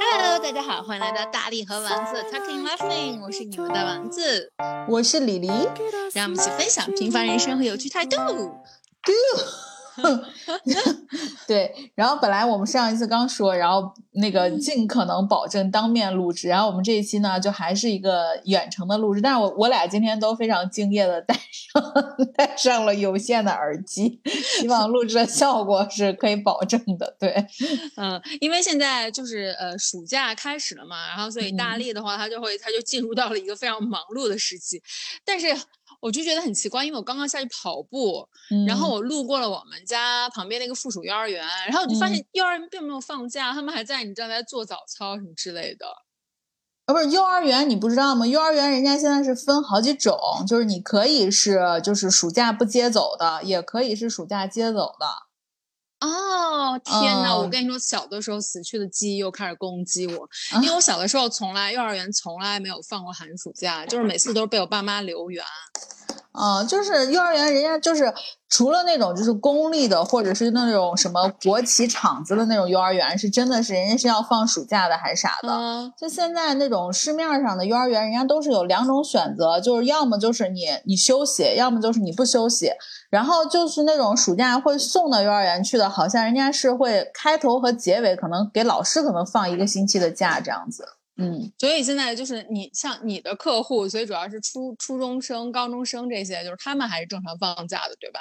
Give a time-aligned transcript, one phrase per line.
[0.00, 4.52] Hello，大家好，欢迎来到大力和丸子 Talking Laughing，我是你们的丸子，
[4.88, 5.46] 我是李黎。
[6.12, 8.16] 让我们一起分享平凡人生和有趣态度。
[11.46, 21.82] 对，然后本来我们上一次刚说，然后那个尽可能保证当面录制，然后我们这一期呢，就还是一个远程的录制，但是我我俩今天都非常敬业的戴上
[22.36, 24.20] 戴上了有线的耳机，
[24.60, 27.16] 希望录制的效果是可以保证的。
[27.18, 27.46] 对，
[27.96, 34.82] 嗯，因为现在就是呃暑假开始了嘛，然后所以大力的话，他就会他就进入到了一个非常忙碌的时期，
[35.24, 35.48] 但是。
[36.00, 38.28] 我就觉得很奇怪，因为我刚刚下去跑步，
[38.66, 45.86] 然后嗯我路过了我们家旁边那个附属幼儿园，然后我就发现幼儿园并没有放假，他们还在你知道在做早操什么之类的。
[46.86, 48.26] 啊，不是幼儿园，你不知道吗？
[48.26, 50.16] 幼儿园人家现在是分好几种，
[50.46, 55.27] 就是你可以是就是暑假不接走的，也可以是暑假接走的。
[56.00, 57.36] 哦，天呐！
[57.36, 65.44] 我嗯跟你说，小的时候死去的记忆又开始攻击我，啊因为我小的时候从来幼儿园从来没有放过寒暑假，就是每次都是被我爸妈留园。
[66.40, 68.14] 嗯，就是幼儿园，人家就是
[68.48, 75.52] 除了那种就是公立的，或者是那种什么国企厂子的那种幼儿园，是真的是人家是要放暑假的，还是啥的。
[75.52, 82.70] 嗯，就现在那种市面上的幼儿园，人家都是有两种选择，就是要么就是你你休息，要么就是你不休息。
[83.10, 90.84] 然后就是那种暑假会送到幼儿园去的，好像人家是会开头和结尾可能给老师可能放一个星期的假这样子。
[91.18, 98.20] 嗯，所以现在就是你像你的客户，所以主要是初初中生、高中生这些，就是他们还是正常放假的，对吧？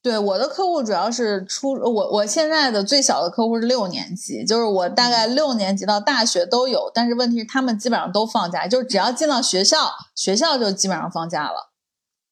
[0.00, 11.72] 对，我的客户主要是初，我我现在的最小的客户是六年级，就是我大概六年级到大学都有，但是问题是他们基本上都放假，就是只要进到学校，学校就基本上放假了。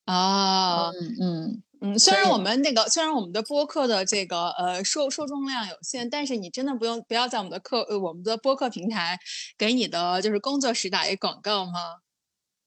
[0.07, 9.19] 啊，嗯嗯，嗯，虽然我们那个虽然我们的播客的这个呃受受众量有限，但是你真的不用不要在我们的课呃我们的播客平台
[9.57, 11.73] 给你的就是工作室打一广告吗？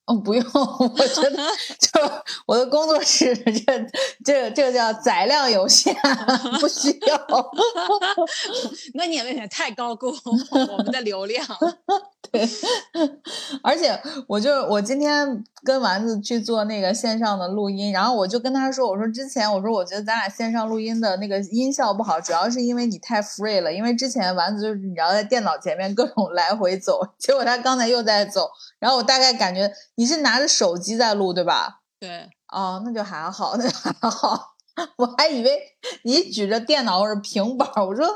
[0.09, 1.37] 哦，不用， 我觉得
[1.77, 2.11] 就
[2.47, 3.53] 我的工作室这
[4.25, 5.95] 这这个叫载量有限，
[6.59, 7.51] 不需要。
[8.95, 10.11] 那你也有点太高估
[10.71, 11.45] 我们的流量。
[12.31, 12.47] 对，
[13.63, 31.81] 而且我就我今天跟丸子去做那个线上的录音，然后我就跟他说，我说之前我说我觉得咱俩线上录音的那个音效不好，主要是因为你太 free 了，因为之前丸子就是你要在电脑前面各种来回走，结果他刚才又在走，然后我大概感觉你是拿着手机在录对吧？
[31.99, 34.55] 对，哦，那就还好，那就还好，
[34.97, 35.59] 我还以为
[36.03, 38.07] 你举着电脑或者平板儿，我说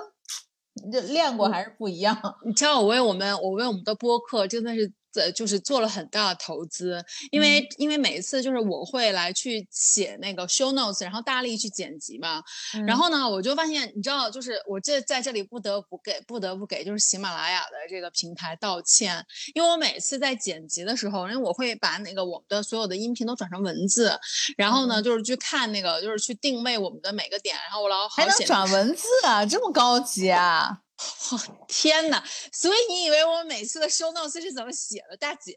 [0.83, 2.17] 你这练过还是不一样。
[2.45, 12.43] 你知道我为我们我为我们的播客真的是呃就是做了很大的投资，因为、因为每一次就是我会来去写那个 show notes，然后大力去剪辑嘛，
[12.85, 24.19] 然后呢，我就发现，你知道，就是我这在这里不得不给不得不给就是喜马拉雅的这个平台道歉，因为我每次在剪辑的时候，因为我会把那个我们的所有的音频都转成文字，
[24.57, 25.03] 然后呢，嗯。
[25.03, 30.82] 就是去看那个就是去定位我们的每个点，然后我老好还能转文字啊，这么高级啊！
[31.67, 32.23] 天呐！
[32.51, 35.55] 所以你以为我每次的 show notes 是怎么写的，大姐？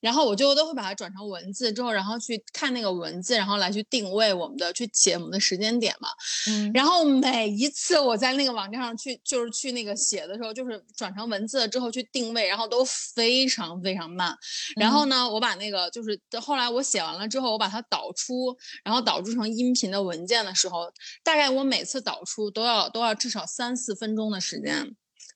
[0.00, 6.08] 然后我就都会把它转成文字之后，然后去看那个文字，然后来去定位我们的，去写我们的时间点嘛。
[6.48, 14.36] 嗯，然后每一次我在那个网站上去，就是去那个写的时候，就是转成文字了之后去定位，然后都非常非常慢。
[14.76, 20.90] 然后呢，我把那个就是后来我写完了之后，我把它导出，然后导出成音频的文件的时候，
[21.22, 24.79] 大概我每次导出都要都要至少三四分钟的时间，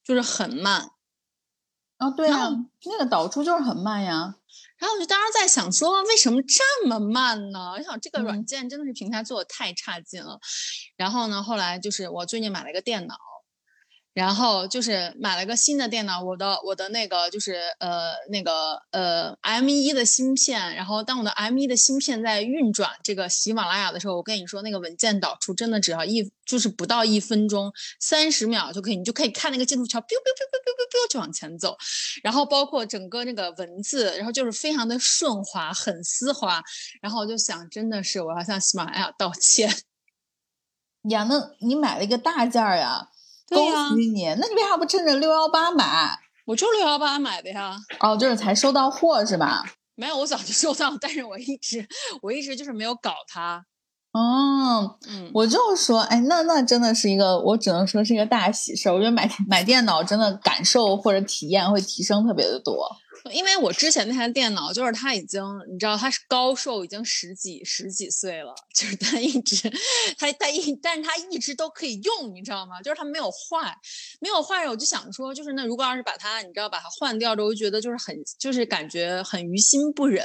[0.04, 0.90] 就是很慢。
[1.96, 2.50] 啊，对啊，
[2.84, 4.36] 那个导出就是很慢呀。
[4.78, 7.72] 然后我就当时在想说，为什么这么慢呢？
[7.78, 10.38] 我想这个软嗯件真的是平台做的太差劲了。
[10.96, 13.16] 然后呢，后来就是我最近买了一个电脑，
[14.14, 31.76] 然后就是买了个新的电脑，我的我的那个就是呃那个呃 M 一的芯片，然后当我的 M 一的芯片在运转这个喜马拉雅的时候，我跟你说那个文件导出真的只要一就是不到一分钟，三十秒就可以，你就可以看那个进度条，biu biu biu biu biu biu biu 就往前走，
[32.22, 36.62] 然后包括整个那个文字，然后就是非常的顺滑，很丝滑，
[37.02, 39.74] 然后我就想，真的是我要向喜马拉雅道歉。
[41.10, 43.08] 呀，那你买了一个大件儿呀，
[43.48, 44.24] 对呀恭喜你！
[44.38, 46.18] 那你为啥不趁着六幺八买？
[46.46, 49.64] 我就六幺八买的呀，哦，就是才收到货是吧？
[49.94, 51.86] 没有，我早就收到，但是我一直
[52.22, 53.64] 我一直就是没有搞它。
[54.12, 58.92] 哦，嗯，我就说，哎，那那真的是一个，我只能说是一个大喜事儿。
[58.92, 62.88] 我觉得买买电脑真的感受或者体验会提升特别的多。
[63.32, 65.42] 因为我之前那台电脑就是它已经，
[65.72, 69.70] 你知道它是高寿已经十几十几岁了，就是它一直，
[70.18, 72.82] 它它一，但是它一直都可以用，你知道吗？
[72.82, 73.74] 就是它没有坏，
[74.20, 74.68] 没有坏。
[74.68, 80.24] 我就想说，就是那如果要是把它，你知道把它换掉之后，觉得就是很，就是感觉很于心不忍，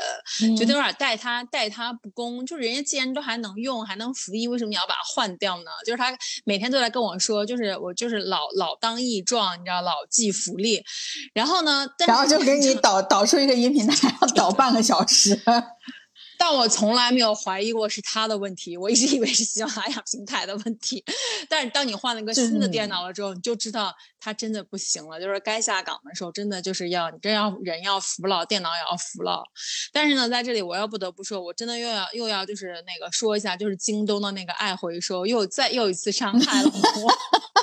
[0.58, 2.46] 觉得有点待它待它不公。
[2.46, 5.72] 就是人家既然都还能用，还能服役，为什么你要把它换掉呢？
[5.86, 10.82] 就是他每天都来跟我说，就是我就是老老当益壮，你知道老骥伏枥。
[11.34, 15.40] 然后呢，然后就给你 导导出一个音频，还要导半个小时。
[16.40, 21.04] 但我从来没有怀疑过是他的问题，我一直以为是喜马拉雅平台的问题。
[21.50, 25.20] 但是当你换了一个新的电脑了之后，你就知道它真的不行了。
[25.20, 29.44] 就是该下岗的时候，真的就是要你真要人要服了，电脑也要服了。
[29.92, 37.14] 但是呢，在这里我要不得不说，我真的又要又要就是那个说一下，就是京东的那个爱回收又再又一次伤害了我。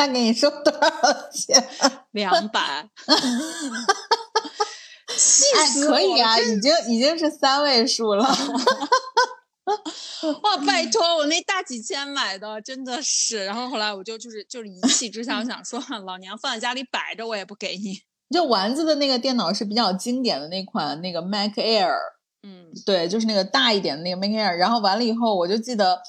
[0.00, 1.68] 他给你收多少钱？
[2.12, 2.88] 两百。
[5.12, 8.24] 气死可以啊，已经已经是三位数了。
[8.24, 8.34] 哇，
[10.66, 13.44] 拜托，我那大几千买的，真的是。
[13.44, 18.00] 然后后来我就就是就是一气之下，我想说，老娘放在家里摆着，我也不给你。
[18.30, 21.92] 就丸子的那个电脑是比较经典的那款那个 Mac Air，
[22.44, 24.56] 嗯，对，就是那个大一点的那个 Mac Air。
[24.56, 26.00] 然后完了以后，我就记得。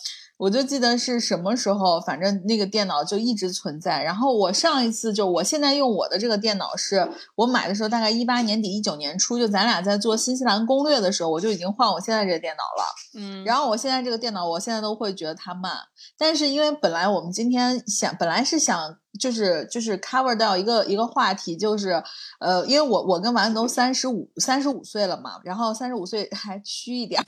[0.41, 4.01] 我就记得是什么时候，反正那个电脑就一直存在。
[4.01, 12.89] 然后我上一次就我现在用我的这个电脑，是我买的时候大概一八年底一九年初，就咱俩在做新西兰攻略的时候，我就已经换我现在这个电脑了。
[13.19, 15.73] 嗯，然后我现在这个电脑，我现在都会觉得它慢。
[16.17, 18.97] 但是因为本来我们今天想，本来是想。
[19.19, 22.01] 就是就是 cover 到一个一个话题，就是
[22.39, 27.23] 呃，因为我我跟丸子都三十五三十五岁了嘛，然后三十五岁还虚一点，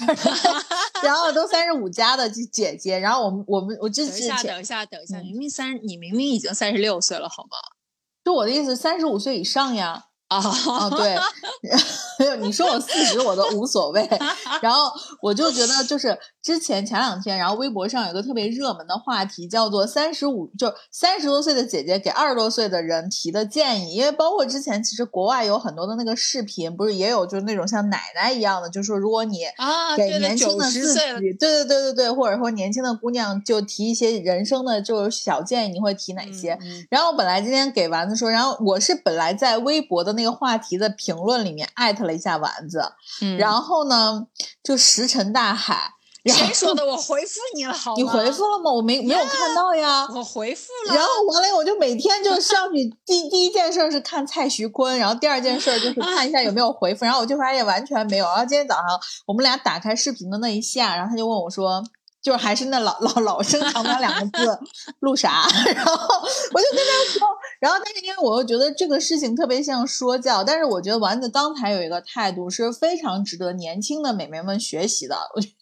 [1.03, 7.57] 然后都三十五加的姐姐，然后我们我们我这等一下等一下等一下，明明三你明明已经三十六岁了好吗？
[8.24, 10.06] 就我的意思，三十五岁以上呀。
[10.39, 11.18] 啊， 对，
[12.41, 14.07] 你说我四十我都无所谓。
[14.62, 14.91] 然后
[15.21, 23.94] 我就觉得，就是之前前两天，然后微博上有个特别热门的话题，叫做“三十五就三十多岁的姐姐给二十多岁的人提的建议”。
[23.95, 29.39] 因为包括之前，其实国外有很多的那个视频，不是也有就是那种像奶奶一样的，就是说如果你
[29.95, 36.57] 给年轻的自己，对对对对对，或者说年轻的姑娘就提一些人生的就是小建议，你会提哪些？
[36.89, 40.22] 然后本来今天给丸子说，然后我是本来在微博的那。
[40.23, 42.93] 那个话题的评论里面艾特了一下丸子，
[43.37, 44.25] 然后呢
[44.63, 45.91] 就石沉大海。
[46.25, 46.85] 谁说的？
[46.85, 48.71] 我回复你了，好， 你回复了吗？
[48.71, 50.07] 我没没有看到呀。
[50.15, 50.95] 我回复了。
[50.95, 58.25] 然后完了，我就每天就上去第第一件事是看蔡徐坤，然后第二件事就是看一下有没有回复，然后我就发现完全没有。
[58.25, 58.85] 然后今天早上
[59.27, 61.83] 我们俩打开视频的那一下，然后他就问我说。
[62.23, 64.57] 就是还是那老老老生常谈两个字，
[65.01, 65.45] 录啥？
[65.75, 67.27] 然后我就跟他说，
[67.63, 75.15] 然后但是因为我又觉得这个事情特别像说教，但是我觉得丸子刚才有一个态度是非常值得年轻的美眉们学习的，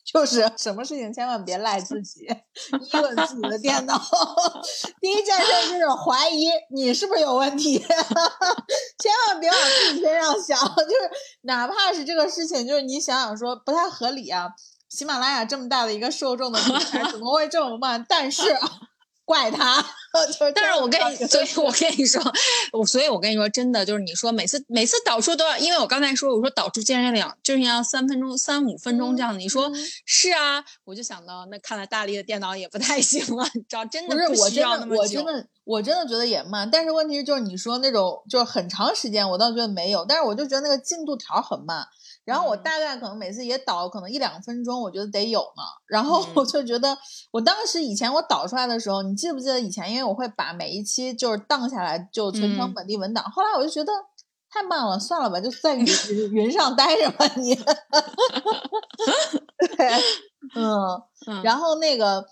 [0.04, 4.02] 就是什么事情千万别赖自己，一问自己的电脑，
[5.00, 7.78] 第一件事就是怀疑你是不是有问题，
[8.98, 11.12] 千万别往自己身上想，就是
[11.44, 14.48] 哪怕是这个事情，就是你想想说不太合理啊。
[14.90, 18.04] 喜马拉雅这么大的一个受众的平台，怎么会这么慢？
[18.10, 18.42] 但是
[19.32, 19.82] 怪他，
[20.38, 22.22] 就但是我跟你，所以我跟你说，
[22.74, 29.72] 我所以我跟你说，真的就是你说每次每次导出都要，因为我刚才说我说导出竟然两就是要三分钟三五分钟这样的，你说
[30.06, 35.22] 是啊，我就想到那看来大力的电脑也不太行了，你知道真的不需要那么久。
[35.22, 41.88] 我真的我真的觉得也慢，但是问题是就是你说那种就是很长时间，我倒觉得没有，但是我就觉得那个进度条很慢。
[42.24, 45.64] 然后我大概可能每次也导可能一两分钟，我觉得得有呢。
[45.88, 46.98] 然后我就觉得，
[47.32, 49.92] 我当时以前我导出来的时候，你记不记得以前？
[49.92, 53.24] 因为我会把每一期就是荡下来，就存成本地文档。
[53.32, 53.92] 后来我就觉得
[54.50, 55.86] 太慢了，算了吧，就在云
[56.32, 57.56] 云上待着吧你。
[59.78, 59.92] 对，
[60.56, 61.02] 嗯，
[61.44, 62.26] 然后那个。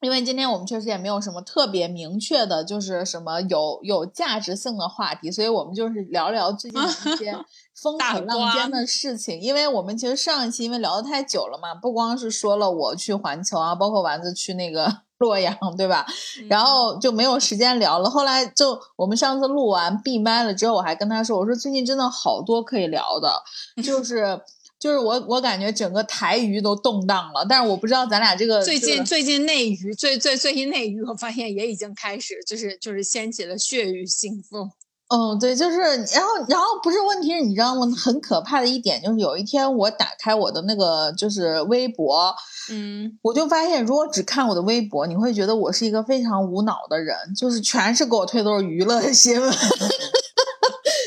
[0.00, 7.36] 因为今天我们确实也没有什么特别明确的，就是什么有有价值性的话题，所以我们就是聊聊最近一些
[7.82, 9.40] 风口浪尖的事情。
[9.40, 16.06] 因为我们其实上一期因为聊的太久了嘛，不光是说了我去环球啊，包括丸子去那个 洛阳，对吧？
[16.48, 18.08] 然后就没有时间聊了。
[18.08, 23.42] 后来就我们上次录完闭麦了之后，我还跟他说，我说最近真的好多可以聊的，
[23.82, 24.40] 就是。
[24.80, 34.70] 就是我，我感觉整个台娱都动荡了，但是我不知道咱俩这个最近最近内娱最最最近内娱，我发现也已经开始，就是就是掀起了血雨腥风。
[35.10, 37.86] 嗯，对，就是然后然后不是问题是你知道吗？
[37.96, 42.34] 很可怕的一点就是有一天我打开我的那个就是微博，
[42.70, 49.50] 嗯，我就发现如果只看我的微博，你会觉得我是一个非常无脑的人，就是全是给我推都是娱乐新闻。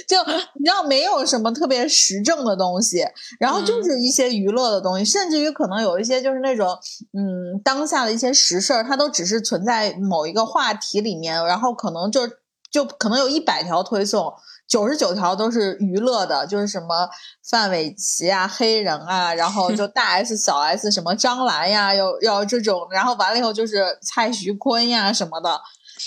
[0.08, 0.17] 就
[0.55, 3.05] 你知道没有什么特别时政的东西，
[3.39, 6.67] 然后就是一些娱乐的东西，甚至于可能有一些就是那种
[7.13, 12.22] 嗯当下的一些实事儿，它都只是存在某一个话题里面，然后可能就
[12.71, 14.33] 就可能有一百条推送。
[14.67, 17.09] 九十九条都是娱乐的，就是什么
[17.43, 25.59] 范玮琪啊、黑人啊，然后就 大 S、小 S，什么张兰呀，要要这种，然后完了以后就是蔡徐坤呀什么的。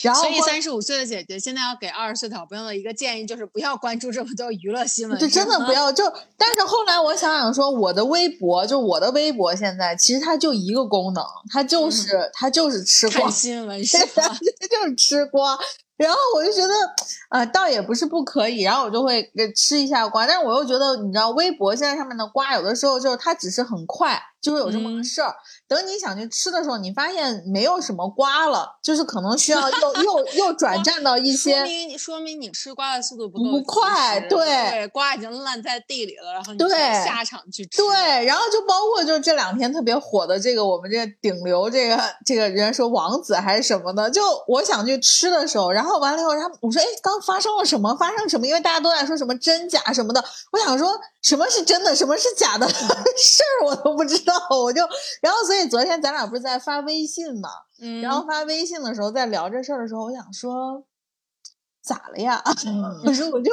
[0.03, 5.93] 然后所以三十五岁的姐姐现在要给二十岁的小朋友的一个建议就是不要关注这么多娱乐新闻，就真的不要。
[5.93, 14.27] 就但是后来我想想说，我的微博就我的微博现在其实它就一个功能，它就是它就是吃瓜新闻， 是吧？
[14.71, 15.59] 就是吃瓜。
[15.97, 16.75] 然后我就觉得，
[17.31, 25.35] 呃，倒也不是不可以，然后我就会吃一下瓜，但是我又觉得，你知道，微博现在上面的瓜，有的时候就是它只是很快，就会有这么个事儿。
[25.69, 34.39] 等你想去吃的时候，你发现没有什么瓜了，就是可能需要又又又 转战到一些，说明说明你吃瓜的速度不不快，对
[34.71, 36.59] 对，瓜已经烂在地里了，然后你
[37.05, 37.79] 下场去吃。
[37.79, 47.95] 对，然后就包括就是这两天特别火的这个我们这个顶流这个这个人说王子还是什么的，就我想去吃的时候，然后完了以后，然后我说哎，刚发生了什么？
[47.97, 48.47] 发生什么？
[48.47, 54.81] 因为大家都在说什么真假什么的，我想说什么是真的，什么是假的 事儿我都不知道，我就
[55.21, 55.65] 然后所以。
[55.75, 57.49] 昨天咱俩不是在发微信嘛，
[57.81, 60.85] 嗯，然后发微信的时候在聊这事儿的时候，我想说
[61.83, 62.41] 咋了呀？
[63.05, 63.51] 我说 我就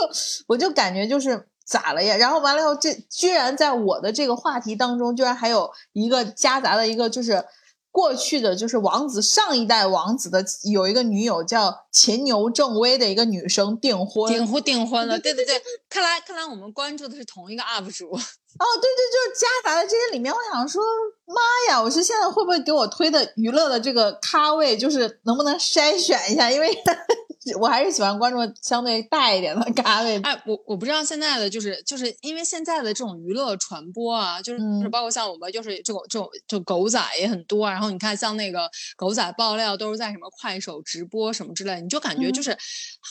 [0.48, 2.16] 我就感觉就是咋了呀？
[2.18, 7.44] 然后完了以后，这居然在我的这个话题当中，居然还有一个夹杂的一个就是。
[7.92, 18.10] 过去的就是王子上一代王子的有一个女友叫秦牛正威的一个女生订婚，订婚订婚了，对对对，看来看来我们关注的是同一个 UP 主。
[18.60, 20.34] 哦，对对，就是夹杂在这些里面。
[20.34, 20.82] 我想说，
[21.26, 26.50] 妈呀，我是现在会不会给我推的娱乐的这个咖位，就是能不能筛选一下？
[26.52, 26.70] 因为。
[27.60, 30.20] 我还是喜欢关注相对大一点的咖位。
[30.22, 37.68] 哎，我我不知道现在的就是就是因为现在的这种娱乐传播啊，就是就是包括像我们就是这种这种就狗仔也很多。
[37.68, 42.56] 然后你看像那个狗仔爆料都是在什么快手直播什么之类，你就感觉就是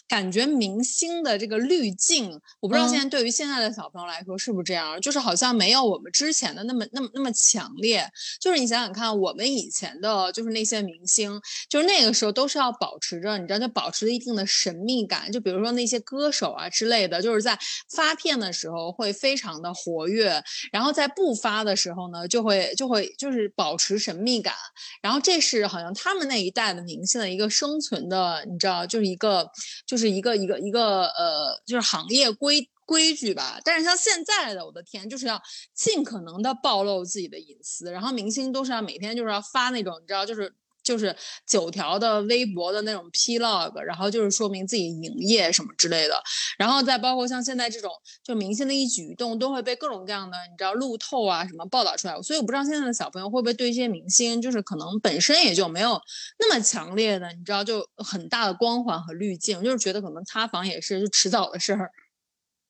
[0.06, 8.08] 感觉明星的这个滤镜，我不知道现在对于现在的小朋友来说是不是这样，就是好像没有我们之前的那么那么那么强烈。
[8.40, 14.19] 就是你想想看，我们以前的就是那些明星，就是那个时候都是要保持着，你知道，就保持着一。
[14.20, 17.58] 一定的神秘感，就比如说那些歌手啊之类的，就是在
[17.88, 24.54] 发片的时候会非常的活跃，然后在不发的时候呢，就会就会就是保持神秘感。
[25.00, 29.50] 然后这是好像他们那一代的明星的一个生存的，你知道，就是一个
[29.86, 33.58] 就是一个一个一个呃，就是行业规规矩吧。
[33.64, 35.40] 但是像现在的，我的天，就是要
[35.74, 40.54] 尽可能的暴露自己的隐私，然后明星都是要每天就是要发那种，你知道，就是。
[40.82, 41.14] 就是
[41.46, 46.22] 九条的微博的那种 P log，然后就是说明自己营业什么之类的，
[46.58, 47.90] 然后再包括像现在这种，
[48.24, 56.00] 就明星的一举一动都会被各种各样的你知道路透啊什么报道出来，所以我不知道现在的小朋友会不会对一些明星，就是可能本身也就没有
[56.38, 61.90] 那么强烈的，你知道就很大的光环和滤镜，就是觉得可能塌房也是就迟早的事儿。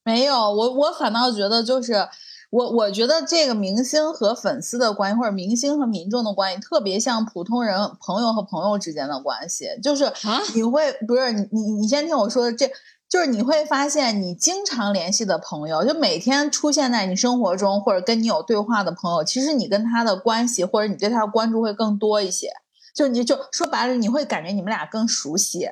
[0.04, 2.08] 没有，我我反倒觉得就是。
[2.50, 9.66] 我我觉得这个明星和粉丝的关系，或者明星和民众的关系，特别像普通人朋友和朋友之间的关系。
[9.82, 10.12] 就是
[10.54, 12.68] 你会不是你你你先听我说，这
[13.08, 22.48] 就是你会发现，你经常联系的朋友，就每天出现在你生活中或者跟你有对话的朋友，其实你跟他的关系或者你对他的关注会更多一些。
[22.94, 25.68] 就你就说白了，你会感觉你们俩更熟悉。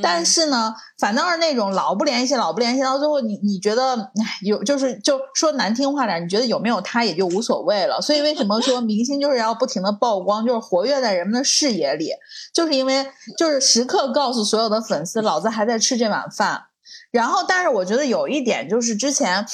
[0.00, 4.10] 但是呢，反倒是那种老不联系、老不联系，到最后你你觉得
[4.42, 8.00] 有就是就说难听话点，你觉得有没有他也就无所谓了。
[8.00, 12.10] 所以为什么说明星就是要不停的曝光，就是活跃在人们的视野里，
[12.54, 16.62] 就是因为就是时刻告诉所有的粉丝，老子还在吃这碗饭。
[17.10, 19.44] 然后，但是我觉得有一点就是之前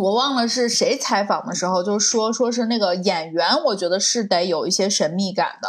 [0.00, 5.68] 我忘了是谁采访的时候就说说是那个演员，我觉得是得有一些神秘感的。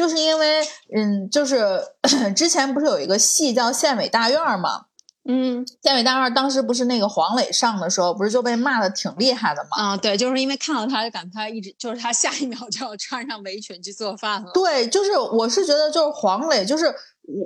[0.00, 0.62] 就是因为，
[0.96, 1.78] 嗯，就是
[2.34, 4.86] 之前不是有一个戏叫《县委大院》吗？
[5.28, 9.68] 嗯，《县委大院》当时不是那个黄磊上的时候，不是就被骂的挺厉害的吗？
[9.76, 14.50] 啊，对，就是因为看到他就感觉他一直就是他下一秒就要穿上围裙去做饭了。
[14.54, 16.94] 对，就是我是觉得就是黄磊就是。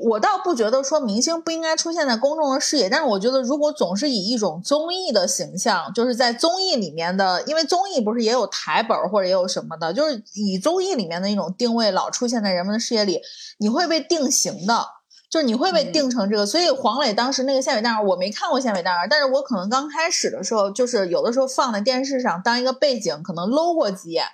[0.05, 13.21] 我倒不觉得说明星不应该出现在公众的视野，但是我觉得如果总是以一种综艺的形象，就是在综艺里面的，因为综艺不是也有台本或者也有什么的，就是以综艺里面的一种定位老出现在人们的视野里，
[13.59, 14.87] 你会被定型的，
[15.31, 16.47] 就是你会被定成这个。
[16.47, 24.25] 所以黄磊当时那个《县委大院》，我没看过《县委大院》，但是我可能刚开始的时候，就是有的时候放在电视上当一个背景，可能搂过几眼。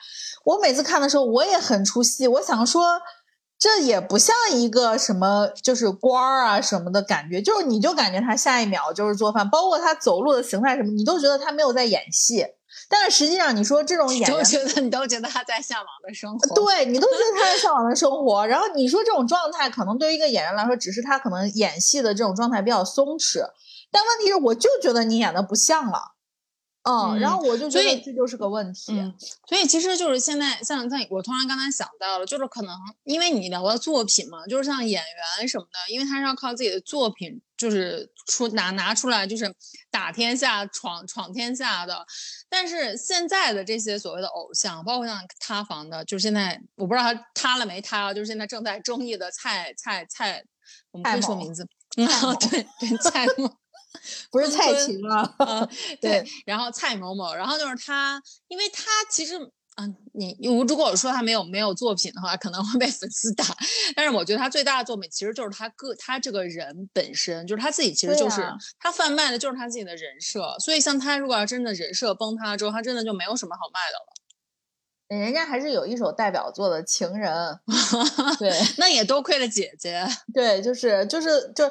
[0.45, 3.01] 我每次看的时候，我也很出戏，我想说。
[3.61, 12.47] 这也不像一个什么就是官儿啊什么的感觉，就是你就感觉他下一秒就是做饭，包括他走路的形态什么，你都觉得他没有在演戏。
[12.89, 16.55] 但是实际上，你说这种演员，都觉得你都觉得他在向往的生活。
[16.55, 23.43] 对你都觉得他在向往的生活，然后你说这种状态，可能对于一个演员来说，只是他可能演戏的这种状态比较松弛，
[23.93, 26.15] 但问题是，我就觉得你演的不像了。
[26.83, 28.93] 嗯，然后我就觉所以得这就是个问题。
[28.93, 29.15] 嗯，
[29.47, 35.03] 所以其实就是现在，像在我突然刚才想到了，就是可能因为你聊到作品嘛，就是像演
[35.39, 39.55] 员什么的，因为他是要靠自己的作品，就是出拿拿出来，就是
[39.91, 42.03] 打天下、闯闯天下的。
[42.49, 50.43] 但是现在的这些所谓的偶像，包括像塌房的，就是现在我不知道他塌了没塌啊，就是现在正在争议的蔡蔡蔡，
[50.93, 51.69] 我们可以蔡某说名字，
[51.99, 52.07] 嗯，
[52.49, 53.60] 对对，蔡某。
[54.31, 55.69] 不是蔡琴吗， 嗯，
[56.01, 59.37] 对对，然后蔡某某，然后就是他，因为他其实，
[59.77, 63.45] 嗯，你我如果我说他没有没有作品的话，可能会被粉丝打，
[63.97, 74.20] 但是我觉得他最大的作品其实就是他个他这个人本身，就是他自己其实就是、呀他贩卖的就是他自己的人设，所以像他如果要真的人设崩塌了之后，他真的就没有什么好卖的了。
[75.19, 77.33] 人家还是有一首代表作的《情人
[78.39, 81.71] 》，对 那也多亏了姐姐，对，就是就是就。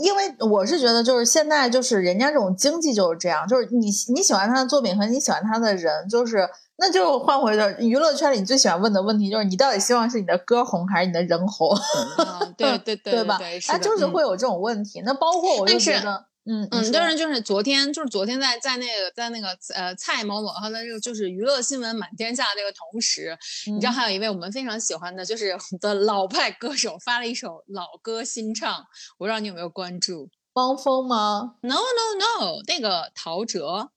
[0.00, 6.48] 因为我是觉得，就是现在就是人家这种经济就是这样，就是你你喜欢他的作品和你喜欢他的人，就是
[6.78, 11.68] 那就换回的娱乐圈里，你最喜欢问的问题就是你到底希望是你的歌红还是你的人红，
[12.16, 13.38] 嗯，对对对吧？
[13.66, 15.02] 他就是会有这种问题。
[15.04, 23.36] 那包括我就是觉得，嗯嗯，说当然就是昨天，就是昨天在在那个在那个呃蔡某某和那个就是娱乐新闻满天下这个同时，
[23.66, 28.72] 你知道嗯还有一位我们非常喜欢的，就是我们的老派歌手发了一首老歌新唱，
[29.18, 33.88] 我不知道你有没有关注汪峰吗？？No No No，那个陶喆，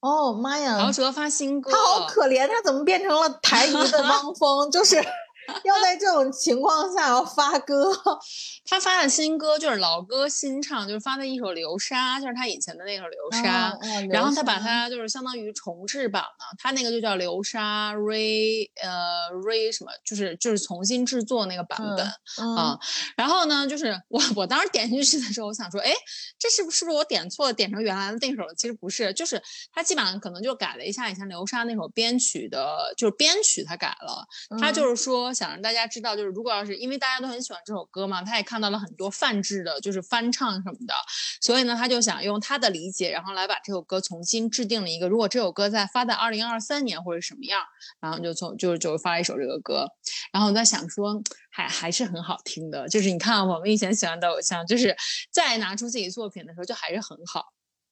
[0.00, 4.70] 哦妈呀，陶喆发新歌，他好可怜，他怎么变成了台 娱的汪峰？
[4.70, 5.02] 就是
[5.64, 7.92] 要在这种情况下要发歌，
[8.66, 22.06] 他发的新歌就是老歌新唱，就是发的一首《流沙》，就是他以前的那首《流沙》哦哦然后他把它就是相当于重制版了，他那个就叫流沙 re 呃 re 什么，就是就是重新制作那个版本、
[22.38, 22.78] 嗯啊。
[23.16, 25.92] 然后呢，就是我我当时点进去的时候，我想说，哎，
[26.38, 28.54] 这是不是不是我点错了，点成原来的那首了？
[28.54, 34.26] 其实不是，就是他基本上可能就改了一下以前流沙那首编曲的，就是编曲他改了。
[34.60, 40.94] 他嗯就是说想让大家知道，就是如果要是因为大家都很喜欢这首歌嘛，他也看到了很多泛制的，就是翻唱什么的，
[41.42, 47.62] 所以呢，他就想用他的理解，然后来把这首歌重新制定了一个，如果这首歌在发在二零二三年或者什么样，
[48.00, 49.86] 然后就从就就发一首这个歌，
[50.32, 51.20] 然后我在想说，
[51.50, 54.96] 还还是很好听的，就是你看我们以前喜欢的偶像，就是
[55.30, 57.44] 再拿出自己作品的时候，就还是很好。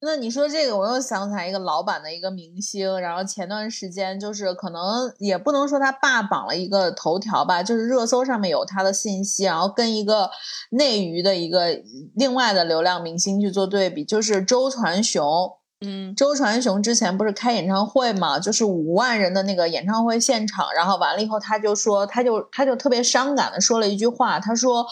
[0.05, 10.31] 那你说这个，我又想起来一个老版的一个明星，然后前段时间就是可能也不能说他霸榜了一个头条吧，就是热搜上面有他的信息，然后跟一个
[10.71, 11.81] 内娱的一个
[12.14, 15.51] 另外的流量明星去做对比，就是周传雄。
[15.87, 24.87] 嗯周传雄之前不是开演唱会嘛，就是五万人的那个演唱会现场，然后完了以后，他就说，他就他就特别伤感的说了一句话，他说，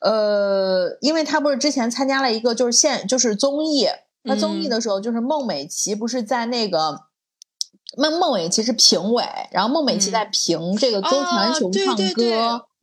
[0.00, 3.88] 呃，因为他不是之前参加了一个就是现就是综艺，
[4.24, 7.02] 他综艺嗯的时候就是孟美岐不是在那个。
[7.96, 12.36] 孟孟美岐是评委，然后孟美岐嗯在评这个周传雄唱歌，对对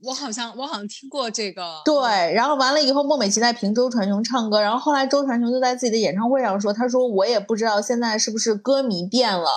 [0.06, 9.50] 我好像我好像听过这个，对，然后完了以后，孟美岐在评周传雄唱歌，然后后来周传雄就在自己的演唱会上说，他说我也不知道现在是不是歌迷变了，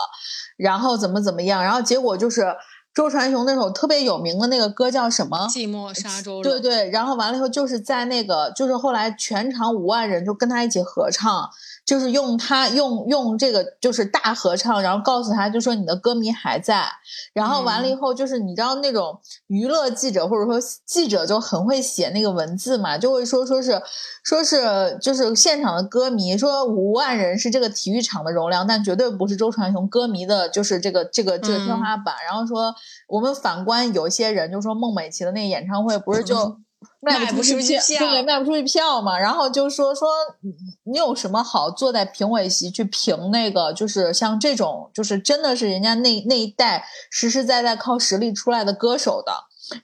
[0.57, 2.57] 然后怎么怎么样，然后结果就是
[2.93, 5.47] 周传雄那首特别有名的那个歌叫什么？
[5.49, 11.49] 寂寞沙洲冷，对对，然后完了以后就是在那个，就是后来全场五万人就跟他一起合唱，
[11.85, 16.87] 就是用他用用这个就是大合唱，然后告诉他就说你的歌迷还在，
[17.33, 17.99] 然后完了以嗯。
[17.99, 23.81] 后就是你知道那种娱乐记者或者说记者就很会写那个文字嘛，就会说说是
[24.25, 31.81] 说是就是现场的歌迷说五万人是这个体育场的容量，但绝对不是周传雄歌迷的，就是这个这个这个天嗯。
[31.81, 32.15] 花板。
[32.27, 32.75] 然后说
[33.09, 36.57] 我们反观有些人就说孟美岐的那个演唱会不是就卖
[37.01, 39.19] 卖不出去去票对，卖不出去票嘛。
[39.19, 40.09] 然后就说说
[40.41, 40.53] 你
[40.93, 49.33] 你有什么好坐在评委席去评那个，就是像这种，就是真的是人家那那一代实实在在靠实力出来的歌手的。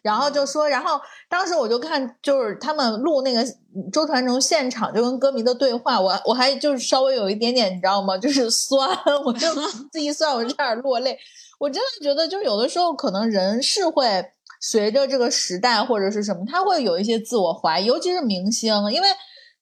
[0.03, 3.43] 然后就说，然后当时我就看，就是他们录那个
[3.91, 8.19] 周传雄现场就跟歌迷的对话，我我还就是稍微有一点点，你知道吗？
[8.19, 8.87] 就是 酸，
[9.25, 9.49] 我就
[9.91, 11.19] 自己酸，我就差点落泪。
[11.59, 14.05] 我真的觉得，就有的时候可能人是会
[14.61, 19.09] 随着这个时代或者是什么，他会有一些自我怀疑，尤其是明星，因为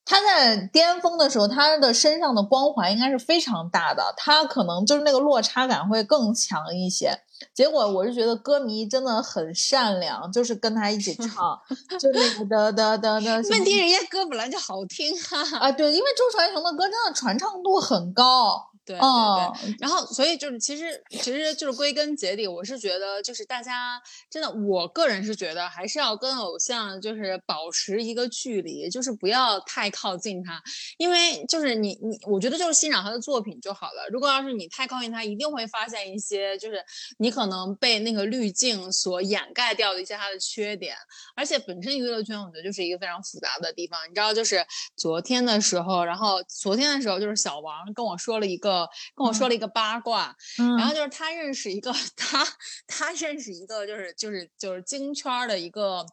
[0.04, 7.20] 他在巅峰的时候，他的身上的光环应该是非常大的，他可能就是那个落差感会更强一些。
[7.54, 11.56] 结果我是觉得歌迷真的很善良，就是跟他一起唱，
[12.00, 13.48] 就那个的的的的。
[13.50, 15.58] 问题人家歌本来就好听啊。
[15.60, 18.70] 啊，对，因为周传雄的歌真的传唱度很高。
[18.88, 30.62] 对对哦对，然后所以就是其实其实就是归根结底，我是觉得就是大家真的，我个人是觉得还是要跟偶像就是保持一个距离，就是不要太靠近他，
[30.96, 34.08] 因为就是你你，我觉得就是欣赏他的作品就好了。
[34.10, 36.82] 如果要是你太靠近他，一定会发现一些就是
[37.18, 40.96] 你可能被那个滤镜所掩盖掉的一些他的缺点，
[41.36, 44.64] 而且本身娱乐圈我觉得就是一个非常复杂的地方，你知道，就是
[44.96, 48.77] 昨天的时候，然后昨天的时候就是小王跟我说了一个。
[49.14, 50.76] 跟我说了一个八卦，嗯。
[50.76, 52.46] 然后就是他认识一个他
[52.86, 56.04] 他认识一个就是就是就是京圈的一个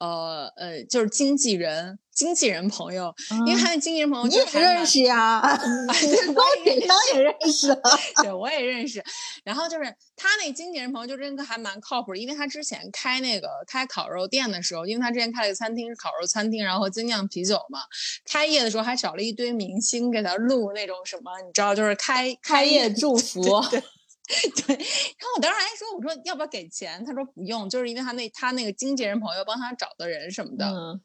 [0.00, 3.14] 呃呃就是经纪人经纪人朋友，
[3.46, 5.40] 因为他那经纪人朋友嗯你也就是认识呀，
[6.00, 7.78] 对高我也铁上也认识。
[8.22, 9.04] 对，我也认识。
[9.44, 9.84] 然后就是
[10.16, 17.80] 他那经纪人朋友，就真的还蛮靠谱的，因为他之前开那个开烤肉店的时候，因为他之前开了一个餐厅是烤肉餐厅，然后精酿啤酒嘛，
[18.24, 23.82] 开业的时候还找了一堆明星给他录那种什么，你知道，就是开开业祝福，对。
[24.66, 27.04] 对，然后我当时还说，我说要不要给钱？
[27.04, 31.00] 他说不用，就是因为他那他那个经纪人朋友帮他找的人什么的，嗯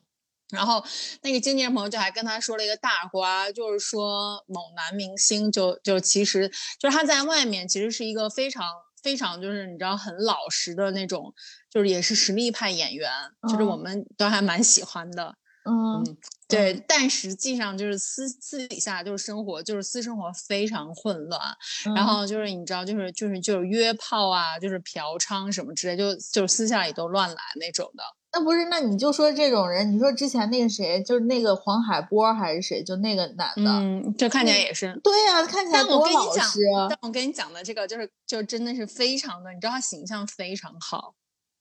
[0.51, 0.83] 然后
[1.21, 8.65] 那个经纪人朋友就还跟他说了一个大瓜，就是说某男明星就就其实就是他在外面其实是一个非常
[9.01, 11.33] 非常就是你知道很老实的那种，
[11.69, 13.11] 就是也是实力派演员，
[13.49, 15.35] 就是我嗯们都还蛮喜欢的。
[15.63, 21.39] 嗯对，但实际上就是私私底下就是生活，就是私生活非常混乱，
[21.85, 28.03] 嗯然后就是你知道，就是就是就是约炮啊，就是嫖娼什么之类，就就是私下里都乱来那种的。
[28.33, 34.97] 那不是，那你就说这种人，你说之前那个谁，就是那个黄海波还是谁，就那个男的，嗯，就看起来也是。
[35.03, 36.59] 对呀、看起来但我多跟你讲老实。
[36.75, 41.13] 啊但我跟你讲的这个，就是就真的是非常的，你知道他形象非常好。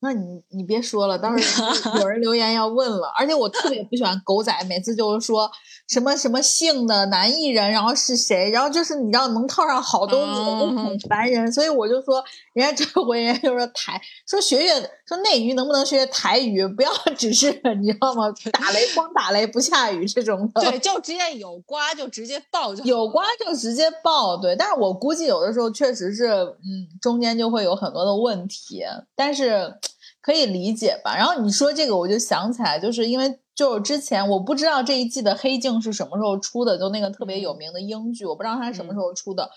[0.03, 3.13] 那你你别说了，到时候有人留言要问了。
[3.19, 5.51] 而且我特别不喜欢狗仔，每次就是说
[5.89, 11.53] 什么什么姓的男艺人，然后是谁，然后就是你知道能套上好多个，我就很烦人。
[11.53, 18.33] 所以我就说，人家这回人家就说台说学学说内娱能不能学学台语，不要只是你知道吗？
[18.53, 20.63] 打雷光打雷不下雨这种的。
[20.63, 28.83] 对， 就直接有瓜就直接爆就有瓜就直接爆，对，但是我估计有的时候确实是，嗯，中间就会有很多的问题，
[29.15, 29.75] 但是
[30.21, 31.17] 可以理解吧。
[31.17, 39.51] 然后你说这个，我就想起来，就是因为就之前我不知道这一季的《黑镜》是什么时候出的，就那个特别有名的英剧，我不知道它是什么时候出的。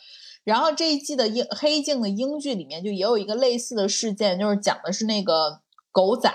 [0.43, 6.33] 然后这一季的英《黑镜》的英剧里面就也有一个类似的事件，就是讲的是那个狗仔，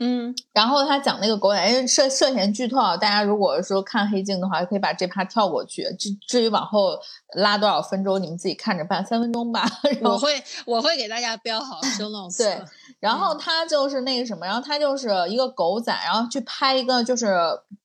[0.00, 5.82] 嗯，然后他讲那个狗仔，因为涉涉嫌剧透啊，大家如果说看黑镜的话，可以把这趴跳过去。
[5.98, 6.98] 至至于往后
[7.34, 9.64] 拉多少分钟，你们自己看着办，三分钟吧。
[10.02, 11.80] 我会我会给大家标好
[12.36, 12.62] 对。
[13.00, 17.36] 然后他就是那个什么，然后他就是一个狗仔，然后去拍一个就是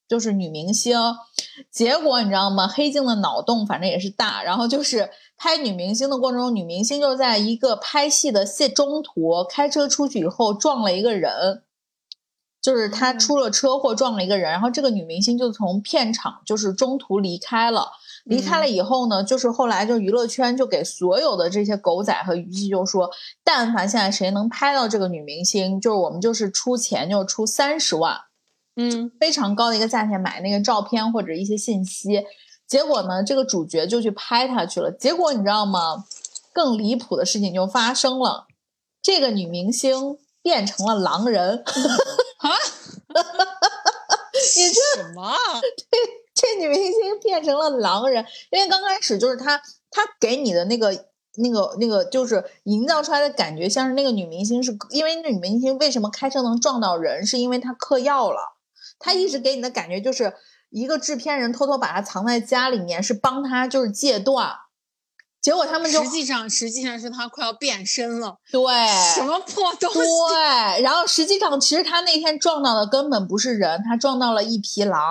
[0.08, 0.97] 就是女明星，
[1.71, 2.67] 结果你知道吗？
[2.67, 11.63] 黑镜的脑洞反正也是大，然后就是拍女明星的过程中，女明星就在一个拍戏的戏中途开车出去以后撞了一个人。
[12.63, 17.91] 就是她嗯出了车祸撞了一个人，然后这个女明星就从片场就是中途离开了。
[18.23, 23.12] 离开了以后呢，就是后来就娱乐圈就给所有的这些狗仔和娱记就说，
[23.43, 28.15] 但凡现在谁能拍到这个女明星，就是我们就是出钱，就出三十万，
[28.78, 32.23] 嗯，非常高的一个价钱买那个照片或者一些信息。
[32.65, 34.89] 结果呢，这个主角就去拍她去了。
[34.89, 36.06] 结果你知道吗？
[36.54, 38.47] 更离谱的事情就发生了，
[39.02, 41.62] 这个女明星变成了狼人。
[43.13, 43.21] 啊，
[44.58, 45.38] 你这什么啊？
[46.34, 51.06] 这女明星变成了狼人，因为刚开始就是她，她给你的那个、
[51.38, 58.58] 那个、那个，就是营造出来的感觉，像是那个女明星是，因为那女明星为什么开车能撞到人，是因为她嗑药了。
[58.99, 60.34] 她一直给你的感觉就是
[60.69, 64.52] 一个制片人偷偷把她藏在家里面，是帮她就是戒断。
[65.43, 68.62] 结果他们就实际上实际上是他快要变身了，对
[69.13, 69.99] 什么破东西？
[69.99, 75.01] 对，然后实际上其实他那天撞到的根本不是人，他撞到了一匹狼，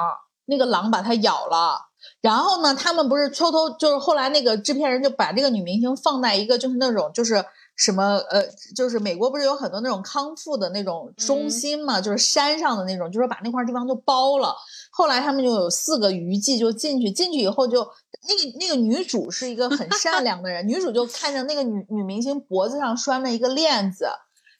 [0.46, 1.82] 那个狼把他咬了。
[2.22, 7.44] 然后呢，他们不是偷偷就是后来那个制片人就把这个女明星放在一个就是那种就是
[7.76, 8.42] 什么呃，
[8.74, 14.56] 就是美国不是有很多那种康复的那种中嗯心嘛，就是山上的那种，就是把那块地方就包了。
[14.94, 17.80] 后来他们就有四个娱记就进去，进去以后就
[18.28, 24.06] 那个那个女主是一个很善良的人，女主就看着那个女女明星脖子上拴了一个链子，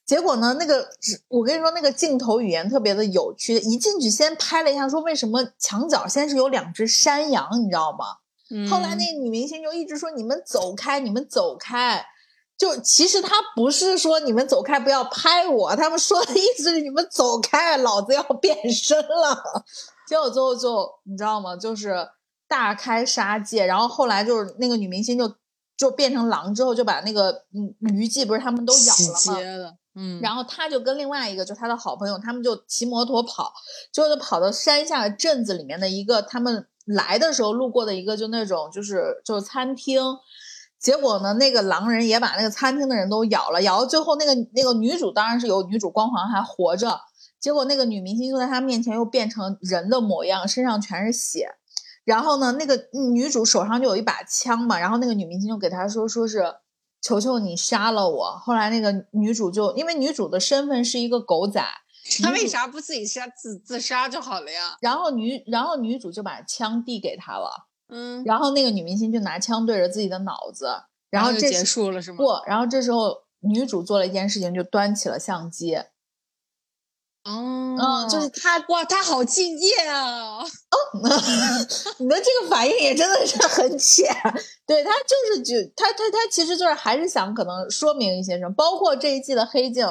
[0.07, 8.07] 结果呢，那个只我跟你说，那个镜头语言特别的有趣，一进去先拍了一下，说为什么墙角先是有两只山羊，你知道吗？
[8.71, 12.05] 后来那个女明星就一直说你们走开，你们走开。
[12.59, 19.65] 就其实她不是说你们走开不要拍我，他们说的意思是你们走开，老子要变身了。
[20.07, 21.57] 结果最后就你知道吗？
[21.57, 22.09] 就是
[22.49, 25.35] 大开杀戒，然后后来就是那个女明星就
[25.77, 29.39] 就变成狼之后，就把那个嗯虞姬不是他们都咬了吗？
[30.23, 33.53] 然后他就跟另外一个，就他的好朋友，他们就骑摩托跑，
[33.93, 40.03] 最后就跑到山下的镇子里面的一个，他们来的时候路过的一个，就那种就是就是餐厅。
[40.79, 46.99] 结果呢，那个狼人也把那个餐厅的人都咬了，咬到最后，那个那个女主当然是有女主光环还活着，
[47.43, 51.57] 结果那个女明星就在他面前又变成人的模样，身上全是血。
[52.05, 56.55] 然后呢，那个女主手上就有一把枪嘛，然后那个女明星就给他说，说是
[57.01, 58.39] 求求你杀了我。
[58.39, 61.65] 后来那个女主就因为女主的身份是一个狗仔，
[62.23, 64.77] 她为啥不自己杀自自杀就好了呀？
[64.81, 70.69] 然后女然后女主就把枪递给他了，嗯，然后那个女明星就拿枪对着自己的脑子，
[71.11, 72.19] 然后就结束了是吗？
[72.19, 75.79] 不，然后这时候女主做了一件事情，就端起了相机，
[77.25, 80.43] 哦，嗯，就是他哇，他好敬业啊！
[81.99, 84.13] 你的这个反应也真的是很浅，
[84.67, 89.87] 对他就是就他他他其实就是还是想可能说明一些什么，包括这一季的黑镜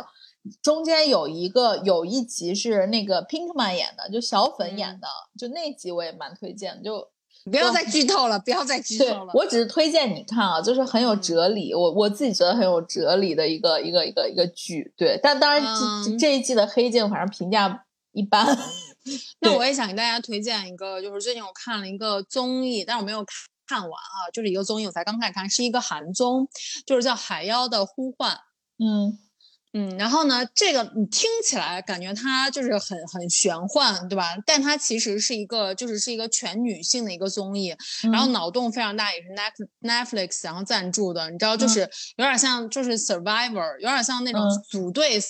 [0.62, 5.08] 中间有一个有一集是那个 Pinkman 演的，就小粉演的，
[5.40, 7.08] 就那集我也蛮推荐的，就
[7.50, 9.32] 不要再剧透了，不要再剧透了。
[9.34, 18.46] 我只是推荐你看啊，就是很有哲理，我我自己觉得很有哲理的一个一个一个一个剧，对，但当然这、嗯这一季的黑镜反正评价一般，
[19.42, 26.48] 那我也想给大家推荐一个，就是最近我看了一个综艺，但是我没有看看完啊，就是一个综艺，我才刚开始看，是一个韩综，
[26.86, 28.36] 就是叫《海妖的呼唤》。
[28.84, 29.18] 嗯
[29.74, 34.36] 嗯，然后呢，这个你听起来感觉它就是很很玄幻，对吧？
[34.46, 37.74] 但它其实是一个就是是一个全女性的一个综艺，
[38.12, 41.80] 然后嗯脑洞非常大，也是 Net Netflix 然后赞助的，你知道，就嗯是
[42.18, 45.22] 有点像就是 Survivor，有点像那种嗯组队。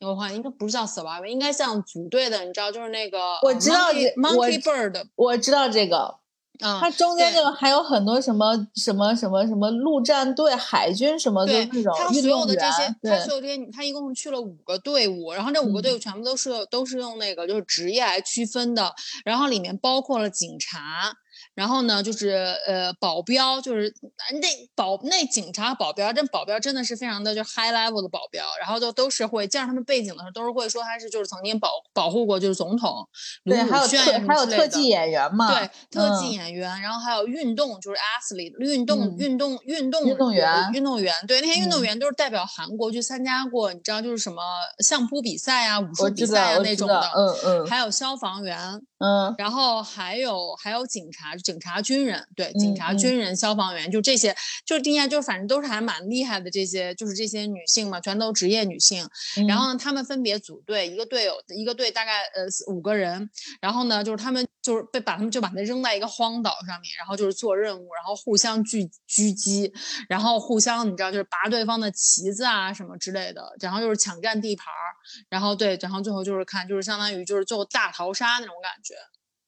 [0.00, 6.14] 我话应该不是叫 Survivor，应该像组队的，你知道，就是那个呃我知道 Monkey Bird 我知道这个，
[6.60, 15.94] 啊，它中间对这个还有很多什么什么什么什么陆战队、海军什么的对那种他所有运动员，的这些，他所有这些，他一共去了五个队伍，然后这五个队嗯。
[15.94, 18.92] 伍全部都是、都是用那个就是职业来区分的，
[19.24, 21.12] 然后里面包括了警察，
[21.58, 22.28] 然后呢就是
[22.68, 33.04] 呃保镖，就是呃那保那警察保镖，这保镖真的是非常的就 high level 的保镖，然后就都是会加上他们背景的时候都是会说他是就是曾经保保护过就是总统，
[33.44, 33.84] 对，还有
[34.28, 36.30] 还有特技演员嘛，对，特技嗯。
[36.30, 39.16] 演员，然后还有运动，就是 athlete 运动、嗯。
[39.18, 41.12] 运动运动运动员运动员。
[41.26, 41.82] 对，那些运动嗯。
[41.82, 44.40] 员都是代表韩国去参加过，你知道就是什么
[44.78, 47.66] 相扑比赛啊、武术比赛啊那种的，，嗯嗯。
[47.66, 49.34] 还有消防员，嗯。
[49.38, 54.34] 然后还有还有警察、警察、军人，对，警察、军人、消防员，就这些，
[54.64, 59.08] 就是今年就反正都是还蛮厉害的这些，就是这些女性嘛，全都职业女性。
[59.36, 63.28] 嗯，然后呢，他们分别组队，一个队友一个队大概呃四五个人，
[63.60, 69.72] 然后呢，就是他们就是被把他们就把他扔在一个荒岛上面，然后就是做任务，然后互相狙狙击，
[70.10, 74.92] 然后互相你知道就是拔对方的旗子啊什么之类的，然后就是抢占地盘儿，
[75.30, 78.94] 然后对，然后最后就是看就是相当于就是最后大逃杀那种感觉。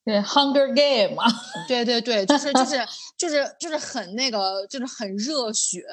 [0.04, 1.24] 对 Hunger Game 嘛，
[1.68, 2.80] 对对对，就是就是
[3.18, 5.84] 就是就是很那个，就是很热血。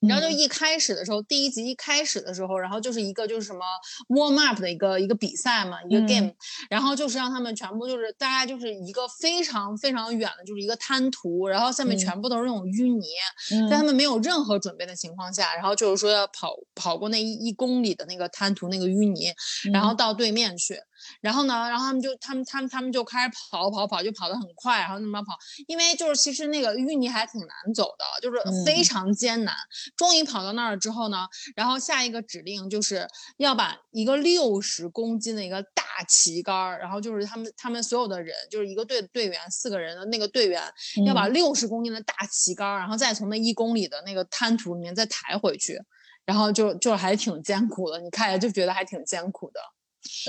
[0.00, 0.32] 你知道，就嗯。
[0.36, 3.60] 一开始的时候，第一集一开始的时候，然后就是一个就是什么
[4.08, 6.06] warm up 的一个一个比赛嘛，一个嗯。
[6.06, 6.32] game，、
[6.68, 11.98] 然后就是让他们全部就是大家就是一个非常非常远的，就是一个滩涂，然后下面嗯。
[11.98, 13.06] 全部都是那种淤泥，
[13.52, 19.32] 嗯在他们没有任何准备的情况下，然后就是说要跑跑过那一一公里的那个滩涂那个淤泥，
[19.72, 19.96] 然后嗯。
[19.96, 20.80] 到对面去。
[21.20, 25.36] 然后呢，然后他们就他们他们他们就开始跑跑跑，就跑得很快，然后那么跑，
[25.66, 29.54] 因为就是其实那个淤泥还挺难走的，就是非嗯常艰难。
[29.96, 40.62] 终于跑到那儿之后呢，然后下一个指令就是要把一个六十公斤的一个大旗杆儿，然后就是他们他们所有的人，就是一个队队员四个人的那个队员，
[41.06, 45.78] 要把嗯六十公斤的大旗杆儿，然后再从那一公里的那个滩涂里面再抬回去。
[46.24, 49.60] 然后就就还挺艰苦的，你看着就觉得还挺艰苦的，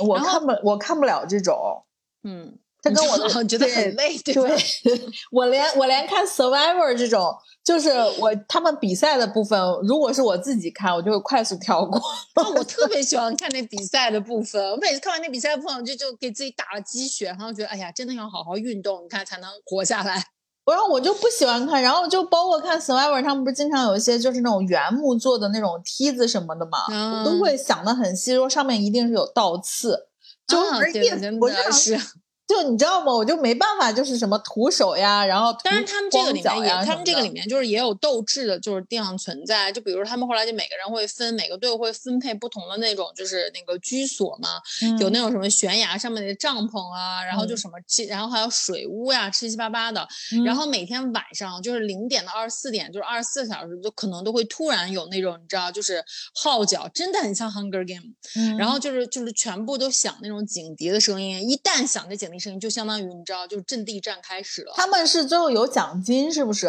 [0.05, 1.83] 我看不我看不了这种，
[2.23, 4.57] 嗯，他跟我的 觉得很累，对对？
[5.31, 11.97] 我连我连看 Survivor 这种，就是我他们比赛的部分，如果是我自己看，我就会快速跳过。
[12.35, 20.23] 哦，我特别喜欢看那比赛的部分，我每次看完那比赛的部分，我就就给自己打了鸡血，然后觉得哎呀，真的要好好运动，你看才能活下来。
[20.65, 26.79] 然后我就不喜欢看，然后就包括看 Survivor，他们不是经常有一些就是那种原木做的那种梯子什么的嘛，
[27.19, 27.39] 我都嗯。
[27.41, 30.07] 会想的很细，说上面一定是有倒刺，
[30.47, 31.99] 就啊是意思对真我就是，
[32.47, 33.13] 就你知道吗？
[33.13, 39.71] 我就没办法，就是什么徒手呀，然后当然，他们这个里面也，他们这个里面面就是也有斗志的，就是地方存在。
[39.71, 44.61] 就比如他们后来就每个人会分，每个队伍会分配不同的那种，就是那个居所嘛，
[44.99, 50.07] 有那种什么悬崖上面的帐篷啊，然后就什么七，然后还有水屋呀，七七八八的。
[50.45, 56.03] 然后每天晚上就是零点到二十四点，就是二十四小时，就可能都会突然有那种你知道，就是
[56.35, 58.57] 号角，真的很像 Hunger Game。
[58.57, 63.13] 然后就是就是全部都响那种警笛的声音，一旦响这警笛声音，就相当于。
[63.13, 64.73] 你知道，就是阵地战开始了。
[64.75, 66.67] 他们是最后有奖金，是不是？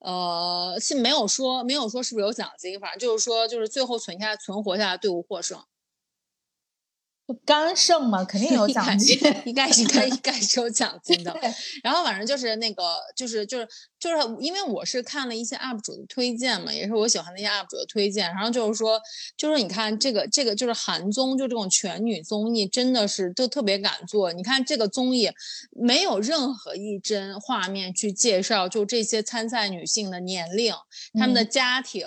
[0.00, 5.62] 呃，是没有说，没有说是不是有奖金，反正就是说，就是最后存下存活下来队伍获胜。
[7.44, 11.34] 干胜嘛，肯定有 奖金， 应该应该 应该是有奖金的。
[11.82, 13.68] 然后反正就是那个，就是就是
[14.00, 18.28] 就是，因为我是看了一些 UP 主的推荐嘛，也是我喜欢那些 UP 主的推荐。
[18.34, 18.98] 然后就是说，
[19.36, 24.32] 就是你看这个这个就是韩综，就这种全女综艺，真的是都特别敢做。
[24.32, 25.30] 你看这个综艺，
[25.72, 30.72] 没有任何一帧画面去介绍，就这些参赛女性的年龄、
[31.18, 32.06] 她们的家庭、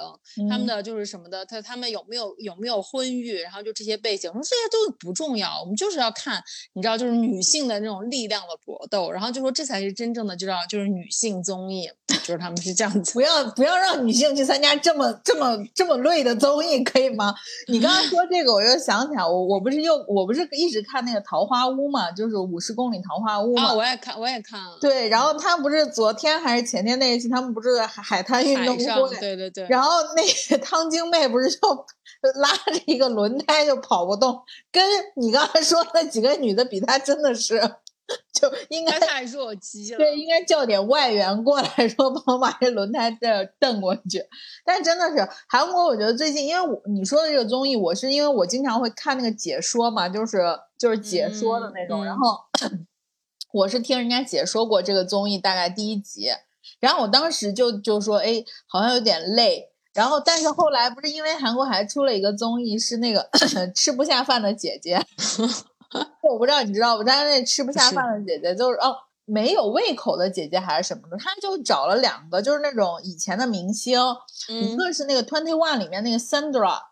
[0.50, 5.11] 她们的就是什么的，她她们有没有有没有婚育，然后就这些背景，说这些都不。
[5.12, 13.12] 不重要，我们就是要看，你知道，就是女性的那种力量的搏斗，然后就说这才是真正的，知道，就是女性综艺，就是他们是这样子。
[13.12, 17.36] 不要不要让女性去参加这么这么这么累的综艺，可以吗？
[17.68, 23.74] 你刚刚说这个，我又想起来，我我不是又我不是一直看那个《桃花坞》嘛，就是五十公里桃花坞嘛。
[23.74, 24.78] 我也看，我也看了。
[24.80, 29.18] 对，然后他不是昨天还是前天那一期，他们不是海海滩运动会？
[29.20, 29.68] 对对对。
[29.68, 31.60] 然后那个汤晶妹不是就。
[32.36, 34.84] 拉着一个轮胎就跑不动，跟
[35.16, 37.60] 你刚才说那几个女的比，她真的是
[38.34, 39.98] 就应该太弱鸡了。
[39.98, 44.24] 对，应该叫点外援过来说帮我把这轮胎这蹬过去。
[44.64, 50.44] 但真的是韩国，我觉得最近，因为我你说的这个综艺，我是因为我经常会看那个解说嘛，就是
[50.78, 52.38] 就是解说的那种，然后
[53.54, 56.30] 我是听人家解说过这个综艺大概第一集，
[56.80, 59.71] 然后我当时就就说，哎，好像有点累。
[59.94, 63.30] 然后，但是后来不是因为韩国还出了一个综艺，是那个
[63.76, 65.00] 吃不下饭的姐姐，
[66.24, 67.04] 我不知道你知道不？
[67.04, 74.00] 但是那吃不下饭的姐姐就是哦，没有胃口的姐姐还是什么的，她就找了两个，就是那种以前的明星，
[74.48, 76.91] 一个是那个 Twenty One 里面那个 Sandra。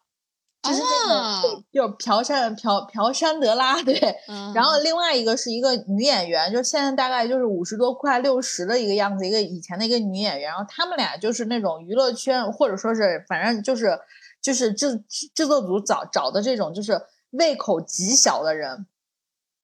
[0.61, 4.15] 就是那个，就是朴山朴朴山德拉对，
[4.53, 13.97] 然后另外一个是一个女演员，就现在大概就是五十多快六十的一个样子，一个以前的一个女演员，然后他们俩就是那种娱乐圈或者说是反正就是
[14.41, 15.01] 就是制
[15.33, 18.85] 制作组找找的这种就是胃口极小的人，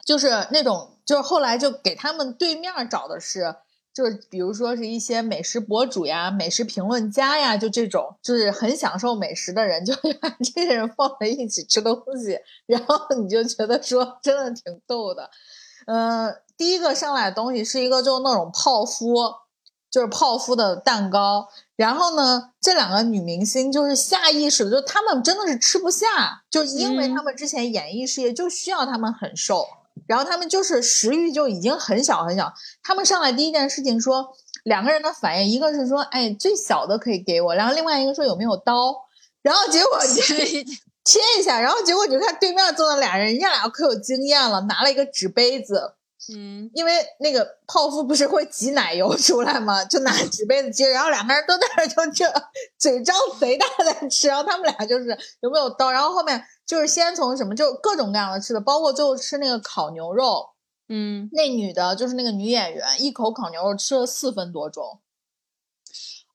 [0.06, 3.56] 就是那种就是后来就给他们对面找的是。
[3.96, 15.30] 就是比如说是一些美食博主呀、美食评论家呀，就这种就是很享受美食的人，就 把这些人放在一起吃东西，然后你就觉得说真的挺逗的。
[15.88, 19.16] 嗯，第一个上来的东西是一个就那种泡芙，
[19.90, 21.48] 就是泡芙的蛋糕。
[21.78, 29.66] 然后呢，这两个女明星就是下意识的，就她们真的是吃不下，就因为她们之前演艺事业就需要她们很瘦。
[30.08, 34.28] 然后他们就是食欲就已经很小很小，他们上来第一件事情说
[34.64, 38.96] 两个人的反应，一个是说哎最小的可以给我，然后另外一个说有没有刀，
[39.42, 40.00] 然后结果
[41.04, 45.94] 切一下，然后结果你就看对面坐的俩人，人家俩可有经验了，拿了一个纸杯子，
[46.34, 49.84] 嗯，因为那个泡芙不是会挤奶油出来吗？
[49.86, 52.26] 就拿纸杯子接，然后两个人都在那就这
[52.78, 56.44] 嘴张贼大在吃，然后他们俩就是有没有刀，然后后面。
[56.66, 60.50] 就是先从什么，就各种各样的吃的，包括最后吃那个烤牛肉，
[60.90, 65.00] 嗯，那女的就是那个女演员，一口烤牛肉吃了四分多钟。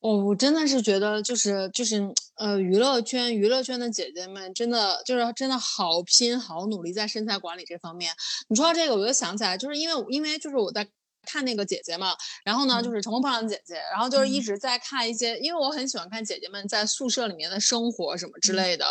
[0.01, 8.15] 哦，我真的是觉得，就是就是呃，娱乐圈娱乐圈的姐姐们，真的就是真的好拼好努力在身材管理这方面。
[8.49, 10.89] 你说到这个，我就想起来，就是因为因为就是我在。
[11.27, 12.17] 看那个姐姐嘛，
[12.47, 18.87] 然后呢，就是《乘风破浪的姐姐》，然后就是一直在看一些，因为我很喜欢看姐姐们在宿舍里面的生活什么之类的，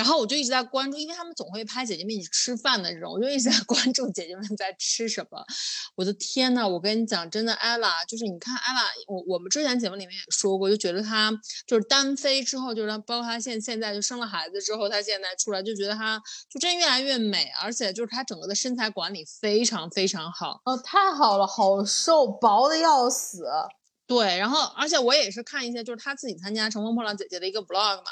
[0.00, 5.44] 然后我就一直在关注，因为他们总会拍姐姐们一起吃饭的这种，我就一直在 关注姐姐们在吃什么。
[5.94, 11.30] 我的天呐，我跟你讲，真的，ella 就是你看 ella，我我们之前节目里面也说过，就觉得她
[11.66, 16.18] 就是单飞之后，就是包括她现现在就生了孩子之后，她现在出来就觉得她
[16.50, 20.62] 就真越来越美，而且就是她整个的身材管理非常非常好。
[20.64, 21.46] 哦，太好了。
[21.46, 23.44] 好瘦，薄的要死。
[24.06, 28.10] 对，然后而且我也是看一些，就是她自己参加《乘风破浪姐姐》的一个 vlog 嘛。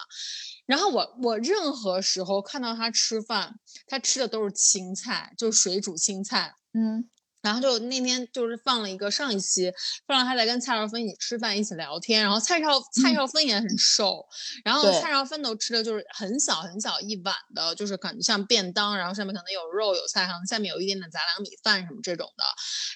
[0.68, 6.56] 然后我我任何时候看到他吃饭，他吃的都是青菜，就是水煮青菜。
[6.74, 7.08] 嗯，
[7.40, 9.72] 然后就那天就是放了一个上一期，
[10.06, 12.22] 放了他在跟蔡少芬一起吃饭，一起聊天。
[12.22, 14.26] 然后蔡少蔡少芬也很瘦，
[14.64, 22.44] 然后蔡少芬都吃的就是很小很小一碗的，就是感觉像便当，然后上面可能有肉有菜，可能下面有一点点杂粮米饭什么这种的。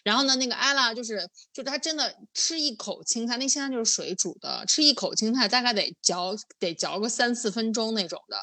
[0.02, 8.36] 然后呢，那个艾拉就是就她真的吃一口青菜，那青菜就是水煮的，吃一口青菜大概得嚼得嚼个三四分钟那种的。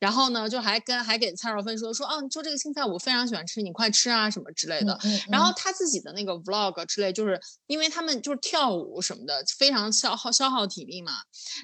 [0.00, 4.98] 然后呢，就还跟还给蔡少芬说说啊，说这个青菜我非常喜欢吃，你快吃啊什么之类的。
[5.04, 11.12] 嗯嗯然后他自己的那个 vlog 之类，就是因为他们就是跳舞什么的，非常消耗消耗体力嘛。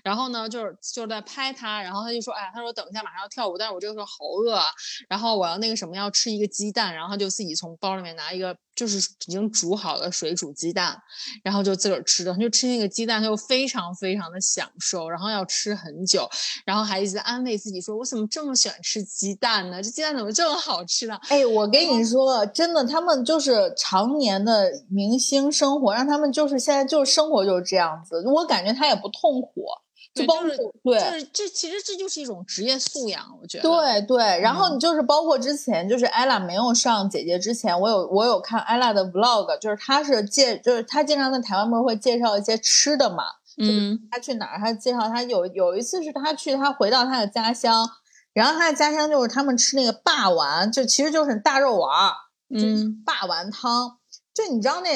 [0.04, 4.12] 然后呢，就是就是在拍他，然后他就说，哎，他说等一下马上要跳舞，但是我这个时候好
[4.44, 4.66] 饿啊，
[5.08, 10.96] 然后我要那个什么要吃一个鸡蛋，然后他就自己从包里面拿一个就是已经煮好了水煮鸡蛋，
[11.42, 16.28] 然后就自个儿吃的，他就吃那个鸡蛋，他就非常非常的享受，然后要吃很久，
[16.64, 19.82] 然后还一直安慰自己说，我怎么这么喜欢吃鸡蛋呢？
[19.82, 21.18] 这鸡蛋怎么这么好吃呢？
[21.28, 28.22] 哎，我跟你说，真的，他们就是常年的明星生活，让他们就是现在就是生活就是这样子。
[28.26, 29.66] 我感觉他也不痛苦，
[30.14, 30.48] 就包括
[30.84, 33.62] 对就是这其实这就是一种职业素养，我觉得。
[33.62, 34.74] 对对，然后嗯。
[34.74, 43.24] 你就是包括之前就是艾拉没有上姐姐之前，我有我有看艾拉的 vlog，就是她是介就是她经常在台湾不是会介绍一些吃的嘛，
[43.56, 43.98] 嗯。
[44.10, 47.88] 她去哪儿，她介绍她有有一次是她去她回到她的家乡，
[48.34, 52.12] 然后她的家乡就是他们吃那个霸丸，就其实就是大肉丸儿，
[52.54, 53.02] 嗯。
[53.06, 53.96] 霸丸汤，
[54.34, 54.90] 就你知道那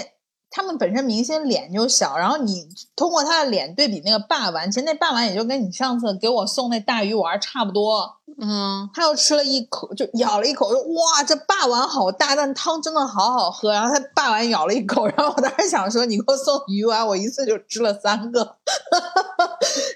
[0.56, 8.16] 他们本身明星脸就小，然后你通过他的脸对比那个霸丸，其实那霸丸也就跟你上次给我送那大鱼丸儿差不多。
[8.40, 13.70] 嗯他又吃了一口，就咬了一口，说哇，这霸丸好大，但汤真的好好喝。
[13.70, 18.40] 然后他霸丸咬了一口，然后我当时想说，你给我送鱼丸，我一次就吃了三个。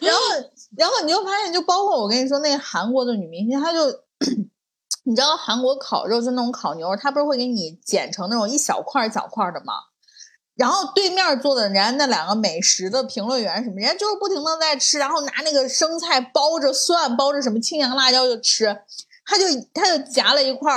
[0.02, 0.20] 然后，
[0.76, 3.78] 然后你就发现，就包括我跟你说那个韩国的女明星，她就，
[5.04, 9.72] 你知道韩国烤肉就那种烤牛，它不是会给你剪成那种一小块儿一小块儿的吗？
[10.60, 18.82] 然后对面坐的人家那两个美食的评论员什么，人家就是不停的在吃，然后拿那个生菜包着蒜，包着什么青阳辣椒就吃，
[19.24, 20.70] 他就他就夹了一块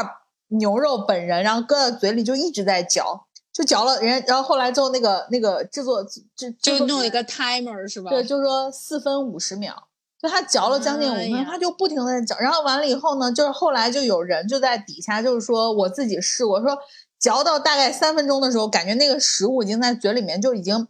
[0.48, 8.10] 牛肉本人，然后搁在嘴里就一直在嚼，就嚼了人家，然后后来之后那个那个制作就制作弄一个 timer 是吧？
[8.10, 16.78] 对，就说四分五十秒，就他嚼了将近五分钟，哎他就不停的在嚼，然后完了以后呢，就是后来就有人就在底下就是说我自己试过，说
[17.24, 20.90] 嚼到大概三分钟的时候，感觉那个食物已经在嘴里面就已经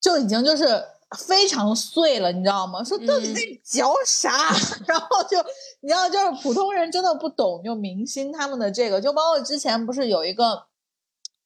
[0.00, 0.82] 就已经就是
[1.18, 2.82] 非常碎了，你知道吗？
[2.82, 4.30] 说到底嗯在嚼啥？
[4.88, 5.36] 然后就
[5.82, 10.64] 你知道，就是普通人真的不懂，就明星他们的这个，就包括之前不是有一个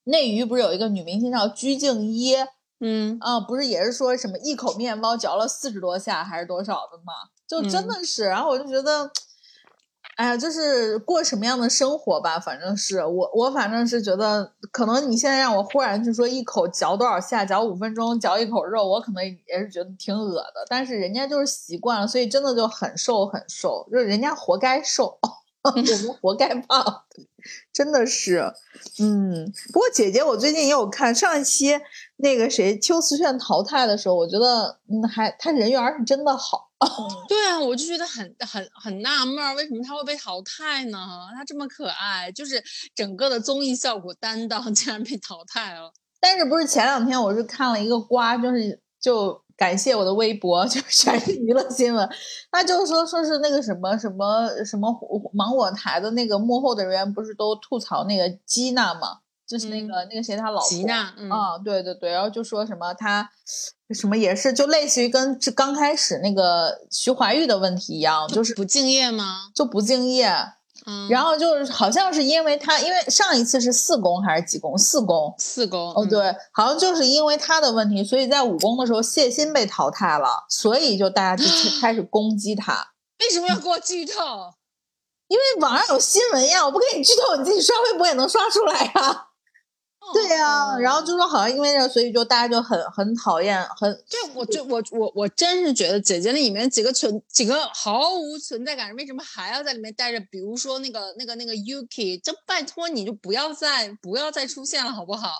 [0.04, 2.36] 内娱不是有一个女明星叫鞠婧祎。
[2.82, 7.12] 嗯啊，不是也是说什么一口面包嚼了四十多下还是多少的吗？
[7.46, 9.10] 就真嗯的是，然后我就觉得，
[10.20, 25.18] 哎呀，就是过什么样的生活吧，反正是我我反正是觉得，可能你现在让我忽然就说一口嚼多少下，嚼五分钟嚼一口肉，我可能也是觉得挺恶的，但是人家就是习惯了，所以真的就很瘦很瘦，就是人家活该瘦。
[25.62, 25.84] 我们
[26.14, 27.02] 活该胖，
[27.72, 28.52] 真的是，
[28.98, 29.52] 嗯。
[29.72, 31.78] 不过姐姐，我最近也有看上一期
[32.16, 36.68] 那个谁邱瓷炫淘汰的时候，我觉得嗯，还他人缘儿是真的好。
[37.28, 41.28] 对啊，我就觉得很很很纳闷儿，为什么他会被淘汰呢？
[41.36, 42.62] 他这么可爱，就是
[42.94, 45.92] 整个的综艺效果担当竟然被淘汰了。
[46.20, 52.08] 但是不是前两天我是看了一个瓜，就是就感谢我的微博， 就是全是娱乐新闻，
[52.50, 54.90] 他就说说是那个什么什么什么
[55.34, 63.28] 芒果台的那个幕后的人员不是都吐槽那个吉娜吗，就是那个、那个谁他老婆吉娜，嗯，啊，对对对，然后就说什么他
[63.90, 69.50] 什么也是，就类似于跟这刚开始那个徐怀钰的问题一样，就是不敬业吗？
[69.54, 70.32] 就不敬业。
[70.90, 74.76] 嗯，然后就是好像是因为他，因为上一次是四宫还是几宫？
[74.76, 75.32] 四宫。
[75.38, 81.48] 四宫，哦，嗯，对，好像就是因为他的问题，所以在五宫的时候谢欣被淘汰了，所以就大家就
[81.80, 82.88] 开 始攻击他。
[83.20, 84.54] 为什么要给我剧透？
[85.28, 89.26] 因为网上有新闻呀，我不给你剧透，你自己刷微博也能刷出来呀。
[90.12, 100.20] 对呀、然后就说好像因为这个，所以就大家就很很讨厌，很对，我就我我我真是觉得姐姐那里面几个存几个毫无存在感，为什么还要在里面待着？
[100.30, 105.32] 比如说那个那个那个 Yuki，就拜托你就不要再不要再出现了好不好？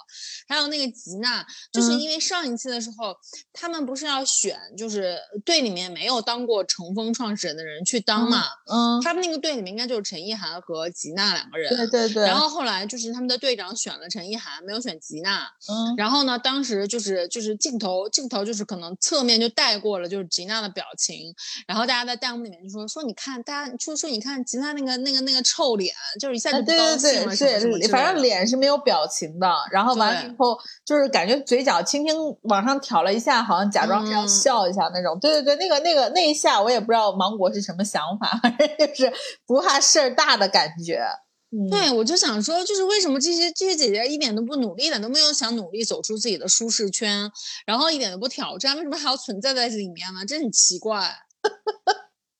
[0.46, 3.16] 还有那个吉娜，就是嗯因为上一次的时候，
[3.52, 8.44] 他们不是要选，就是队里面没有当过乘风创始人的人去当嘛？
[8.70, 11.74] 嗯，他们那个队里面应该就是陈意涵和吉娜两个人。
[11.74, 15.42] 对对对，然后后来就是他们的队长选了陈意涵，没有选吉娜。
[15.68, 21.34] 嗯，然后呢，当时就是就是镜头镜头就是可能侧面就带过了就是吉娜的表情，
[21.66, 35.18] 然后大家在弹幕里面就说说你看大家就说你看吉娜那个那个那个臭脸，就是一下就不高对兴了是，反正脸是没有表情的，然后完了以后就是感觉嘴角轻轻往上挑了一下，好像假装是要嗯笑一下那种。
[35.20, 39.12] 对对对，那个那个那一下我也不知道芒果是什么想法，反正就是
[39.46, 41.04] 不怕事儿大的感觉。
[41.52, 47.30] 嗯，对，我就想说，就是为什么这些这些姐姐一点都不努力，一点都没有想努力走出自己的舒适圈，
[47.66, 50.24] 然后一点都不挑战，为什么还要存在在这里面呢？
[50.26, 51.12] 这很奇怪。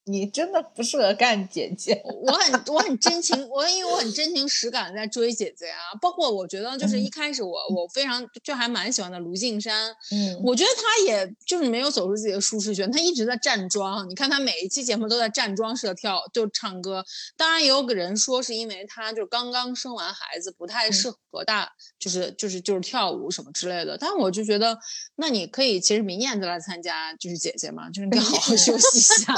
[0.05, 2.01] 你真的不适合干姐姐。
[2.25, 9.71] 我很我很真情，我因为我很真情实感在追姐姐啊，包括我觉得就是一开始我我非常就还蛮喜欢的卢靖姗，
[10.11, 14.09] 嗯，我觉得她也就是没有走出自己的舒适圈，她一直在站桩。
[14.09, 17.05] 你看她每一期节目都在站桩式的跳，就唱歌。
[17.37, 23.97] 当然也有个人说是因为她就刚刚生完孩子，不太适合大，就是就是就是跳舞什么之类的。
[23.97, 24.77] 但我就觉得，
[25.15, 29.33] 那你可以其实明年再来参加就是姐姐嘛，就是你 好好休息一下，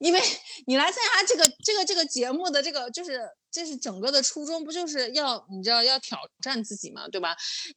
[0.00, 0.20] 因为
[0.66, 3.28] 你来参加这个这个这个节目的这个就是。
[3.48, 7.34] 这是整个的初衷，不就是要你知道要挑战自己嘛，对吧？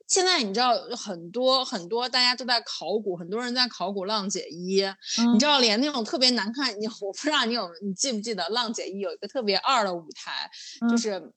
[0.10, 11.32] 现在你知道很多很多大家都在考古，很多人在考古浪姐一，嗯你知道连那种特别难看，你 我不知道你有你记不记得浪姐一有一个特别二的舞台，嗯就是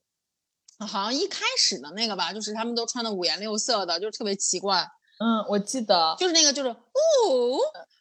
[0.80, 4.84] 好像一开始的那个吧，就是他们都穿的五颜六色的，就是特别奇怪，
[5.23, 6.68] 嗯，我记得，就是那个就是。
[6.68, 6.77] 哦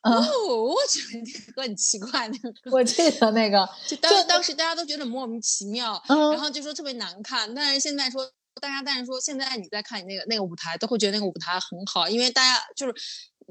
[0.01, 0.13] 嗯。
[0.15, 2.71] 哦，我觉得那个歌很奇怪，那个歌。
[2.71, 6.31] 我记得那个， 就当当时大家都觉得莫名其妙，嗯。
[6.31, 8.25] 然后就说特别难看，但是现在说
[8.59, 12.93] 大家，但是说现在你再看你那个那个舞台，都会觉得那个舞台很好，因为大家就是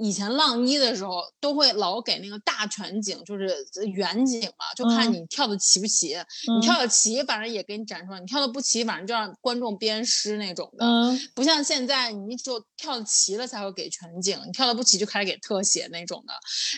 [0.01, 3.55] 以前浪一的时候都会老给那个大全景，就是
[3.93, 6.27] 远景嘛，就看嗯你跳的齐不齐，嗯
[6.57, 10.85] 你跳的齐，反正也给你展出来；你跳的不齐，反正就让观众鞭尸那种的。
[10.85, 16.33] 嗯不像现在，你只有跳的齐了才会给全景，你跳的不齐就开始给特写那种的，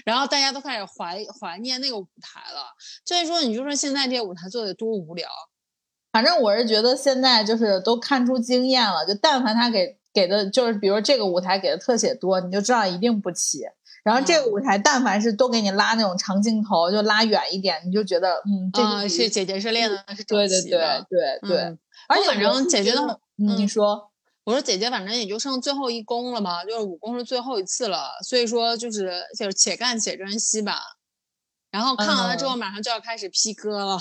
[0.04, 2.66] 然后大家都开始怀怀念那个舞台了。
[3.04, 5.28] 所以说，你就说现在这个舞台做的多无聊。
[6.10, 13.62] 反正我是觉得现在就是都看出经验了，就但凡他给给的，就是比如这个舞台给的特写多，你就知道一定不齐。
[14.04, 20.70] 然后这个嗯舞台但凡是都给你拉那种长镜头，就拉远一点，你就觉得嗯，这啊、个是姐姐是练的是整对对对
[21.08, 24.10] 对对，嗯而且反正姐姐的你嗯说
[24.44, 30.80] 我说姐姐，反正也就剩最后一功了嘛，就是武功是最后一次了，所以说就是就是且干且珍惜吧。
[31.70, 33.98] 然后看完了之后，嗯马上就要开始 P 歌了。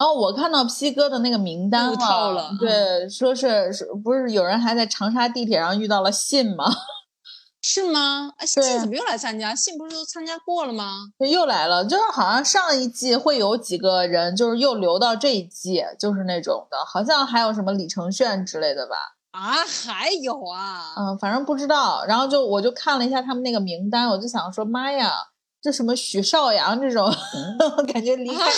[0.00, 6.64] 哦，我看到 P 哥的那个名单了嗯对，说是是不是有人还在长沙地铁上遇到了信吗？
[7.62, 8.32] 是吗？
[8.38, 9.54] 哎，信怎么又来参加？
[9.54, 10.94] 信不是都参加过了吗？
[11.20, 18.96] 就又来了，就是好像上一季会有几个人，就是又留到这一季，就是那种的，好像还有什么李承铉之类的吧。
[19.32, 22.02] 啊，还有啊，嗯，反正不知道。
[22.06, 25.12] 然后就我就看了一下他们那个名单，我就想说，妈呀，
[25.60, 27.14] 这什么许绍洋这种，
[27.92, 28.50] 感觉离开、啊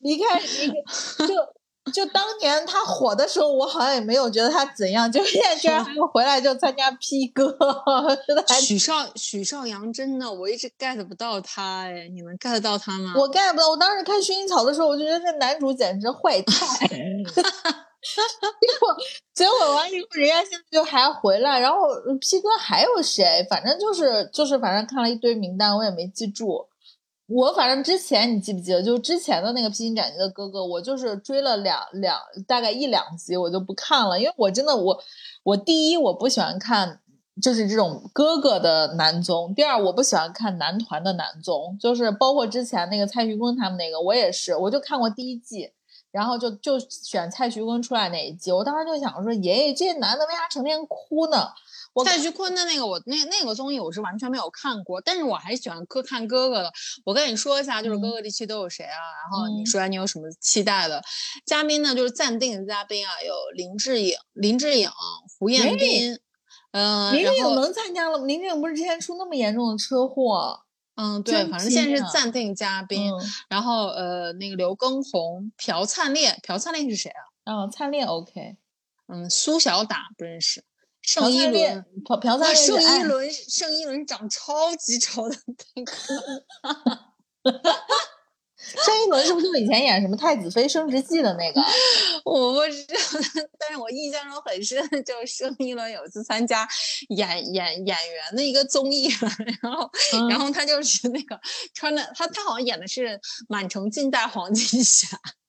[0.00, 1.34] 离开离开，就
[1.92, 7.56] 就当年他火的时候，我好像也没有觉得他怎样，就现在居然还要回来就参加 P 哥，
[8.60, 13.14] 许绍许绍洋真的，我一直 get 不到他哎，你能 get 到他吗？
[13.16, 13.70] 我 get 不到。
[13.70, 16.86] 我当时看薰衣草的时候，我就觉得这男主简直坏 菜。
[16.86, 18.96] 结果
[19.34, 21.80] 结果完以后，人家现在就还回来，然后
[22.20, 23.46] P 哥还有谁？
[23.50, 26.66] 反正就是就是，反正看了一堆名单，我也没记住。
[27.32, 35.00] 我反正之前你记不记得，就之前的那个《披荆斩棘的哥哥》，我就是追了两两大概一两集，我就不看了，因为我真的我
[35.44, 37.00] 我第一我不喜欢看
[37.40, 45.70] 就是这种哥哥的男综，第二我不喜欢看男团的男综，就是包括之前那个蔡徐坤他们那个，我也是，我就看过第一季。
[46.12, 51.46] 然后就就选蔡徐坤出来那一季，我当时就想说，爷爷这男的为啥成天哭呢？
[51.92, 56.72] 我蔡徐坤的那个我那那个综艺我是完全没有看过，但是我还喜欢哥看哥哥的。
[57.04, 58.98] 我跟你说一下，就是哥哥这期都有谁啊？
[59.22, 61.02] 然后你嗯说你有什么期待的
[61.44, 61.94] 嘉宾呢？
[61.94, 64.88] 就是暂定的嘉宾啊，有林志颖、林志颖、
[65.38, 66.18] 胡彦斌，
[66.72, 68.24] 嗯、林志颖能参加了吗？
[68.26, 70.60] 林志颖不是之前出那么严重的车祸？
[70.96, 73.10] 嗯，对，反正现在是暂定嘉宾。
[73.10, 77.64] 嗯，然后呃，那个刘畊宏、朴灿烈，朴灿烈是谁啊？
[77.64, 78.56] 哦，灿烈 OK，
[79.08, 80.69] 嗯，苏小打不认识，朴
[81.02, 85.36] 盛一伦。，朴朴哇，灿烈盛一伦，盛一伦长超级丑的
[85.74, 85.92] 那个，
[88.60, 91.60] 盛一伦是不是就以前演什么《太子妃升职记》的那个？
[92.24, 92.94] 我不知道，
[93.58, 96.68] 但是我印象中很深，就是盛一伦有一次参加
[97.08, 99.08] 演演演员的一个综艺，
[99.62, 101.40] 然后、嗯然后他就是那个
[101.74, 105.08] 穿的，他他好像演的是满城尽带黄金甲，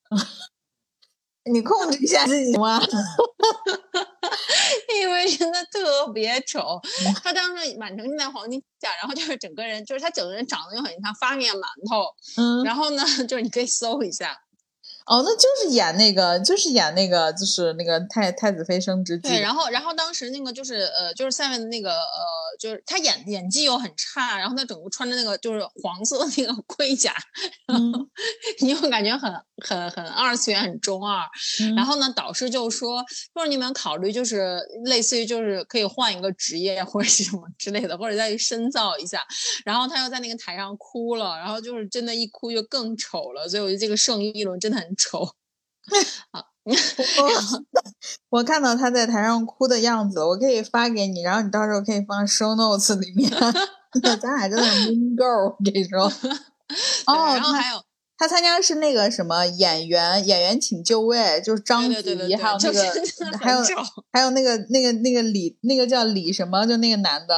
[1.53, 2.81] 你控制一下自己吗？
[4.95, 7.13] 因为真的特别丑嗯。
[7.23, 12.05] 他当时满城尽带黄金甲，然后就是整个人，就是他整个人长得就很像发面馒头。
[12.41, 14.37] 嗯，然后呢， 就是你可以搜一下，
[15.11, 19.27] 哦，那就是演那个，就是演那个，就是那个太太子妃升职记。
[19.27, 22.23] 对，然后然后当时那个就是呃，就是下面的那个呃，
[22.57, 27.13] 就是他演演技又很差，然后他整个穿着那个就是黄色的那个盔甲，
[27.67, 27.91] 嗯，
[28.61, 31.25] 你又感觉很很很二次元，很中二。
[31.59, 33.03] 嗯然后呢，导师就说，
[33.33, 39.21] 说你们考虑就是类似于就是可以换一个职业或者是什么之类的，或者再去深造一下。
[39.65, 43.49] 然后他又在那个台上哭了，然后就是真的，一哭就更丑了。
[43.49, 45.35] 所以我觉得这个盛一伦真的很丑。
[46.63, 46.73] 我
[48.39, 53.29] 我看到他在台上哭的样子，我可以发给你，然后你到时候可以放 show notes 里面。
[54.21, 56.03] 咱俩真的 mean girl，我跟你说。
[57.07, 57.83] 哦，然后还有
[58.17, 63.59] 他参加是那个什么演员，演员请就位，就是章子怡，对对对对对，还有那就是个还有。
[64.13, 67.35] 还有那个那个那个李那个叫李什么，就那个男的，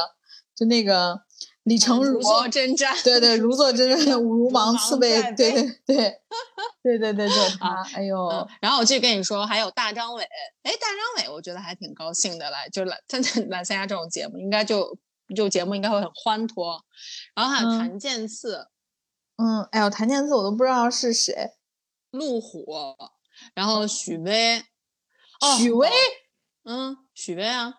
[0.54, 1.18] 就那个
[1.64, 6.20] 李成儒如，坐针毡，对对，如坐针毡， 如芒刺背在，对背对对
[6.98, 7.82] 对对对，就是他。
[7.94, 10.22] 哎呦，嗯，然后我继续跟你说，还有大张伟，
[10.62, 14.98] 哎，大张伟，我觉得还挺高兴的来，就是来他来参加这种节目，应该就
[15.34, 16.84] 就节目应该会很欢脱。
[17.34, 18.68] 然后还有嗯谭健次、
[19.36, 21.52] 嗯，哎呦，谭健次我都不知道是谁，
[22.10, 22.66] 路虎，
[23.54, 24.58] 然后许巍，
[25.40, 25.88] 哦许巍，
[26.64, 27.74] 嗯，许巍啊，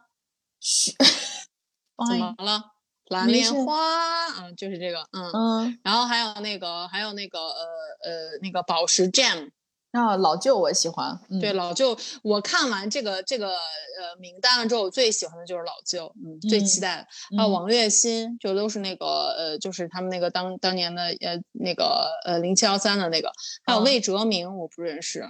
[0.60, 0.92] 许，
[2.08, 2.75] 怎哎么了？
[3.08, 7.64] 蓝莲花，嗯，就是这个，嗯，嗯，然后还有那个，还有那个，呃
[8.04, 9.52] 呃，那个宝石 Jam，
[9.92, 11.40] 啊，老舅我喜欢，嗯。
[11.40, 17.08] 对，老舅，我看完这个这个呃名单了之后，我最喜欢的就是老舅，嗯，最期嗯待的。
[17.38, 17.52] 还有嗯。
[17.52, 19.06] 王栎鑫，就都是那个
[19.38, 23.32] 呃，就是他们那个当当年的呃那个呃零七幺三的那个，
[23.66, 23.84] 还有嗯。
[23.84, 25.24] 魏哲鸣我不认识，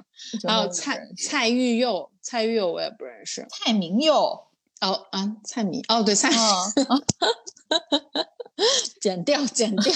[0.47, 3.45] 还有蔡蔡玉佑，蔡玉佑我也不认识。
[3.49, 4.47] 蔡明佑，
[4.87, 7.03] 哦啊，蔡明哦对蔡，嗯，
[9.01, 9.93] 剪掉剪 掉，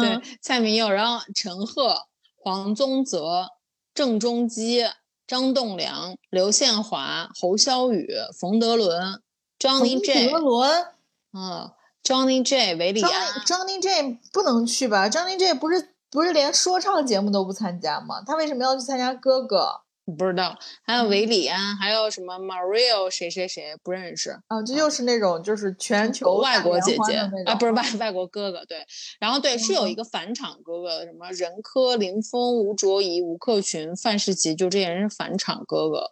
[0.00, 1.94] 对嗯蔡明佑，然后陈赫、
[2.36, 3.48] 黄宗泽、
[3.94, 4.84] 郑中基、
[5.26, 9.22] 张栋梁、刘宪华、侯孝宇、冯德伦、
[9.58, 10.86] Johnny J 冯德伦
[11.34, 11.70] 嗯
[12.02, 18.22] ，Johnny J、韦礼安 Johnny J 不能去吧？Johnny J 不是不是连说唱节目都不参加吗？
[18.26, 19.80] 他为什么要去参加哥哥？
[20.04, 27.14] 不知道，还有韦礼安，还有什么 Mario 谁谁谁不认识，啊，这又是那种就是全球外国姐姐
[27.46, 28.84] 啊，不是外外国哥哥，对，
[29.20, 36.10] 然后对是有一嗯个返场哥哥，什么任科、林峰、吴卓宜、吴克群、范世琦，就这些人是返场哥哥。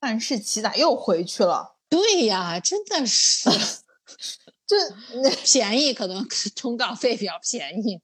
[0.00, 1.76] 范世琦咋又回去了？
[1.88, 3.48] 对呀，真的是
[4.66, 4.76] 这
[5.22, 8.00] 那便宜，可能 通告费比较便宜。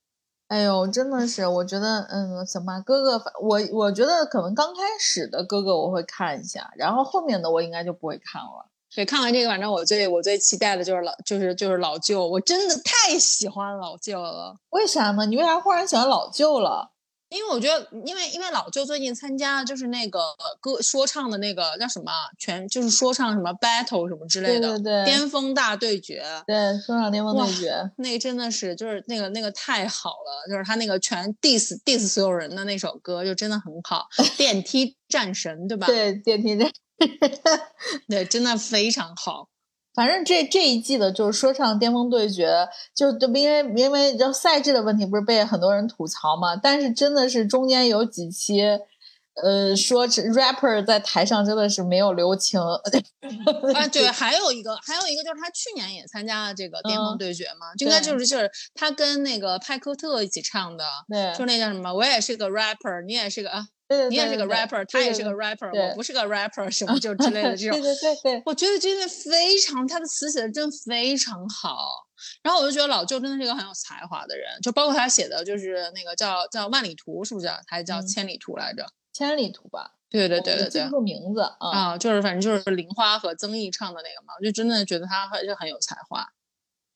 [0.49, 8.70] 哎呦，真的是，我觉得，嗯，行吧，哥哥，我我觉得可能刚开始的哥哥我会看一下，然后后面的我应该就不会看了。
[8.94, 14.57] 对，看完这个，反正我最我最期待的就是老就是就是老舅，我真的太喜欢老舅了。
[14.70, 15.26] 为啥呢？
[15.26, 16.92] 你为啥忽然喜欢老舅了？
[17.29, 20.20] 因为我觉得，因为因为老舅最近参加就是那个
[20.61, 34.07] 歌说唱的那个叫什么啊全就是说唱什么 battle 什么之类的对对对巅峰大对决，对，说唱巅峰哇对决，那个真的是就是那个那个太好了，就是他那个全 diss diss 所有人的那首歌就真的很好，
[34.39, 35.87] 电梯战神对吧？
[35.87, 36.70] 对电梯战。
[38.09, 39.49] 对，真的非常好。
[39.97, 46.55] 反正这这一季的就是说唱巅峰对决，就就因为因为这赛制的问题，不是被很多人吐槽嘛？
[46.55, 48.61] 但是真的是中间有几期，
[49.42, 52.61] 呃，说是 rapper 在台上真的是没有留情。
[52.61, 72.07] 啊， 对，还有一个，还有一个就是他去年也参加了这个巅峰嗯对决嘛，就应该就是就是他跟那个派克特一起唱的，对，就那叫什么，我也是个 rapper，你也是个啊，对对你也是个 rapper，他也是个 rapper，我不是个 rapper，什么就之类的这种对，对对对，我觉得真的非常，他的词写的真非常好。
[72.43, 77.49] 然后我就觉得老舅真的是一个很有才华的人，就包括他写的就是那个叫叫万里图，是不是？
[77.66, 78.87] 还叫嗯千里图来着？
[79.12, 80.91] 千里图吧，对对对对对我记。
[80.91, 81.70] 住名字啊。
[81.70, 86.26] 啊，就是反正就是玲花和曾毅唱的那个嘛，我就真的觉得他还是很有才华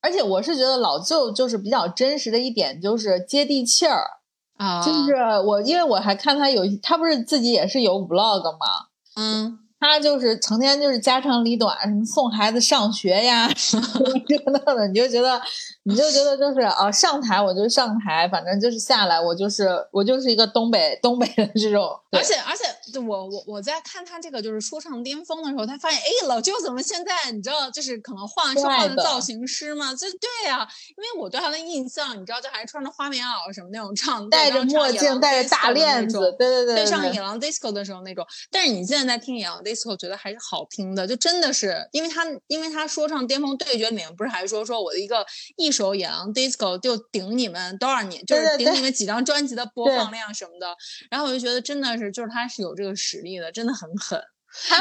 [0.01, 4.20] 而且我是觉得老舅就是比较真实的一点，就是接地气儿。
[4.61, 8.67] 啊，就是我，因为我还看他有，他不是自己也是有 vlog 吗，
[9.15, 13.83] 嗯，他就是成天就是家长里短，什么送孩子上学呀， 什么
[14.27, 15.41] 这个那的，你就觉得，
[15.83, 22.63] 你就觉得就是啊，上台我就上台，反正就是下来我就是我就是一个东北东北的这种，而且而且
[22.93, 29.95] 就我我我在看他这个就是说唱巅峰的时候，他发现哎老舅怎么现在你知道就是可能换是换了造型师嘛？
[29.95, 45.25] 这对呀、因为我对他的印象你知道就还是穿着花棉袄什么那种唱，戴着墨镜，戴着大链子，对对对对，上对野狼 disco 的时候那种，但是你现在在听野狼 disco disco 觉得还是好听的，就真的是因为他因为他说唱巅峰对决里面不是还说说我的一个
[45.57, 50.75] 一首野狼 disco 就顶你们多少年，就是顶你们几张专辑的播放量什么的，
[51.09, 54.21] 然后我就觉得真的是就是他是有这个实力的，真的很狠。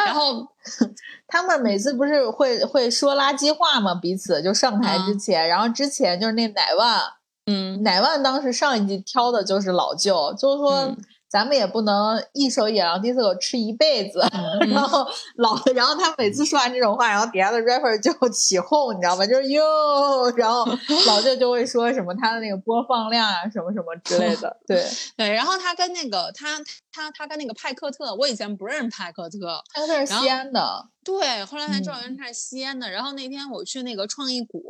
[0.05, 0.45] 然后
[1.29, 3.95] 他们每次不是会会说垃圾话吗？
[3.95, 7.01] 彼此就上台之啊前，然后之前就是那奶万，
[7.47, 10.87] 嗯奶万当时上一季挑的就是老舅，就是说。
[10.87, 10.97] 嗯
[11.31, 15.07] 咱们也不能一手野狼 disco 吃一辈子，嗯 然后
[15.37, 19.25] 老，然后他每次说完这种话，然后底下的 rapper 就起哄，你知道吧？
[19.25, 20.67] 就是哟，然后
[21.07, 24.57] 老舅就会说什么他的那个播放量啊，什么什么之类的。
[24.67, 24.85] 对，
[25.17, 26.59] 对，然后他跟那个他
[26.93, 32.91] 他他跟那个派克特，我以前不认识派克特，派克特是西安的，对，后来才知道嗯原来他是西安的。
[32.91, 34.65] 然后那天我去那个创意谷，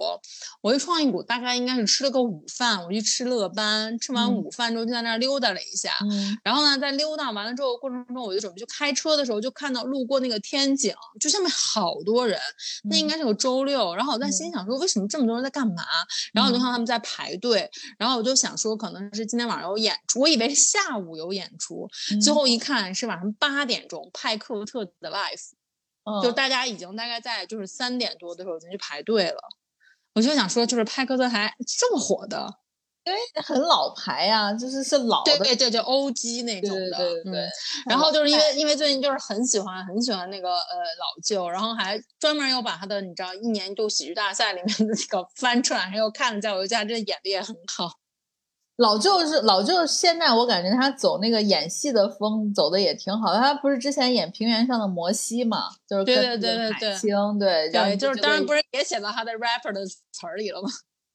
[0.60, 5.92] 我去创意谷大概应该是吃了个午饭，我去吃乐班，吃完嗯午饭之后就在那儿溜达了一下。
[6.02, 12.40] 嗯然后呢，在溜达完了之后过程中，我就准备去开车的时候，就看到路过那个天井，就下面好多人，
[12.84, 13.94] 那应嗯该是个周六。
[13.94, 15.84] 然后我在心想说，为什么这么多人在干嘛？
[16.32, 21.88] 然后我就嗯看他们在排队，然后我就想说，可能是今天晚上有演出，我以为是下午有演出，
[22.22, 25.50] 最嗯后一看是晚上八点钟派克特的 life。
[26.22, 29.38] 就嗯大家已经大概在就是三点多的时候已经去排队了。
[30.14, 32.52] 我就想说，就是派克特还这么火的，
[33.42, 37.50] 很老牌呀、就是是老的，对对对，就 OG 那种的，对对对对嗯。
[37.88, 47.90] 然后就是因为因为最近就是很喜欢很喜欢那个呃老舅，然后还专门又把他的你知道一年一度喜剧大赛里面的那个翻出来，还又看了一下，我就觉得他真的演的也很好。
[48.76, 53.38] 老舅是老舅，现在我感觉他走那个演戏的风走的也挺好的。
[53.38, 60.68] 他不是之前演《平原上的摩西》嘛，就是对跟对对海清对，然后对，就是当然不是是也写到他的 rapper 的词儿里了吗？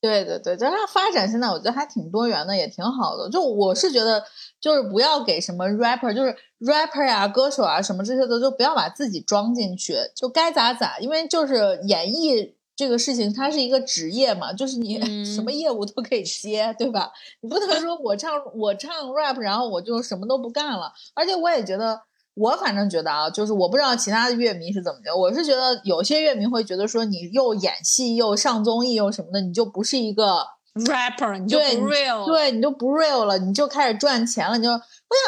[0.05, 3.29] 对对对，就是它发展现在我觉得还挺多元的，也挺好的。
[3.29, 4.23] 就我是觉得，
[4.61, 10.99] 就是不要给什么 rapper，就是 rapper 呀、歌手啊什么这些的，就不要把自己装进去，就该咋咋。
[10.99, 17.11] 因为就是演艺这个事情，它是一个职业嘛，就是你什么嗯业务都可以接，对吧？
[17.41, 20.93] 你不能说我唱我唱 rap，然后我就什么都不干了。
[21.13, 22.01] 而且我也觉得。
[22.35, 34.57] 我反正觉得啊，就是我不知道其他的乐迷是怎么的，我是觉得有些乐迷会觉得说你又演戏又上综艺又什么的，你就不是一个 rapper 你就不 real，对，你就不 real 了，你就开始赚钱了。
[34.57, 34.79] 你就我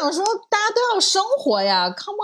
[0.01, 2.17] 想说，大家都要生活呀，come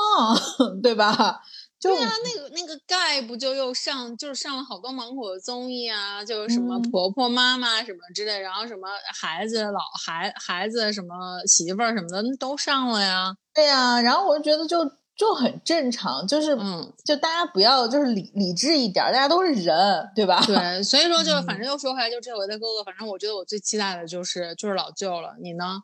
[0.67, 1.39] on， 对吧？
[1.83, 8.87] 就对啊，那个那个盖不就又上，就是上了好多芒果综艺啊，就是什么嗯婆婆妈妈什么之类，然后什么
[9.19, 13.35] 孩子老孩孩子什么媳妇儿什么的都上了呀。
[13.53, 20.41] 对呀、然后我就觉得就就很正常，就是、嗯，就大家不要就是理理智一点儿，大家都是人，对吧？
[20.47, 25.35] 对， 所以说就嗯反正又说回来，就这回的哥哥，反正我觉得我最期待的就是就是老舅了。
[25.41, 25.83] 你呢？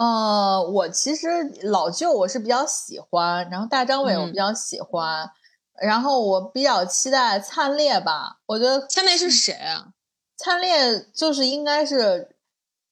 [0.00, 1.28] 呃，我其实
[1.64, 5.30] 老舅我是比较喜欢，然后大张伟我嗯比较喜欢，
[5.82, 9.88] 然后我比较期待灿烈吧，我觉得灿烈是谁啊？
[10.38, 12.34] 灿烈就是应该是，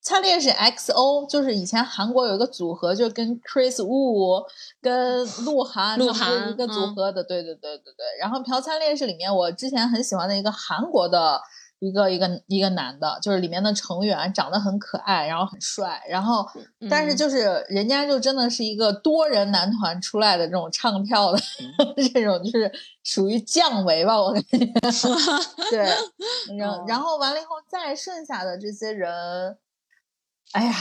[0.02, 4.44] 灿烈是 XO，就是以前韩国有一个组合，就跟 Chris Wu
[4.82, 8.04] 跟鹿晗鹿晗一个组嗯合的，对对对对对。
[8.20, 11.40] 然后朴灿烈是里面我之前很喜欢的一个韩国的
[11.80, 16.44] 一个一个一个男的，就是里面的成员长得很可爱，然后很帅，然后
[16.90, 17.16] 但是嗯。
[17.16, 21.38] 就是人家就真的是一个多人男团出来的这种唱跳的
[22.12, 22.70] 这种，就是
[23.04, 24.58] 属于降维吧，我感觉。
[25.70, 25.86] 对，
[26.56, 29.56] 然后然哦后完了以后，再剩下的这些人，
[30.52, 30.74] 哎呀，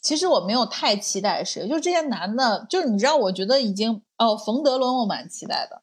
[0.00, 5.82] 其实我没有太期待谁，就这些男的，就是你知道，我觉得已经哦，冯德伦我蛮期待的，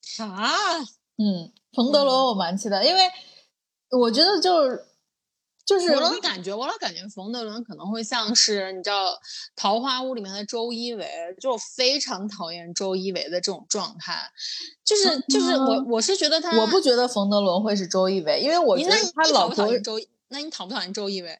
[0.00, 0.26] 啥，
[1.18, 2.26] 嗯，冯德伦嗯。
[2.28, 3.02] 我蛮期待，因为
[3.90, 4.84] 我觉得就是
[5.64, 9.12] 就是我老感觉，我老感觉冯德伦可能会像是你知道
[9.54, 11.06] 《桃花坞》里面的周一围，
[11.40, 14.30] 就我非常讨厌周一围的这种状态，
[14.84, 20.08] 就是就是我嗯我是觉得他，我不觉得冯德伦会是周一围，因为我觉得他老讨厌周一？
[20.28, 21.38] 那你讨不讨厌周一围？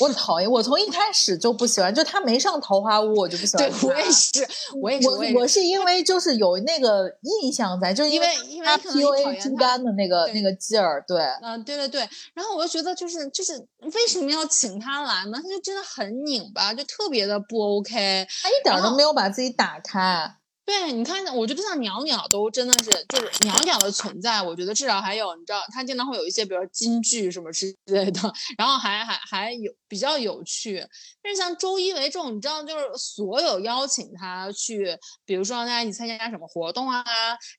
[0.00, 3.70] 我讨厌，我从一开始就不喜欢，就他没上桃花坞，我就不喜欢。
[3.70, 4.48] 对我也是，
[4.80, 7.08] 我也是，我是我是因为就是有那个
[7.42, 12.00] 印象在，就是因为为因为 PUA 猪肝的那个那个劲儿，对，嗯、对对对，
[12.34, 15.38] 然后我就觉得就是就是为什么要请他来呢？
[15.42, 18.26] 他就真的很拧巴，就特别的不 OK。
[18.42, 20.36] 他一点都没有把自己打开。
[20.66, 30.82] 对，你看，我觉得像鸟鸟都真的是，就是鸟鸟的存在，我觉得至少还有，你知道，他经常会有一些，比如说金句什么之类的，然后还还还有比较有趣。
[31.22, 34.96] 但是像周一围这种，你知道，就是所有邀请他去，
[35.26, 37.04] 比如说让大家一起参加什么活动啊，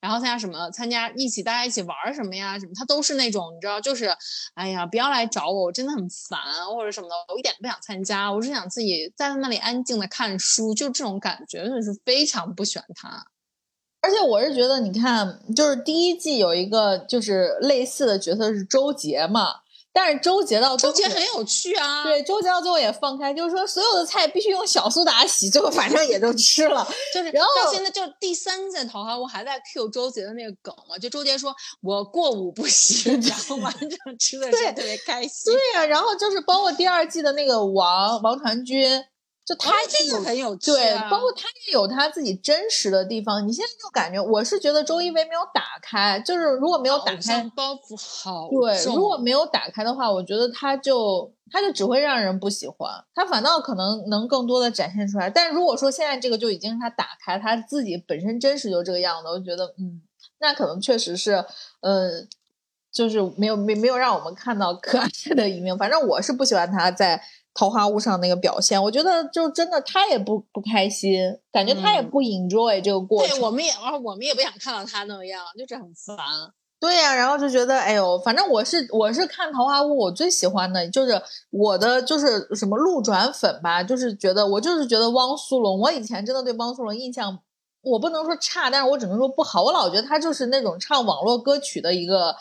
[0.01, 4.15] 然后参加什么，参加一起大家一起玩什么呀，什么，他都是那种你知道，就是，
[4.55, 6.39] 哎呀，不要来找我，我真的很烦
[6.73, 13.25] 或者什么的，我一点都不想参加，我只想自己在那里安静的看书，就这种感觉，就是非常不喜欢他。
[14.01, 19.47] 而且我是觉得，你看，就是第一季有一个就是类似的角色是周杰嘛，
[19.91, 22.03] 但是周杰到最后周杰很有趣啊。
[22.03, 26.87] 对，周杰到最后也放开，就是说所有的菜必须用小苏打洗，最后反正也就吃了。
[27.15, 33.89] 就是然后到现在就第三季《桃花坞》还在 Q 周杰的那个梗嘛，就周杰说我过午不食，然后完整
[34.19, 35.51] 吃的时候对特别开心。
[35.51, 39.03] 对呀、然后就是包括第二季的那个王王传君，
[39.45, 43.47] 就他这个很有趣对，啊包括他也有他自己真实的地方。
[43.47, 55.29] 你现在就感觉，我是觉得周一围没有打开，就是如果没有打开，包袱好对，如果没有打开的话，我觉得他就他就只会让人不喜欢，他反倒可能能更多的展现出来。
[55.29, 60.01] 但如果说现在这个就已经他打开，他自己本身真实就这个样子，我就觉得嗯，
[60.39, 61.45] 那可能确实是，
[61.81, 62.09] 呃，
[62.91, 65.77] 就是没有没没有让我们看到可爱的一面。
[65.77, 67.21] 反正我是不喜欢他在
[67.55, 73.35] 桃花坞上那个表现，我觉得就真的他也不不开心，感觉他也嗯不 enjoy 这个过程。
[73.35, 76.17] 对，我们也，然后我们也不想看到他那样，就是很烦。
[76.77, 87.39] 对呀、然后就觉得，哎呦，反正我是我是看《桃花坞》，我最喜欢的就是我的就是什么路转粉吧，就是觉得我就是觉得汪苏泷，我以前真的对汪苏泷印象，
[87.81, 92.35] 我不能说差，但是我只能说不好，我老觉得他就是那种唱网络歌曲的一个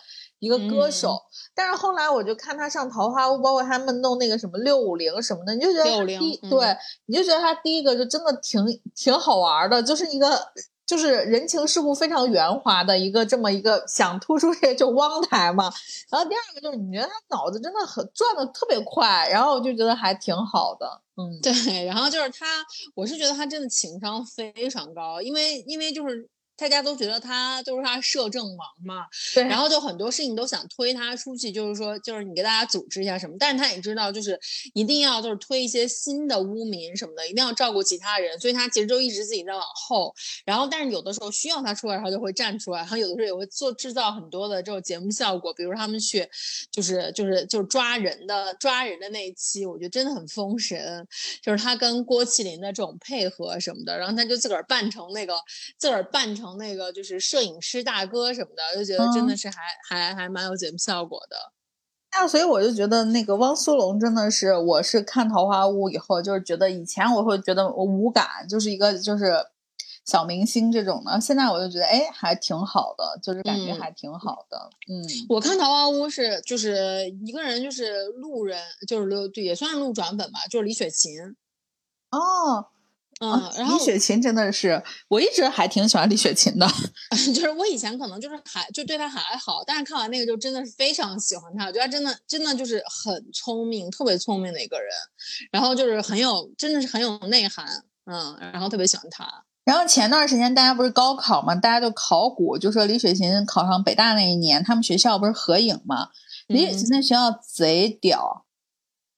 [0.44, 1.18] 一个歌手，
[1.54, 6.50] 但是后来我就看他上《桃花坞》，包括他们弄那个什么六五零什么的，你就觉得他650嗯。
[6.50, 6.76] 对，
[7.06, 8.62] 你就觉得他第一个就真的挺
[8.94, 10.38] 挺好玩的，就是一个
[10.86, 15.72] 就是人情世故非常圆滑的一个这么一个想突出这个就汪台嘛。
[16.10, 22.46] 然后第二个就是你觉得他脑子真的很转的特别快，然后我就觉得还挺好的，嗯，对，然后就是他，
[22.94, 34.38] 我是觉得他真的情商非常高，因为因为就是大家都觉得他就是他摄政王嘛，对，然后就很多事情都想推他出去，就是说就是你给大家组织一下什么，但是他也知道就是
[34.72, 46.28] 一定要就是推一些新的污民什么的，一定要照顾其他人，所以他其实就一直自己在往后，然后但是有的时候需要他出来，他就会站出来，然后有的时候也会做制造很多的这种节目效果，比如他们去
[46.70, 51.06] 就是就是就是抓人的抓人的那一期，我觉得真的很封神，
[51.42, 55.34] 就是他跟郭麒麟的这种配合什么的，然后他就自个儿扮成那个
[55.78, 61.36] 自个儿扮成那个就是摄影师大哥什么的，就觉得真的嗯是还、还还蛮有节目效果的。
[62.12, 69.34] 那所以我就觉得那个汪苏泷真的是，我是看《桃花坞》以后，就是觉得以前我会觉得我无感，就是一个就是
[70.04, 81.36] 小明星这种的，现在我就觉得哎还挺好的，就是感觉嗯还挺好的，嗯我看《桃花坞》是就是一个人就是路人，就是路对也算是路转粉吧，就是李雪琴。
[82.12, 82.66] 哦，
[83.20, 86.66] 嗯，啊然后李雪琴真的是，我一直还挺喜欢李雪琴的。
[87.34, 94.88] 就是我以前可能就是还就对她还好，但是看完那个就真的是非常喜欢她，我觉得她真的真的就是很聪明，特别聪明的一个人，
[95.52, 97.66] 然后就是很有真的是很有内涵，
[98.06, 99.44] 嗯，然后特别喜欢她。
[99.64, 106.08] 然后前段时间大家不是高考嘛，大家就考古，就说李雪琴考上北大那一年，他们学校不是合影嘛？
[106.48, 108.44] 李雪琴那学校贼屌，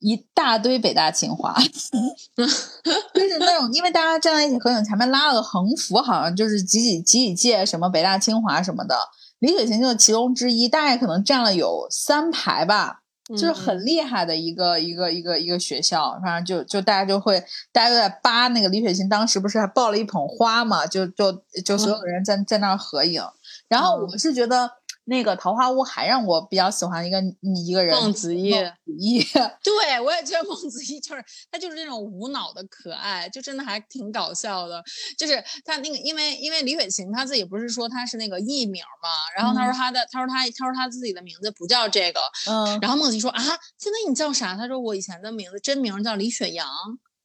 [0.06, 1.52] 一大堆北大清华，
[2.36, 8.96] 就是那种因为大家站在一起合影，前面拉了个横幅，好像就是几几几几届什么北大清华什么的。
[9.40, 13.00] 李雪琴就是其中之一，大概可能占了有三排吧，
[13.30, 17.42] 就是很嗯厉害的一个一个一个一个学校，反正就就大家就会，
[17.72, 21.32] 大家都在扒那个李雪琴，当时不是还抱了一捧花嘛，就就
[21.64, 23.20] 就所有人在在那儿合影。
[23.68, 24.70] 然后我嗯是觉得
[25.08, 27.22] 那个桃花坞还让我比较喜欢一个
[27.64, 29.22] 一个人，孟子义孟子义，
[29.62, 34.82] 对，我也觉得孟子义就是他就是那种无脑的可爱，就真的还挺搞笑的。
[35.16, 43.42] 就是他那个，因为因为李雪琴他自己不是说他是那个艺名嘛，然后他说他的，他说他他说他自己的名字不叫这个，嗯然后孟子义说啊，
[43.78, 44.56] 现在你叫啥？
[44.56, 46.66] 他说我以前的名字真名叫李雪阳。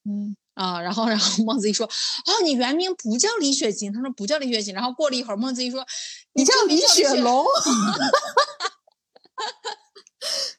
[0.03, 5.85] 嗯，啊，然后，然后孟子义说：“哦，你原名不叫李雪琴。”他说：“不叫李雪琴。”然后过了一会儿，孟子义说
[6.33, 7.45] ：“你叫李雪龙。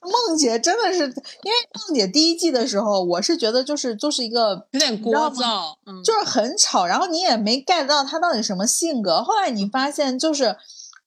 [0.02, 9.22] 梦姐真的是，因为梦姐第一季的时候，我是觉得就是就是一个有点聒噪。”嗯，就是很吵，然后你也没 get 到她到底什么性格。
[9.22, 10.56] 后来你发现，就是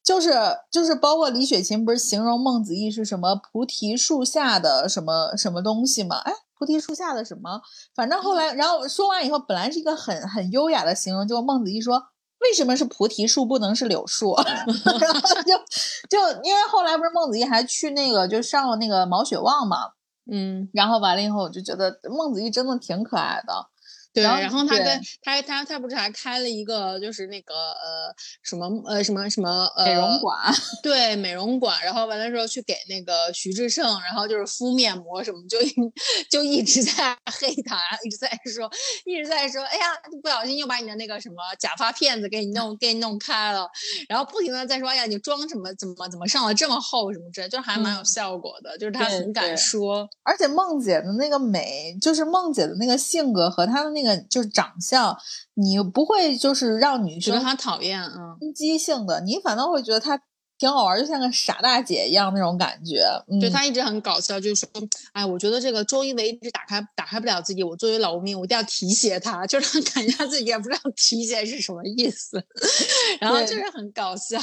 [0.03, 0.31] 就是
[0.71, 6.17] 就是，包括李雪琴不是形容孟子义是什么菩提树下的什么什么东西吗？
[6.23, 7.61] 哎，菩提树下的什么？
[7.95, 12.03] 反正后来，然后说完以后，本来是一个很很优雅的形容，结果孟子义说。
[12.41, 14.35] 为什么是菩提树不能是柳树？
[14.99, 15.57] 然后就
[16.09, 19.77] 就因为后来不是孟子义还去那个就上了那个毛血旺嘛，
[20.29, 23.67] 嗯，然后完了以后，我就觉得孟子义真的挺可爱的。
[24.15, 25.01] 对，然后他跟。
[25.21, 28.13] 他他他不是还开了一个就是那个呃
[28.43, 30.37] 什么呃什么什么呃美容馆，
[30.83, 35.73] 对美容馆，然后完了之后去给那个徐志胜，然后就是敷面膜什么，就一
[36.29, 38.69] 就一直在 黑他，然后一直在说
[39.05, 39.85] 一直在说，哎呀，
[40.21, 43.67] 不小心又把你的那个什么假发片子给你弄给你弄开了，
[44.07, 48.05] 然后不停的在说，哎呀，你妆什么怎么怎么上的这么厚什么之类，就是还蛮有嗯。
[48.05, 55.17] 效果的，就是他很敢说，而且梦姐的那个美，就是梦姐的那个性格和她的那个就是长相，
[55.53, 58.35] 你不会就是让女生觉得他讨厌，嗯。
[58.39, 60.19] 攻击性的，你反倒会觉得她
[60.57, 63.03] 挺好玩，就像个傻大姐一样那种感觉。
[63.29, 64.69] 嗯，对他一直很搞笑，就是说，
[65.11, 72.41] 哎，我觉得这个周一围一直打开打开不了自己，我作为老兵，我一定要提携他， 就让他感觉他自己也不知道提携是什么意思，
[73.19, 74.39] 然后就是很搞笑。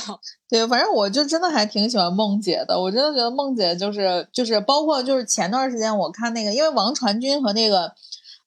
[0.50, 7.94] 对，反正我就真的还挺喜欢梦姐的，我真的觉得梦姐就是就是包括就是前段时间我看那个，因为王传君和那个。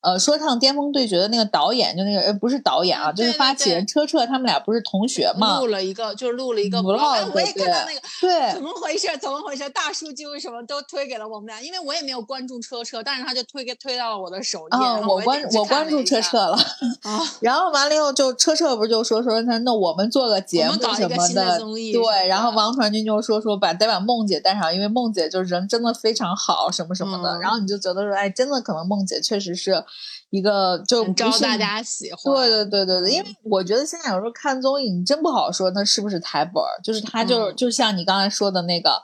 [0.06, 5.68] 呃，说唱巅峰对决的那个导演，就那个呃不是导演啊，就是发起人车澈，他们俩不是同学嘛录？
[5.68, 9.08] 了一个，就是录了一个我也看到那个，对怎么回事？
[9.20, 9.68] 怎么回事？
[9.70, 11.60] 大数据为什么都推给了我们俩？
[11.62, 16.56] 因为我也没有关注车澈，但是他就推给推到了我的首页，啊，我关我关注车澈了，
[17.02, 29.84] 啊， 然后完了以后就车澈不是就说说他那我们做个节目搞什么的对，然后王传君就说说把得把梦姐带上，因为梦姐就是人真的非常好什么什么的，嗯然后你就觉得说哎，真的可能梦姐确实是
[30.30, 32.34] 一个就招大家喜欢。
[32.34, 33.36] 对对对对对，因为嗯。
[33.44, 37.56] 我觉得现在有时候看综艺，你真不好说那是不是台本儿，就是他就是、嗯。
[37.56, 39.02] 就像你刚才说的那个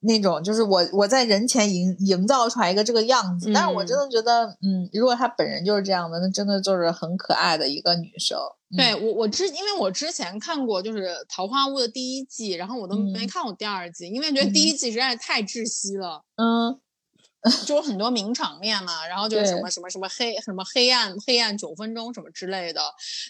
[0.00, 8.38] 那种，就是我我在人前营营造出来一个这个样子，但是我真的觉得，嗯，如果她本人就是这样的，那真的就是很可爱的一个女生。
[8.38, 8.76] 嗯。
[8.76, 13.28] 对我，我之因为我之前看过就是《桃花坞》的第一季，然后我都没嗯。
[13.28, 16.78] 看过第二季，因为觉得第一季实在是太窒息了，嗯
[17.66, 22.82] 就有很多名场面嘛，然后就是什么什么什么黑什么黑暗黑暗九分钟什么之类的，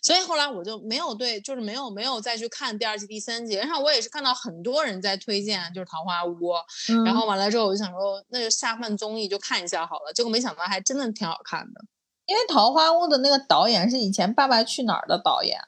[0.03, 3.55] 所以后来我就没有对，就是没有没有再去看第二季、第三季。
[3.55, 6.33] 然后我也是看到很多人在推荐，就是《桃花坞》，
[6.91, 10.13] 嗯，然后完了之后我就想说，那就下饭综艺就看一下好了。
[10.15, 11.81] 结果没想到还真的挺好看的。
[12.27, 15.61] 因为《桃花坞》的那个导演是以前《爸爸去哪儿》的导演，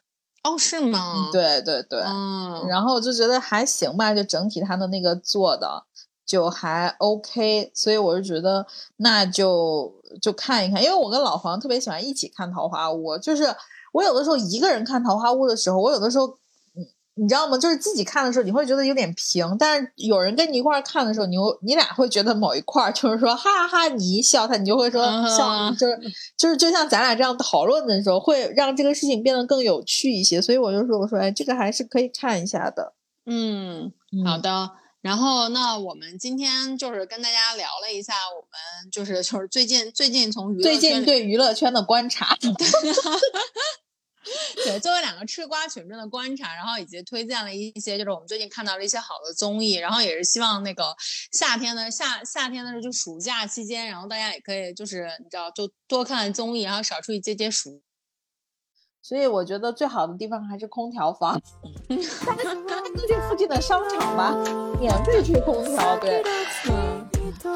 [0.42, 5.84] 哦，是吗？，对对对，嗯，然后我就觉得还行吧，就整体他的那个做的
[6.26, 8.66] 就还 OK，所以我就觉得
[8.96, 13.44] 那就就看一看，因为我跟老黄特别喜欢一起看《桃花坞》，就是
[13.92, 16.36] 我有的时候一个人看《桃花坞》的时候，我有的时候。
[16.74, 17.56] 你你知道吗？
[17.56, 25.98] 就是自己看的时候，你会觉得有点平，但是有人跟你一块儿看的时候，你又你俩会觉得某一块儿就是说哈哈哈，你一笑，他你就会说嗯笑，就是
[26.36, 30.42] 就是就像咱俩这样讨论的时候，会让这个事情变得更有趣一些。
[30.42, 32.92] 所以我就说，我说哎，这个还是可以看一下的。
[33.24, 33.90] 嗯，
[34.22, 34.70] 好嗯的。
[35.06, 42.36] 然后，那我们今天就是跟大家聊了一下，我们就是就是最近最近从娱乐最近对娱乐圈的观察，
[44.64, 50.92] 对作为两个吃瓜群众的观察，然后以及推荐了一些就是我们最近看到了一些好的综艺，然后也是希望那个
[51.32, 57.80] 夏天的夏夏天的时候就暑假期间，然后大家也可以就是你知道就多看看综艺，然后少出去接接暑。
[59.06, 61.40] 所以我觉得最好的地方还是空调房。
[61.88, 61.94] 大
[62.34, 64.34] 家都去附近的商场吧，
[64.80, 65.96] 免费吹空调。
[65.98, 66.24] 对，
[66.68, 67.06] 嗯，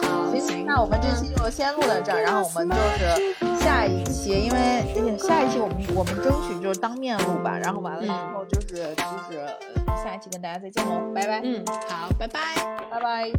[0.01, 12.39] 好，行，行，那我们这期就先录到这儿，然后我们就是下一期，因为下一期我们我们争取就是当面录吧，然后完了以后就是就是呃下一期跟大家再见喽，拜拜，嗯，好，拜拜。
[12.89, 13.33] 拜拜。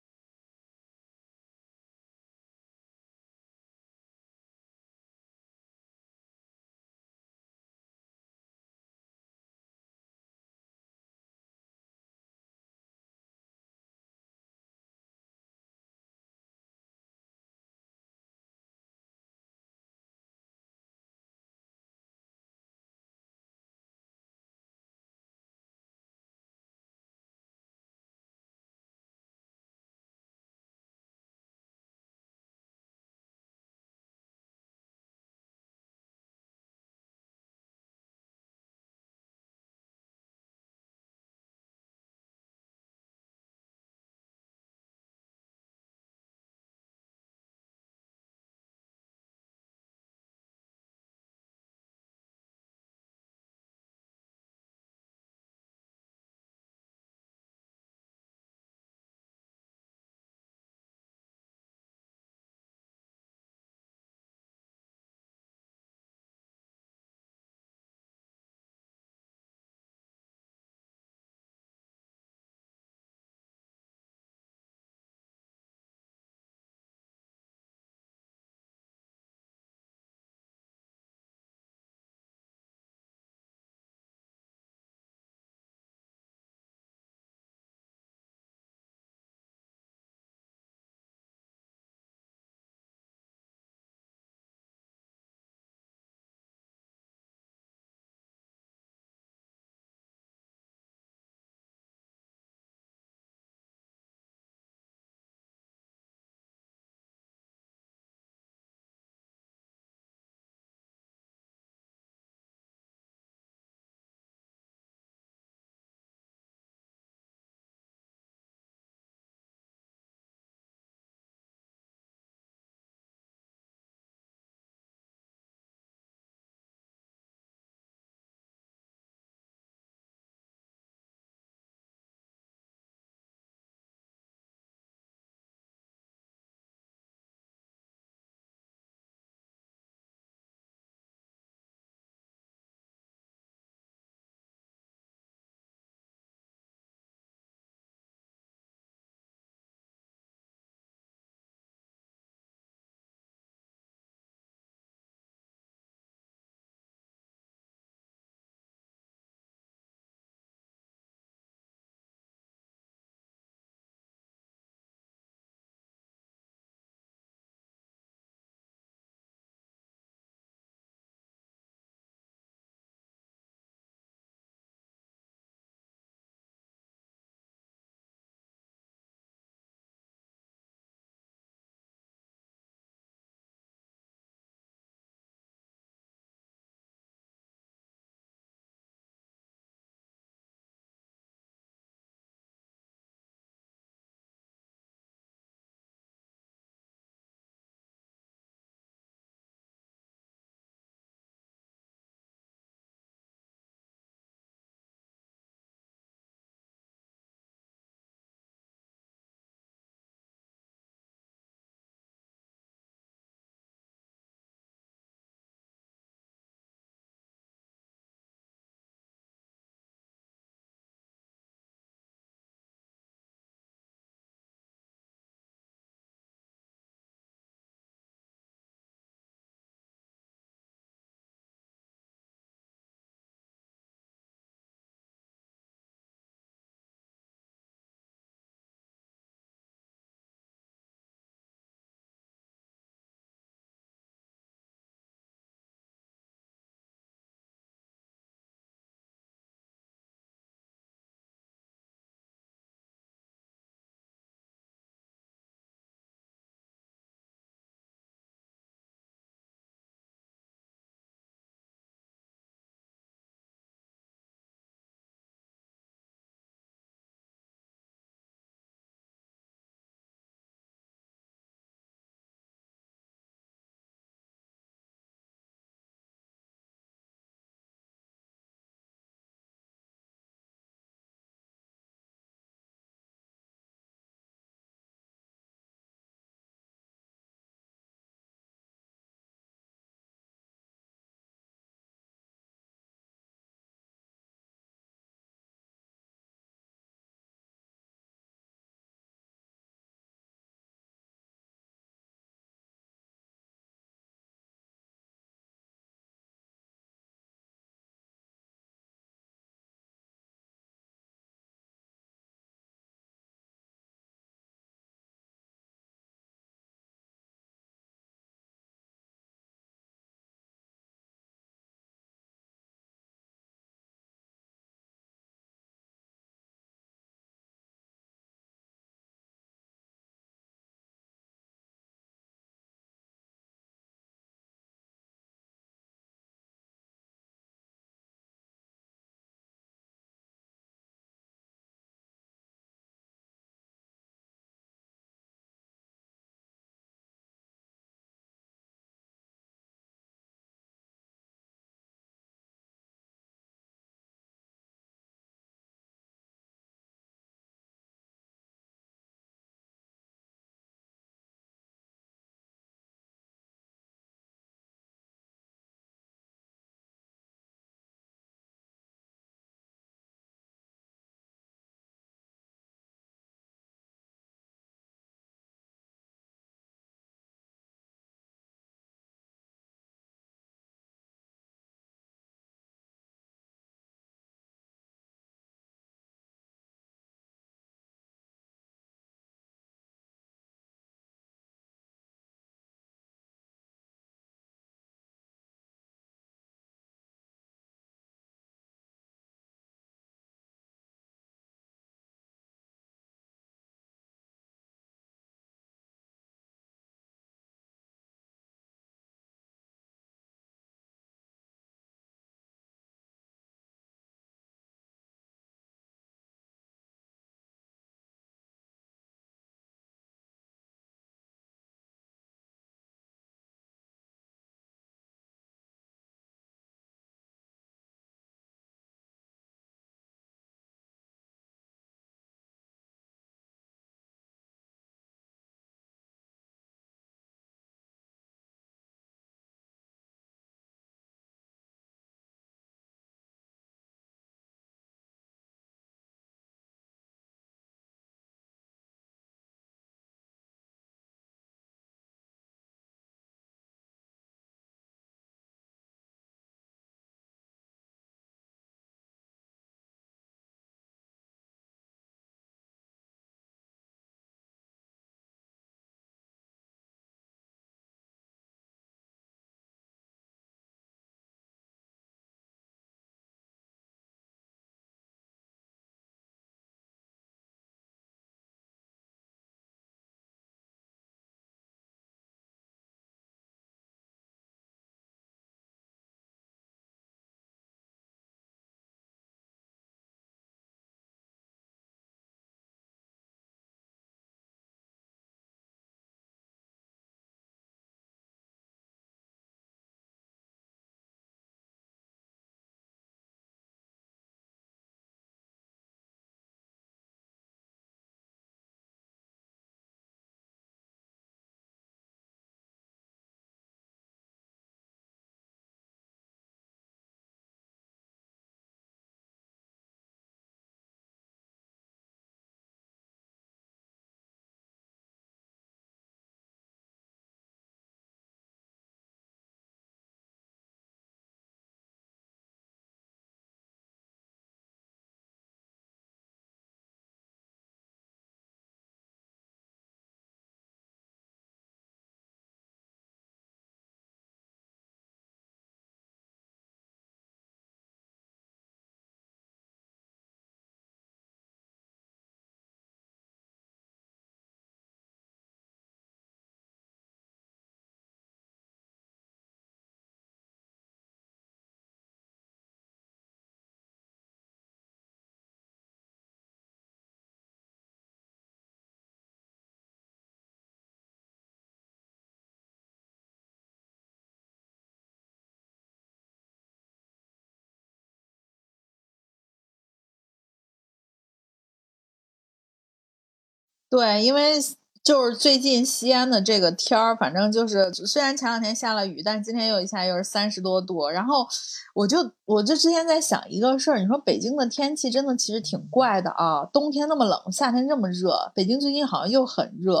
[583.90, 584.54] 对，因为
[585.02, 591.08] 就是最近西安的这个天儿，反正就是虽然前两天下了雨，但是今天又一下又是三十多度。
[591.08, 591.46] 然后
[591.94, 600.00] 我就我就之前在想一个事儿，你说北京的天气真的其实挺怪的啊，冬天那么冷，夏天这么热，北京最近好像又很热。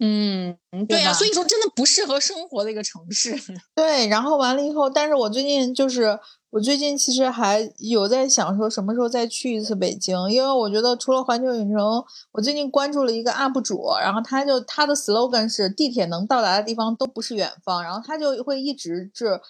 [0.00, 0.58] 嗯，
[0.88, 3.32] 对呀、吧所以说真的不适合生活的一个城市。
[3.76, 6.18] 对，然后完了以后，但是我最近就是
[6.54, 19.40] 我最近其实还有在想说什么时候再去一次北京，因为我觉得除了环球影城，我最近关注了一个 UP 主，然后他就他的 slogan 是地铁能到达的地方都不是远方，然后他就会一直是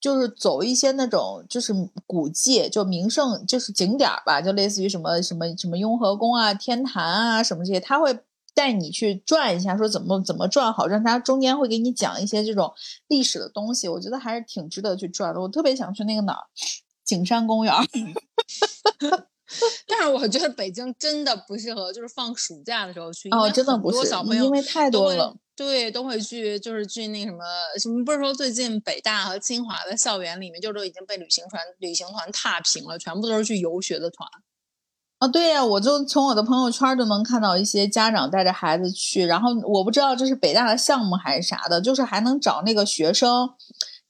[0.00, 1.74] 就是走一些那种就是
[2.06, 8.16] 古迹，就名胜就是景点儿吧，就类似于什么什么什么雍和宫啊、天坛啊什么这些，他会。
[8.58, 12.74] 带你去转一下，说怎么怎么转好，让他中间会给你讲一些这种
[13.06, 15.40] 历史的东西，我觉得还是挺值得去转的。
[15.40, 16.44] 我特别想去那个哪儿，
[17.04, 17.84] 景山公园儿。
[19.86, 25.36] 但是我觉得北京真的不适合，就是放暑假的时候去，哦，真的不是多小朋友因为太多了。
[25.54, 27.38] 对，都会去，就是去那什么
[27.80, 34.28] 什么，不是说最近北大和清华的校园里面，就都已经被旅行团旅行团踏平了，全部都是去游学的团。
[35.18, 43.50] 啊，对呀、我就从我的朋友圈就能看到一些家长带着孩子去，然后我不知道这是北大的项目还是啥的，就是还能找那个学生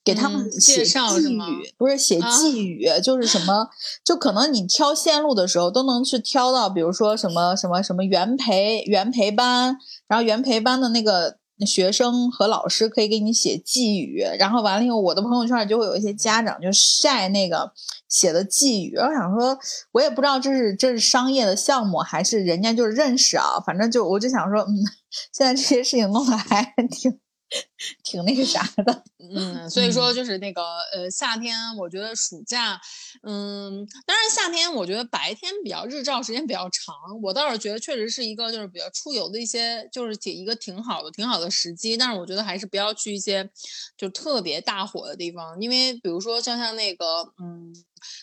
[0.04, 2.20] 给他们嗯写寄语，不是写？
[2.20, 2.62] 啊寄。
[2.62, 3.68] 语，就是什么，
[4.04, 17.72] 就可能你挑线路的时候都能去挑到，比如说什么什么什么原培原培班，然后原培班的那个学生和老师可以给你写寄语，然后完了以后，我的朋友圈就会有一些家长就晒那个
[18.08, 19.58] 写的寄语，我想说，
[19.92, 24.74] 我也不知道这是这是商业的项目还是人家就是认识啊，反正就我就想说，嗯，
[25.32, 27.18] 现在这些事情弄得还挺
[28.04, 30.62] 挺那个啥的， 嗯，所以说就是那个
[30.94, 32.80] 呃，夏天我觉得暑假，
[33.22, 43.48] 嗯，当然夏天我觉得白天比较日照时间比较长，我倒是觉得确实是一个就是比较出游的一些就是挺一个挺好的挺好的时机，但是我觉得还是不要去一些
[43.96, 47.06] 就特别大火的地方，因为比如说像像那个
[47.40, 47.74] 嗯。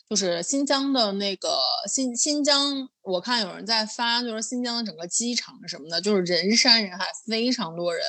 [0.09, 1.57] 就是新疆的那个
[1.87, 8.03] 新新疆，我看有人在发，就是新疆的整个机场什么的，就是人山人海，非常多人，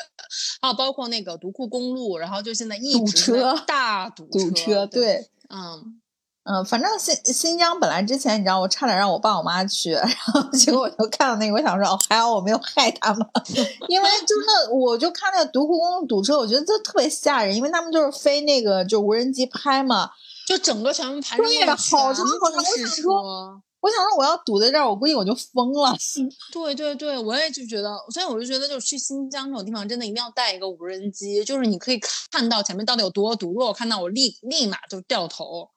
[0.60, 5.30] 还有包括那个独库公路，然后就现在一堵直在车大堵堵车，对，对。
[5.48, 6.00] 嗯，
[6.42, 13.24] 嗯，反正新新疆本来之前你知道，我差点让我爸我妈去， 然后结果我就看到那个，我想说，哦，还好我没有害他们，
[13.88, 20.10] 因为就那，我就看那个独库公路堵车，我觉得这特别吓人，因为他们就是飞那个就无人机拍嘛，
[20.46, 23.62] 就整个全部排成对好长好长我想说车。
[23.78, 25.94] 我想说我要堵在这儿，我估计我就疯了。
[26.52, 32.00] 对对对，我也就觉得，所以我就觉得，就是去新疆这种地方，真的一定要带一个无人机，就是你可以
[32.32, 33.48] 看到前面到底有多堵。
[33.48, 35.68] 如果我看到，我立立马就掉头。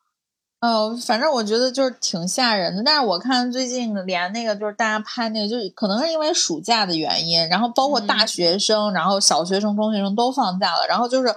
[0.61, 11.33] 呃，反正我觉得就是挺吓人的，但是我看最近连那个就是大家拍那个，就是可能是因为暑假的原因，然后包括大嗯学生，然后小学生、中学生都放假了，然后就是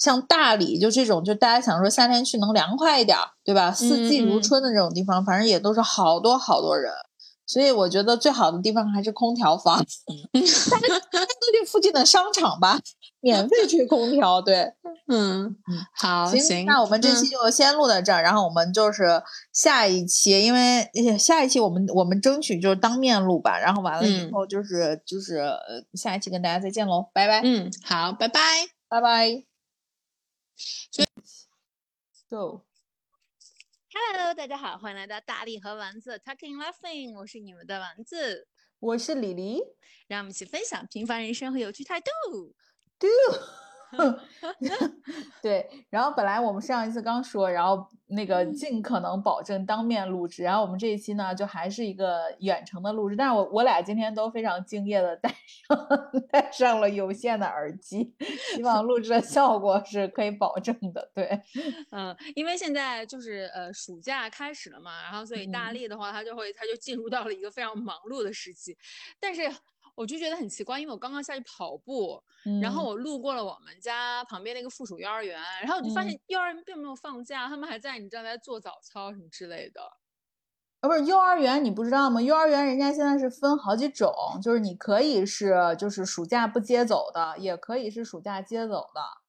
[0.00, 3.70] 像大理就这种，就大家想说夏天去能凉快一点儿，对吧？
[3.70, 6.90] 四季如春的这种地方，反正也都是好多好多人，
[7.46, 9.76] 所以我觉得最好的地方还是空调房，
[11.12, 12.80] 大家去附近的商场吧，
[13.20, 14.72] 免费吹空调，对。
[15.12, 15.56] 嗯嗯，
[15.92, 19.20] 好，行，行，那我们这嗯期就先录到这儿，然后我们就是
[19.52, 25.58] 下一期，因为呃下一期我们我们争取就是当面录吧，然后完了以嗯后就是、就是呃
[25.94, 28.40] 下一期跟大家再见喽，拜拜，嗯，好，拜拜。
[28.88, 29.49] 拜拜。
[32.28, 32.66] So。
[33.92, 38.46] Hello，大家好，欢迎来到大力和丸子 Talking Laughing，我是你们的丸子，
[38.78, 39.62] 我是李黎。
[40.06, 42.08] 让我们一起分享平凡人生和有趣态度。
[45.42, 55.88] 对，然后本来我们上一次刚说，然后那个尽可能保证当面录制，然后我们这一期呢就还是一个远程的录制，但是我我俩今天都非常敬业的戴上
[56.30, 58.14] 戴上了有线的耳机，
[58.54, 61.10] 希望录制的效果是可以保证的。
[61.14, 61.40] 对，
[61.90, 65.74] 嗯，因为现在就是呃暑假开始了嘛，然后所以大嗯。
[65.74, 68.76] 力的话，他就会他就进入到了一个非常忙碌的时期，
[69.20, 69.42] 但是
[69.94, 72.22] 我就觉得很奇怪，因为我刚刚下去跑步，
[72.62, 79.82] 然后嗯我路过了我们家旁边那个附属幼儿园，然后我就发嗯现幼儿园并没有放假，他们还在你知道在做早操什么之类的。
[80.80, 82.22] 啊不是幼儿园，你不知道吗？
[82.22, 84.10] 幼儿园人家现在是分好几种，
[84.42, 89.19] 就是你可以是就是暑假不接走的，也可以是暑假接走的。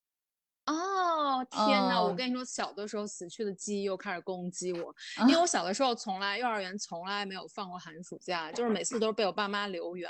[0.68, 2.02] 哦，天呐！
[2.04, 10.10] 我嗯跟你说，小的时候死去的记忆又开始攻击我，啊因为我 小的时候从来幼儿园从来没有放过寒暑假，就是每次都是被我爸妈留园。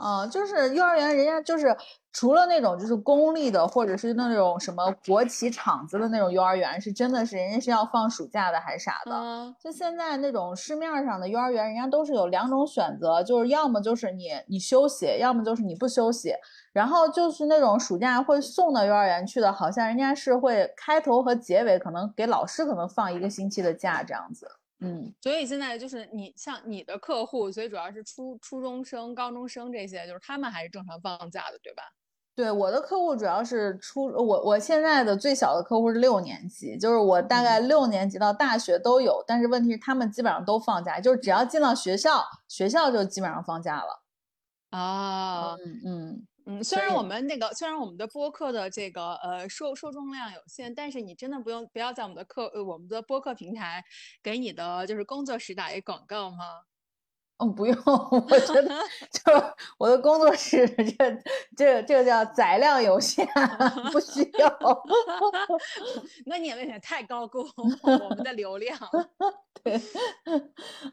[0.00, 1.76] 嗯，就是幼儿园，人家就是
[2.12, 9.12] 除了那种就是公立的，或者是那种什么国企厂子的那种幼儿园，是真的是人家是要放暑假的还是啥的。
[9.12, 16.32] 嗯就现在那种市面上的幼儿园，人家都是有两种选择，就是要么就是你你休息，要么就是你不休息。
[16.72, 24.46] 然后就是那种暑假会送到幼儿园去的，好像人家是会开头和结尾可能给老师可能放一个星期的假这样子。
[24.80, 31.82] 嗯，所以现在就是你像你的客户，所以主要是初初中生、高中生这些，就是他们还是正常放假的，对吧？
[32.36, 44.02] 对，我的客户主要是初我我现在的最小的客户是六年级，就是我大概六年级到大学都有，但是问题是他们基本上都放假，就是只要进了学校，学校就基本上放假了。
[44.70, 46.26] 啊，嗯嗯。
[46.50, 53.84] 嗯，虽然我们那个虽然我们的播客的这个呃受受众量有限，但是你真的不用不要在我们的课呃我们的播客平台
[54.22, 56.62] 给你的就是工作室打一广告吗？
[57.40, 58.68] 嗯，不用， 我觉得
[59.12, 61.22] 就我的工作室这
[61.56, 63.24] 这这个叫载量有限，
[63.92, 64.58] 不需要。
[66.26, 67.46] 那你也未免太高估
[67.82, 68.76] 我们的流量。
[69.62, 69.80] 对，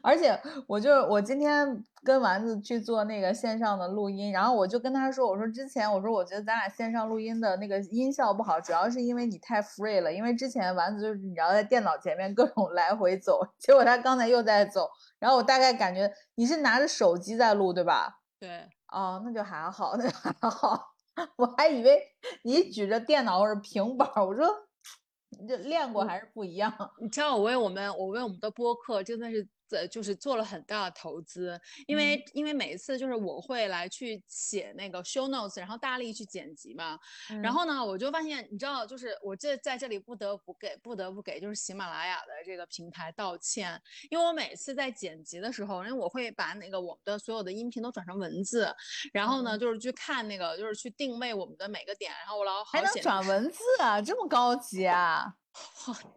[0.02, 18.20] 而且我就我今天跟丸子去做那个线上的录音，然后我就跟他说，我说之前我说我觉得咱俩线上录音的那个音效不好，主要是因为你太 free 了，因为之前丸子就是你要在电脑前面各种来回走，结果他刚才又在走，然后我大概感觉你是拿着手机在录对吧？
[18.38, 20.80] 对，哦，那就还好，那就还好，
[21.36, 22.00] 我还以为
[22.44, 24.46] 你举着电脑或者平板，我说
[25.40, 26.72] 你这练过还是不一样。
[27.02, 36.98] 你知道我为我们我为我们的播客真的是呃就是做了很大的投资，因为、因为每一次就是我会来去写那个 show notes，然后大力去剪辑嘛，
[37.42, 37.52] 然嗯。
[37.52, 43.80] 后呢，我就发现，你知道，就是我这在这里不得不给不得不给就是喜马拉雅的这个平台道歉，
[44.10, 48.74] 因为我每次在剪辑的时候，因为我会把那个我们的所有的音频都转成文字，
[49.12, 49.58] 然后呢，嗯。
[49.58, 55.34] 就是去看那个就是去定位我们的每个点，然后我老好还能写转文字啊，这么高级啊！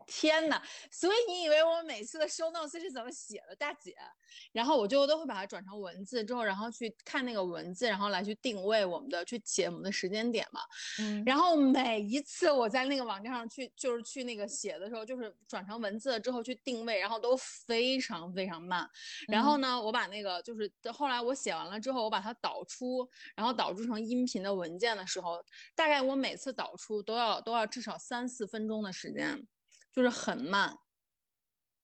[0.07, 0.61] 天呐！
[0.91, 3.95] 所以你以为我每次的 show notes 是怎么写的，大姐？
[4.51, 10.61] 然后我就都会把它转成文字之后，然后去看那个文字，然后来去定位我们的，去写我们的时间点嘛。
[10.99, 18.89] 嗯，然后每一次我在那个网站上去，就是去那个写的时候，就是转成文字了之后去定位，然后都非常非常慢。
[19.27, 25.43] 然后呢，我把那个就是后来我写完了之后，我把它导出，然后导出成音频的文件的时候，
[25.75, 29.28] 大概我每次导出都要都要至少三四分钟的时间，
[29.91, 30.73] 就是很慢。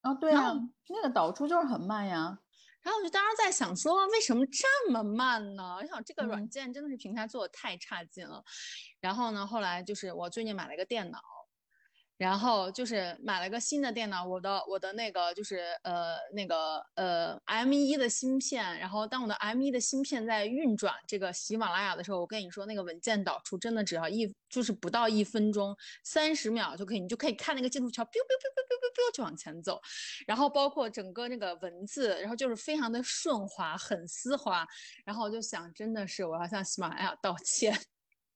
[0.02, 0.54] 啊，对啊，
[0.90, 2.38] 那个导出就是很慢呀。
[2.82, 5.78] 然后我就当时在想说，为什么这么慢呢？
[5.78, 8.44] 我想这个软嗯件真的是平台做的太差劲了。
[9.00, 11.20] 然后呢，后来就是我最近买了一个电脑，
[12.18, 29.82] 然后就是买了个新的电脑，我的我的那个就是呃那个呃 M 一的芯片，然后当我的 M 一的芯片在运转这个喜马拉雅的时候，我跟你说那个文件导出真的只要一就是不到一分钟，三十秒就可以，你就可以看那个进度条，biu biu biu biu biu biu biu 就往前走，
[30.26, 34.66] 然后包括整个那个文字，然后就是非常的顺滑，很丝滑，
[35.04, 37.78] 然后我就想，真的是我要向喜马拉雅道歉。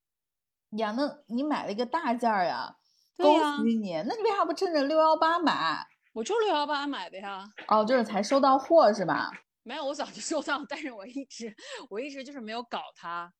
[0.78, 2.76] 呀，那你买了一个大件儿呀，
[3.20, 3.92] 对恭呀喜你！
[4.08, 5.86] 那你为啥不趁着六幺八买？
[6.14, 9.30] 我就六幺八买的呀，哦，就是才收到货是吧？
[9.64, 11.54] 没有，我早就收到，但是我一直
[11.90, 13.32] 我一直就是没有搞它。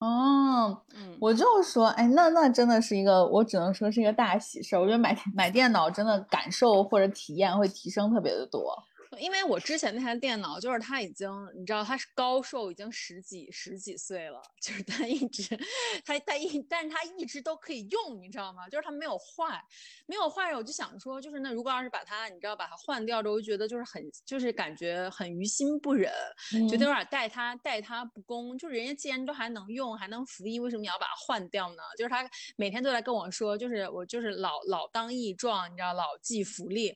[0.00, 4.80] 哦，嗯，我就说，哎，那那真的是一个，我只能说是一个大喜事儿。
[4.80, 8.76] 我觉得买买电脑真的感受或者体验会提升特别的多。
[9.20, 15.56] 因为我之前那台电脑，就是它已经，你知道，它是高寿，已经十几十几岁了，就是它一直，
[16.04, 18.68] 它它一，但是它一直都可以用，你知道吗？
[18.68, 19.62] 就是它没有坏，
[20.06, 20.54] 没有坏。
[20.54, 26.10] 我就想说，就是那如果要是把它，你知道，把它换掉之后，我就觉得就是很，就是感觉很于心不忍，
[26.68, 28.56] 觉得有点待它待它不公。
[28.56, 31.82] 就是人家既然都还能用，还能服役，为什么你要把它换掉呢？
[31.98, 36.94] 就是他每天都来跟我说，就是我就是老老当益壮，你知道，老骥伏枥。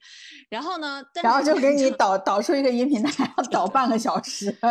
[0.49, 4.57] 然后呢，但然后就给你你知道导导出一个音频，还要导半个小时。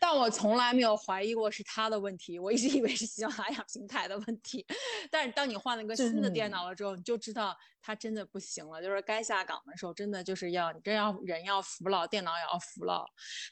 [0.00, 4.64] 但我从来没有怀疑过是他的问题，我一直以为是喜马拉雅平台的问题。
[5.10, 13.04] 但是当你换了一个新的电嗯脑了之后，你就知道它真的不行了，就是该下岗的时候，真的就是要你真要人要服老，电脑也要服老。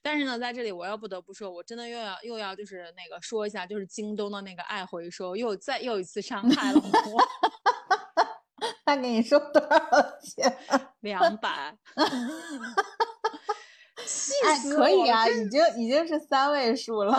[0.03, 7.23] 但是呢，在这里我要不得不说，我真的又要又要就是那个说一下，就是京东的那个爱回收又再又一次伤害了我
[8.87, 9.79] 他给你收多少
[10.23, 10.57] 钱？
[11.01, 11.77] 两百。
[14.07, 17.13] 气哎，死可以啊，已经已经是三位数了。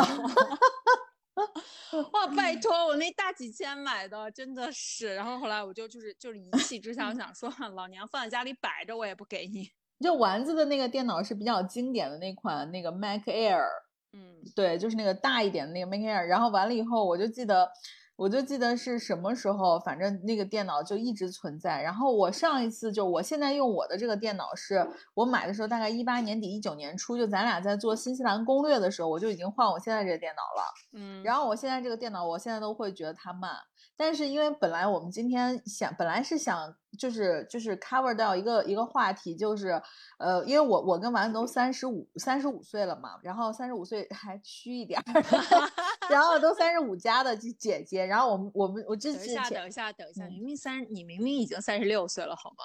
[2.13, 5.15] 哇，拜托，我那大几千买的，真的是。
[5.15, 9.69] 然后后来我就就是就是一气之下，我想说，老娘放在家里摆着，我也不给你。
[9.99, 13.65] 就丸子的那个电脑是比较经典的那款那个 Mac Air，
[14.13, 17.69] 嗯对，就是那个大一点的那个 Mac Air，然后完了以后，我就记得，
[18.17, 21.81] 我就记得是什么时候，反正那个电脑就一直存在。
[21.83, 30.73] 然后我上一次就我现在用我的这个电脑是，我买的时候大概一八年底一九年初，就咱俩在做新西兰攻略的时候，我就已经换我现在这个电脑了。
[30.93, 33.51] 嗯，然后我现在这个电脑，我现在都会觉得它慢，
[33.97, 39.81] 但是因为本来我们今天想，本来是想就是就是 cover 到一个一个话题，就是
[40.19, 45.23] 呃，因为我我跟丸子都三十五三十五岁了嘛，然后三十五岁还虚一点儿，
[46.09, 52.63] 然后都三十五加的姐姐姐，然后我们我们我之等一下，前等一下，等一下，嗯明明三，你明明已经三十六岁了，好吗？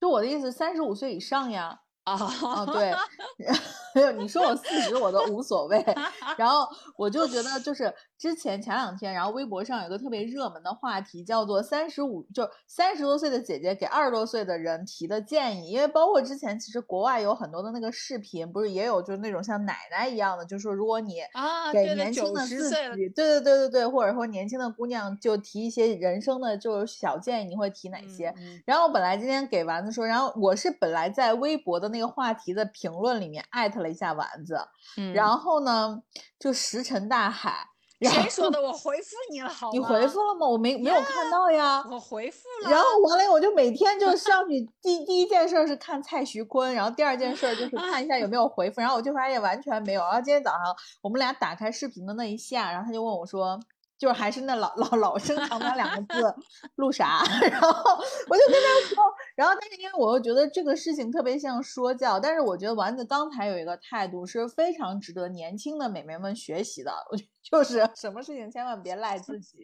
[0.00, 1.80] 就我的意思，三十五岁以上呀。
[2.06, 2.94] 啊，啊，对，
[3.92, 5.84] 没有你说我四十我都无所谓。
[6.38, 6.64] 然后
[6.96, 15.70] 我就觉得，就是之前前两天，然后微博上有个特别热门的话题，叫做“三十五”，就三十多岁的姐姐给二十多岁的人提的建议。
[15.70, 22.74] 因为包括之前，其实国外有很多的那个视频，不是也有就是那种像奶奶一样的，就说如果你啊，给年轻的自己，
[23.14, 28.32] 对对对对对，或者说年轻的姑娘就提一些人生的就是小建议，你会提哪些？
[28.38, 34.58] 嗯然后我本来今天给丸子说，然后我是本来在微博的那个话题的评论里面艾特了一下丸子，
[34.96, 36.02] 嗯然后呢
[36.38, 37.68] 就石沉大海。
[38.00, 38.60] 谁说的？
[38.60, 39.72] 我回复你了，好吗？
[39.72, 40.46] 你回复了吗？
[40.46, 41.82] 我没没有看到呀。
[41.90, 42.70] 我回复了。
[42.70, 50.02] 然后完了，我就每天就上 去第第一件事儿是看蔡徐坤，然后第二件事儿就是 看一下有没有回复，然后我就发现完全没有。
[50.02, 50.60] 然后今天早上
[51.02, 53.58] 我们俩打开视频的那一下，然后他就问我说，
[53.98, 56.34] 就是还是那老老老生常谈两个字，
[56.76, 57.22] 录啥？
[57.50, 69.58] 然后我就跟他说，然后但是因为我又觉得这个事情特别像说教，但是我觉得丸子刚才有一个态度是非常值得年轻的美眉们学习的，我就是什么事情千万别赖自己，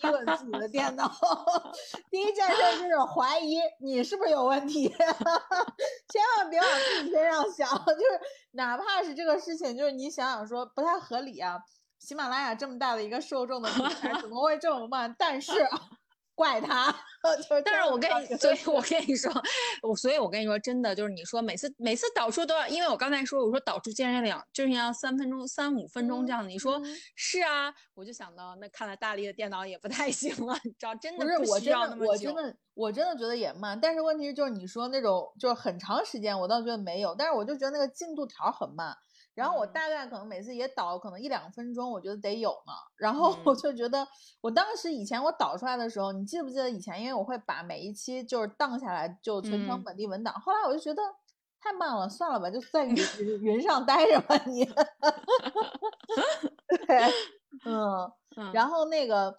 [0.00, 1.10] 一问自己的电脑，
[2.10, 4.88] 第一件事就是怀疑你是不是有问题，
[6.08, 8.20] 千万别往自己身上想，就是
[8.52, 11.58] 哪怕是这个事情，就是你想想说不太合理啊，
[11.98, 15.14] 喜马拉雅这么大的一个受众的平台 怎么会这么慢？
[15.18, 15.52] 但是
[16.34, 16.88] 怪他，
[17.36, 19.32] 就是但是我跟你，所以我跟跟你说，
[19.82, 38.96] 我所以我跟你说，真的就是你说每次每次导出都要，因为我刚才说我说导出竟然两就是要三分钟三五分钟这样的，你说嗯是啊，我就想到那看来大力的电脑也不太行了，你知道真的不是我需真的要那么久我真的我真的觉得也慢，但是问题是就是你说那种就是很长时间，我倒觉得没有，但是我就觉得那个进度条很慢。
[39.38, 42.72] 然后我嗯大概可能每次也导可能一两分钟，我觉得得有呢。
[42.96, 44.04] 然后我嗯就觉得，
[44.40, 47.00] 我当时以前我导出来的时候，你记不记得以前？
[47.00, 50.34] 因为我会把每一期就是荡下来就存成嗯本地文档。
[50.40, 51.00] 后来我就觉得
[51.60, 54.64] 太慢了，算了吧，就在云 云云上待着吧你。
[56.86, 57.00] 对，
[57.64, 58.10] 嗯。
[58.36, 59.36] 嗯然后那个，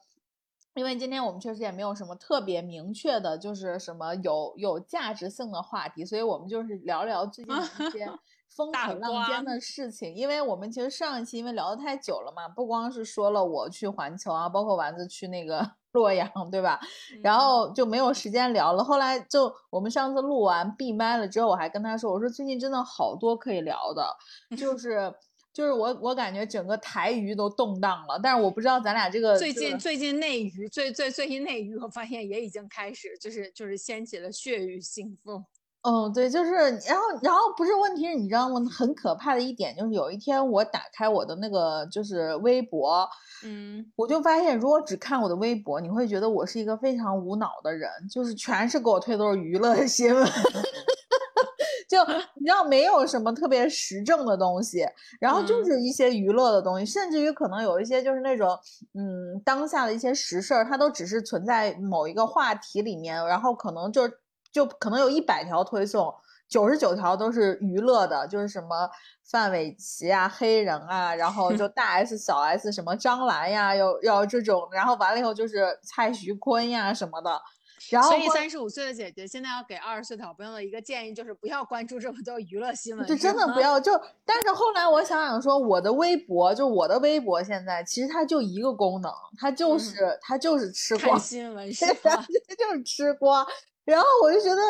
[0.75, 8.11] 因为今天我们确实也没有什么特别明确的，就是什么有有价值性的话题，所以我们就是聊聊最近的一些
[8.49, 10.13] 风大口浪瓜尖的事情。
[10.13, 16.79] 因为我们其实上一期因为聊得太久了嘛，不光是说了我去环球啊，包括丸子去那个 洛阳，对吧？
[17.23, 18.83] 然嗯后就没有时间聊了。
[18.83, 24.15] 后来就我们上次录完闭麦了之后，我还跟他说，我说最近真的好多可以聊的，
[24.57, 25.13] 就是。
[25.51, 35.43] 就是我，我感觉整个台娱都动荡了，但是我不知道咱俩这个最这个近最近内娱最最最近内娱，我发现也已经开始就是就是掀起了血雨腥风。
[35.81, 38.59] 嗯，对，就是，然后，然后不是问题是，你知道吗？
[38.69, 43.07] 很可怕的一点就是，有一天我打开我的那个就是微博，
[43.45, 50.25] 嗯，我就发现，如果只看我的微博，你会觉得我是一个非常无脑的人，就是全是给我推都是娱乐新闻，
[51.87, 52.03] 就
[52.35, 54.85] 你知道没有什么特别时政的东西，
[55.21, 55.65] 然后就嗯。
[55.65, 58.49] 是一些娱乐的东西，甚至于可能有一些就是那种
[58.95, 64.01] 嗯当下的一些实事儿，它都只是存在某一个话题里面，然后可能就
[64.51, 66.13] 就可能有一百条推送。
[66.47, 68.89] 九十九条都是娱乐的，就是什么
[69.23, 77.39] 范玮琪啊、黑人啊，然后就 大 S、小 S 什么张兰呀，要要这种，然后完了以后就是蔡徐坤呀什么的，
[77.91, 83.91] 然后所以或三十五岁的姐姐现在要给二十岁的好朋友的一个建议就是不要关注这么多娱乐新闻，就真的不要就，
[84.25, 92.25] 但是后来我想想说，我的微博就我的微博现在其实它就一个功能，它就是、它就是吃瓜看，新闻是 对吧？
[92.47, 93.45] 这就是吃瓜。
[93.89, 94.61] 然后我就觉得，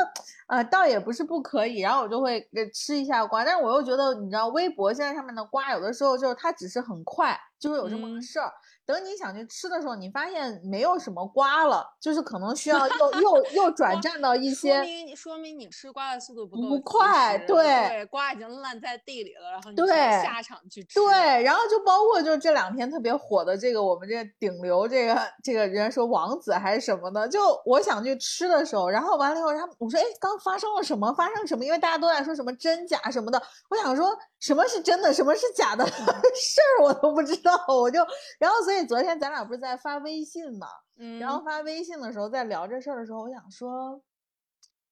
[0.48, 8.52] 呃，倒也不是不可以，然后我就会给吃一下瓜，但是我又觉得，你知道，微博现在上面的瓜有的时候就是它只是很快，就会有这么个嗯事儿。
[8.90, 14.90] 等你想去吃的时候，你发现没有什么瓜了，就是可能需要又又又转战到一些说些。
[15.06, 19.88] 明说明你吃瓜的速度不不快对对，瓜已经烂在地里了，然后你对
[20.24, 20.96] 下场去吃。
[20.96, 31.14] 对，然后就包括就是这两天特别火的这个我们这顶流这个这个人家说王子还是什么的，就我想去吃的时候，然后完了以后，然后我说哎，刚发生了什么？
[31.14, 31.64] 发生什么？
[31.64, 35.86] 因为大家都在说什么真假什么的，我想说什么是真的，什么是假的
[36.34, 38.00] 事儿我都不知道，我就
[38.40, 40.68] 然后所以昨天咱俩不是在发微信嘛，
[40.98, 44.02] 嗯，然后发微信的时候在聊这事儿的时候，我想说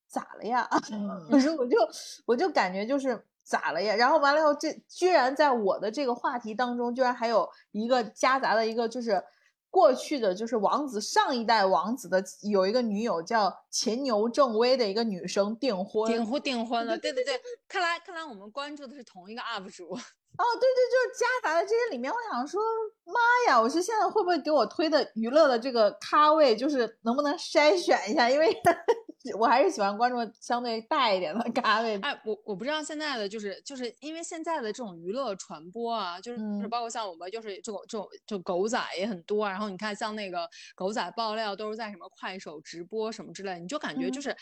[0.08, 0.68] 咋了呀？
[0.92, 1.78] 嗯可是我就
[2.26, 3.96] 我就感觉就是咋了呀？
[3.96, 9.24] 然后完了以后，这居然在我的这个话题当中，居然还有一个夹杂的一个就是
[9.70, 16.10] 过去的就是王子上一代王子的有一个女友叫秦牛正威的一个女生订婚。
[16.10, 19.98] 订婚订婚了，对对对，看来看来我们关注的是同一个 UP 主。
[20.38, 22.12] 哦，对对，就是夹杂在这些里面。
[22.12, 22.62] 我想说，
[23.06, 23.60] 妈呀！
[23.60, 28.30] 我是现在会不会给我推的娱乐的这个咖位，就是能不能筛选一下？
[28.30, 28.54] 因为
[29.38, 32.00] 我还是喜欢关注相对大一点的咖位。
[32.02, 44.38] 哎，我我不知道现在的就是就是因为现在的这种娱乐传播啊，就是嗯包括像我们就是这种这种就狗仔也很多啊，然后你看像那个狗仔爆料都是在什么快手直播什么之类，你就感觉就嗯是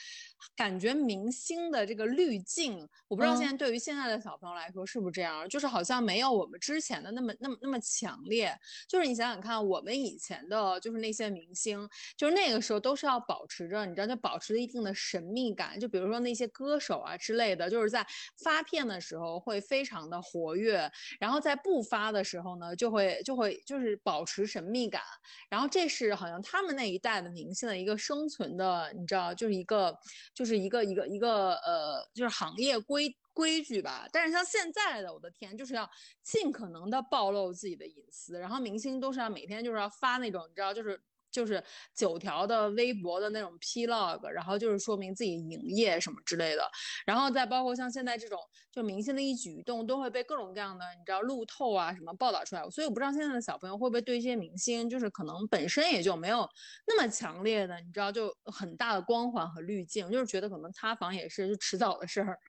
[0.55, 8.55] 感觉明星的这个滤镜，我不知道现嗯在对于现在的小朋友来说是不是这样，就是好像没有我们之前的那么那么那么强烈。
[8.87, 11.87] 就是你想想看，我们以前的就是那些明星，
[12.17, 15.79] 就是那个时候都是要保持着，你知道，就保持着一定的神秘感。
[15.79, 18.05] 就比如说那些歌手啊之类的，就是在
[18.43, 25.01] 发片的时候会非常的活跃，然后在不发的时候呢，就会就会就是保持神秘感。
[25.49, 29.97] 然后这是好像他们那一代的明星的一个生存的，你知道，就是一个
[30.33, 33.15] 就是一个一个一个呃，就是行业规。
[33.35, 35.85] 规矩吧，但是像现在的，我的天，就是要
[36.23, 40.97] 尽可能的暴露自己的隐私，然后明星都是要每天就是要发那种，你知道，就是
[41.35, 41.61] 就是
[41.93, 46.63] 九条的微博的那种 Plog，然后就是说明自己营业什么之类的，
[47.05, 48.39] 然后再包括像现在这种，
[48.71, 56.47] 就明星的一举一动都会被各种各样的你知道路透啊什么报道出来，所以我不知道现在的小朋友会不会对一些明星，就是可能本身也就没有
[56.87, 62.39] 那么强烈的，你知道，就很大的光环和滤镜，就是觉得可能塌房也是就迟早的事儿。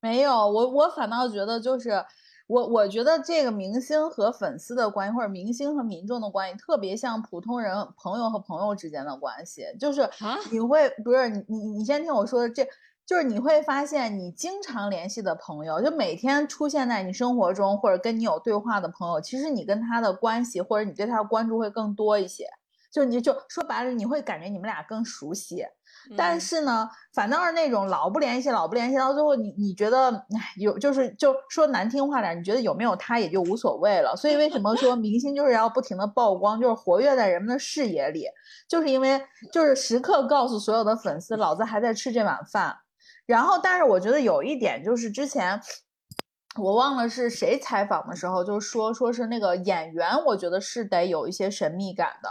[0.00, 2.04] 没有，我我反倒觉得就是
[2.46, 12.66] 我我觉得这个明星和粉丝的关系，或者明星和民众的关系，特别像普通人朋友和朋友之间的关系，就是啊你会不是你你你先听我说，这
[13.06, 22.46] 就是你会发现你经常联系的朋友，就每天出现在你生活中或者跟你有对话的朋友，其实你跟他的关系或者你对他的关注会更多一些。
[22.90, 25.66] 就你就说白了，你会感觉你们俩更熟悉。
[26.16, 34.14] 但嗯是呢，反倒是那种老不联系、老不联系，到最后你你觉得，哎，有就是就说难听话点儿，你觉得有没有他也就无所谓了。
[34.16, 38.26] 所以为什么说明星就是要不停的曝光，就是活跃在人们的视野里，
[38.68, 39.20] 就是因为
[39.52, 42.76] 就是时刻告诉所有的粉丝，老子还在吃这碗饭。
[43.26, 45.60] 然后，但是我觉得有一点就是之前。
[46.56, 52.28] 我忘了是谁采访的时候就说说是那个演员，我觉得是得有一些神秘感的，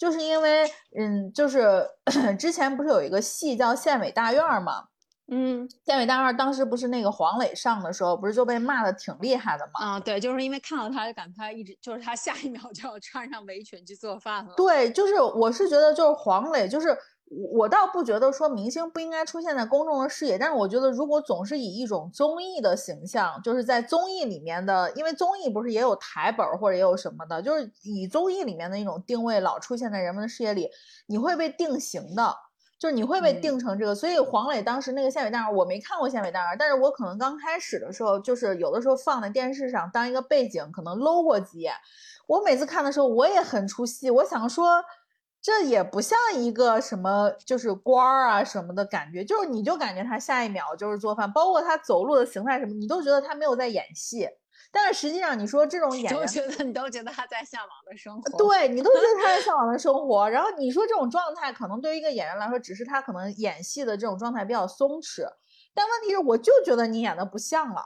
[0.00, 0.64] 就是因为
[0.98, 1.86] 嗯，就是
[2.38, 4.84] 之前不是有一个戏叫《县委大院》嘛，
[5.30, 9.84] 嗯县委大院当时不是那个黄磊上的时候，不是就被骂的挺厉害的嘛？
[9.84, 14.54] 啊，对，就是因为看到他就感觉他一直就是他下一秒就要穿上围裙去做饭了。
[14.56, 16.96] 对，就是我是觉得就是黄磊，就是
[17.30, 30.68] 我我倒不觉得说明星不应该出现在公众的视野，但是我觉得如果总是以一种综艺的形象，就是在综艺里面的，因为综艺不是也有台本儿或者也有什么的，就是以综艺里面的一种定位老出现在人们的视野里，
[31.06, 32.36] 你会被定型的。
[32.80, 41.74] 就是你会被嗯定成这个，所以黄磊当时那个县委大院，我没看过县委大院，但是我可能刚开始的时候，就是有的时候放在电视上当一个背景，可能搂过几眼。
[42.26, 44.82] 我每次看的时候，我也很出戏，我想说，
[45.42, 54.28] 这也不像一个什么就是官儿啊什么的感觉，就是你就感觉他下一秒就是做饭，包括他走路的形态什么，你都觉得他没有在演戏。
[54.72, 58.38] 但是实际上，你说这种演员，都觉得你都觉得他在向往的生活。
[58.38, 65.26] 对你都觉得他在向往的生活， 然后你说这种状态，可能对于一个演员来说，只是他可能演戏的这种状态比较松弛，
[65.74, 67.82] 但问题是，我就觉得你演的不像了，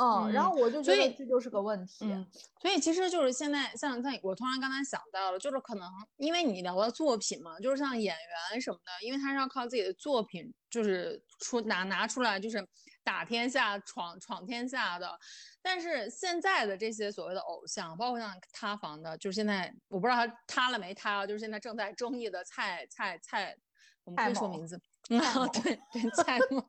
[0.00, 2.26] 嗯，然嗯后我就觉所以得这就是个问题，嗯，
[2.62, 8.16] 所以其实就是现在像像我突然刚才想到了，就是可能因为你聊到作品嘛，就是像演
[8.52, 12.66] 员什么的，因为他是要靠自己的作品，就是出拿拿出来，就是
[13.04, 15.18] 打天下、闯闯天下的。
[15.60, 23.54] 但是现在的这些所谓的偶像，包括像塌房的，就是现在我不知道他塌了没塌啊，就是现在正在争议的蔡蔡蔡，
[24.04, 24.80] 我们可以说名字，
[25.10, 25.20] 嗯，
[25.62, 26.66] 对对，蔡某。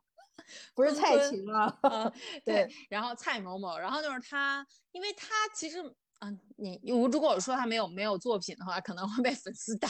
[0.75, 2.11] 不是蔡琴了，嗯，
[2.45, 5.81] 对对，然后蔡某某，然后就是他，因为他其实
[6.23, 9.89] 嗯，你如如果说他没有没有作品的话，可能会被粉丝打。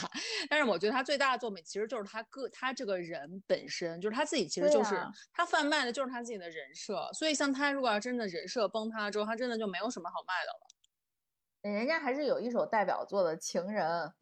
[0.50, 7.10] 但是我觉得他最大的作品其实就是他个他这个人本身，就是他自己其实就是、啊他贩卖的就是他自己的人设。
[7.14, 10.68] 所以像他如果要真的人设崩塌了之后，他真的就没有什么好卖的了。
[11.64, 13.86] 人家还是有一首代表作的《情人》，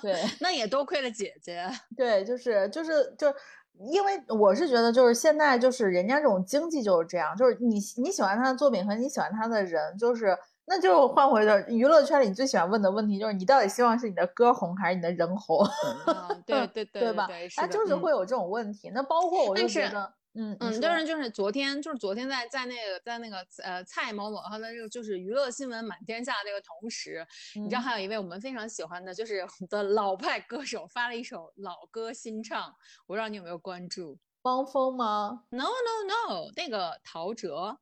[0.00, 1.68] 对 那也多亏了姐姐。
[1.96, 3.34] 对，就是就是就是，
[3.78, 15.64] 因为我是觉得就是现在就是人家这种经济就是这样，就是你你喜欢他的作品和你喜欢他的人，就是那就换回的娱乐圈里你最喜欢问的问题就是你到底希望是你的歌红还是你的人红，
[16.06, 17.26] 啊，对 对对对吧？
[17.56, 18.90] 他就是嗯会有这种问题。
[18.94, 20.12] 那包括我就是觉得，
[20.42, 32.68] 嗯嗯，说就是就是昨天，就是昨天在在那个在那个呃蔡某某他的这个就是娱乐新闻满天下这个同时，你知道嗯还有一位我们非常喜欢的，就是我 们的老派歌手发了一首老歌新唱，
[33.06, 37.76] 我不知道你有没有关注汪峰吗？？No No No，那个陶喆，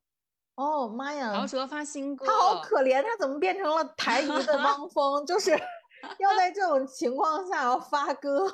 [0.57, 5.25] 哦妈呀，陶喆发新歌，他好可怜，他怎么变成了台 娱的汪峰？
[5.25, 5.53] 就是
[6.19, 8.49] 要在这种情况下要发歌。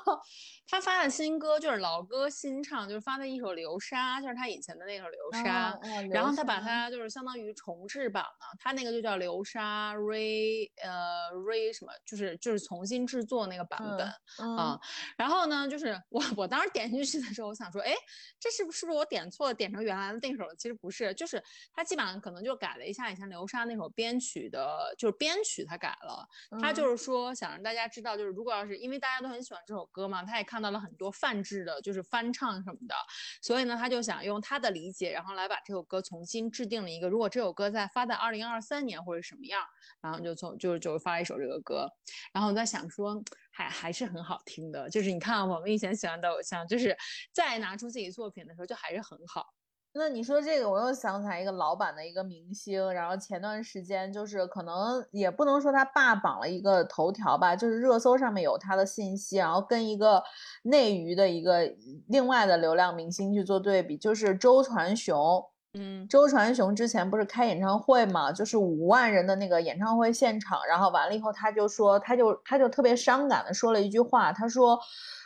[0.67, 14.13] 他发的新歌就是老歌新唱，就是发的一首《流沙》，就是他以前的那首《流沙》哦哦然后他把它就是相当于重制版了，他那个就叫《流沙 Re 呃 Re 什么，就是就是重新制作那个版本、
[14.43, 14.81] 嗯啊。
[15.17, 17.95] 然后呢，就是我我当时点进去的时候，我想说，哎，
[18.41, 20.55] 这是不是不是我点错了，点成原来的那首了？
[20.57, 26.27] 其实不是，就是他基本上可能就改了一下以前流沙那首编曲的，就是编曲他改了。
[26.61, 32.95] 他嗯就是说想让大家知道，就是如果要是因为大家都很喜欢这首歌嘛，他也看到了很多泛制的，就是翻唱什么的，
[33.43, 39.61] 所以呢，他就想用他的理解，然后来把这首歌重新制定了一个，如果这首歌在发在二零二三年或者什么样，
[40.01, 41.89] 然后就从就就发一首这个歌，
[42.33, 46.97] 然后我在想说，还还是很好听的，就是你看我们以前喜欢的偶像，就是
[47.33, 49.53] 再拿出自己作品的时候，就还是很好。
[49.97, 60.21] 那你说这个，我又想起来一个老版的一个明星，然后前段时间就是可能也不能说他霸榜了一个头条吧，就是热搜上面有他的信息，然后跟一个
[60.65, 61.61] 内娱的一个
[62.09, 65.45] 另外的流量明星去做对比，就是周传雄。
[65.77, 74.79] 嗯周传雄之前不是开演唱会嘛，就是五万人的那个演唱会现场，然后完了以后，他就说，他就他就特别伤感的说了一句话，他说，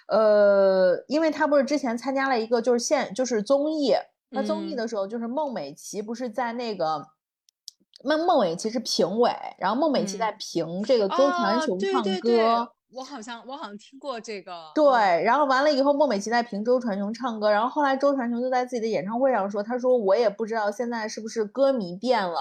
[0.09, 3.95] 呃，因为他不是之前参加了一个就是现就是综艺，
[4.31, 4.77] 他综艺嗯。
[4.77, 7.07] 的时候就是孟美岐不是在那个。
[8.05, 10.37] 孟孟美岐是评委，然后孟美岐在嗯。
[10.39, 12.47] 评这个周传雄唱歌，对对
[12.93, 14.73] 我好像我好像听过这个，嗯。
[14.73, 22.39] 对，然后完了以后，孟美岐在评周传雄唱歌，然后后来周传雄就在自己的演唱会上说，他说我也不知道现在是不是歌迷变了，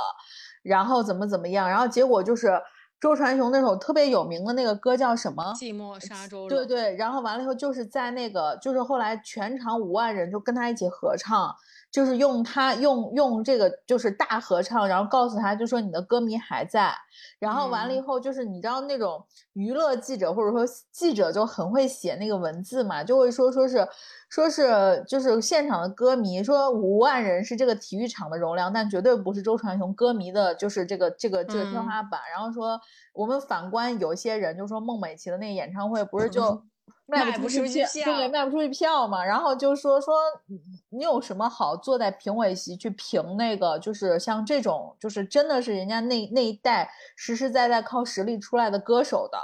[0.61, 2.61] 然后怎么怎么样，然后结果就是
[3.01, 5.53] 周传雄那首特别有名的那个歌叫什么？
[5.55, 6.27] 寂寞沙？
[6.27, 11.51] 洲冷对对，然后完了以后就是在那个，就是后来全场五万人就跟他一起合唱，
[11.97, 16.93] 就是用他用用这个就是大合唱，然后告诉他就说你的歌迷还在，
[17.39, 18.03] 然后完了以嗯。
[18.05, 23.87] 后就是你知道那种娱乐记者或者说记者就很会写那个文字嘛，就会说说是
[24.29, 31.83] 说是就是现场的歌迷说五万人是这个体育场的容量，但绝对不是周传雄歌迷的，就是这个这个这个天嗯。
[31.83, 32.21] 花板。
[32.31, 32.79] 然后说
[33.13, 36.59] 我们反观有些人就说孟美岐的那个演唱会不是就卖
[37.05, 39.23] 卖不出去票，对，卖不出去票嘛。
[39.23, 40.15] 然后就说说
[40.47, 40.59] 你
[40.89, 49.37] 你有什么好坐在评委席去评那个，就是像这种，就是真的是人家那那一代实实在在靠实力出来的歌手的。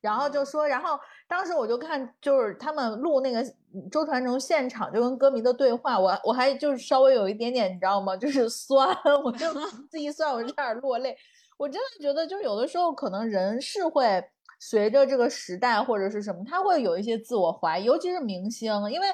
[0.00, 3.40] 然后就说，然后当时我就看，就是他们录那个
[3.88, 8.14] 周传雄现场就跟歌迷的对话，我我还就是稍微有一点点，你知道吗？
[8.18, 8.88] 就是酸，
[9.24, 9.46] 我就
[9.88, 11.16] 自己酸，我就差点落泪。
[11.56, 14.22] 我真的觉得，就有的时候可能人是会
[14.58, 19.06] 随着这个时代或者是什么，他会有一些自我怀疑，尤其是明星，因为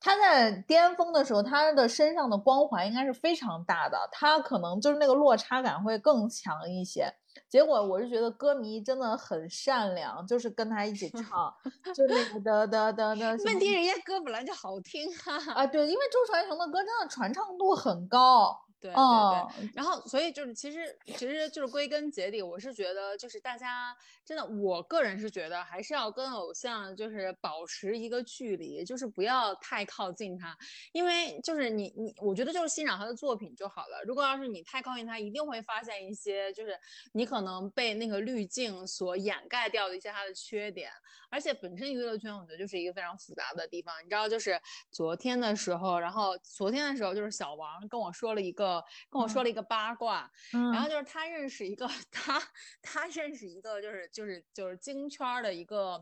[0.00, 7.12] 他在巅峰的时候，他的身上的光环应该是非常大的，他可能就是那个落差感会更强一些。
[7.48, 11.54] 结果我是觉得歌迷真的很善良，就是跟他一起唱，
[11.94, 13.38] 就那个的的的的。
[13.44, 18.58] 问题人家歌本来就好听啊，啊，对，因为周传雄的歌真的传唱度很高。
[18.80, 23.94] 对对哦对，然后所以就是其实其实就是归根结底，我是觉得就是大家
[24.24, 30.56] 真的，我个人是觉得还是要跟偶像就是保持一个距离，就是不要太靠近他，
[30.92, 34.02] 因为就是你你，我觉得就是欣赏他的作品就好了。
[34.06, 36.78] 如果要是你太靠近他，一定会发现一些就是
[37.12, 40.90] 你可能被那个滤镜所掩盖掉的一些他的缺点。
[41.30, 44.60] 而且本身娱乐圈我觉得就是一个非常复杂的地方，你知道，就是
[44.90, 50.90] 昨天的时候，然后昨天的时候就是小王跟我说了一个跟我说了一个八卦，嗯，然后。
[50.90, 52.42] 就是他认识一个 他
[52.82, 56.00] 他认识一个就是就是就是京圈儿的一个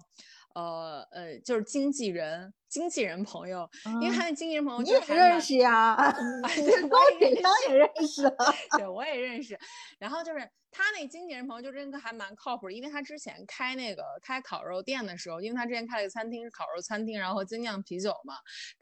[0.55, 3.69] 呃呃就是经纪人，经纪人朋友，
[4.01, 5.97] 因为嗯他那经纪人朋友你也认识呀？
[6.57, 8.55] 你高我也认铁上也认识啊？
[8.77, 9.59] 对，我也认识。
[9.99, 18.35] 然后就是他那经纪人朋友就真的还蛮靠谱的，因为他之前开那个开烤肉店的时候，因为他之前开了个餐厅是烤肉餐厅，然后精酿啤酒嘛，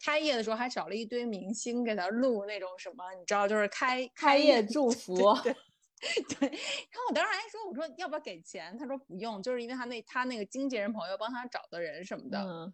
[0.05, 5.53] 开业的时候还找了一堆明星给他录那种什么，你知道，就是开开业祝福，对。
[5.53, 5.57] 对，
[6.41, 8.76] 然后我当时还说，我说要不要给钱？
[8.78, 12.73] 他说不用，就是因为他那他那个经纪人朋友帮他找的人什么的，嗯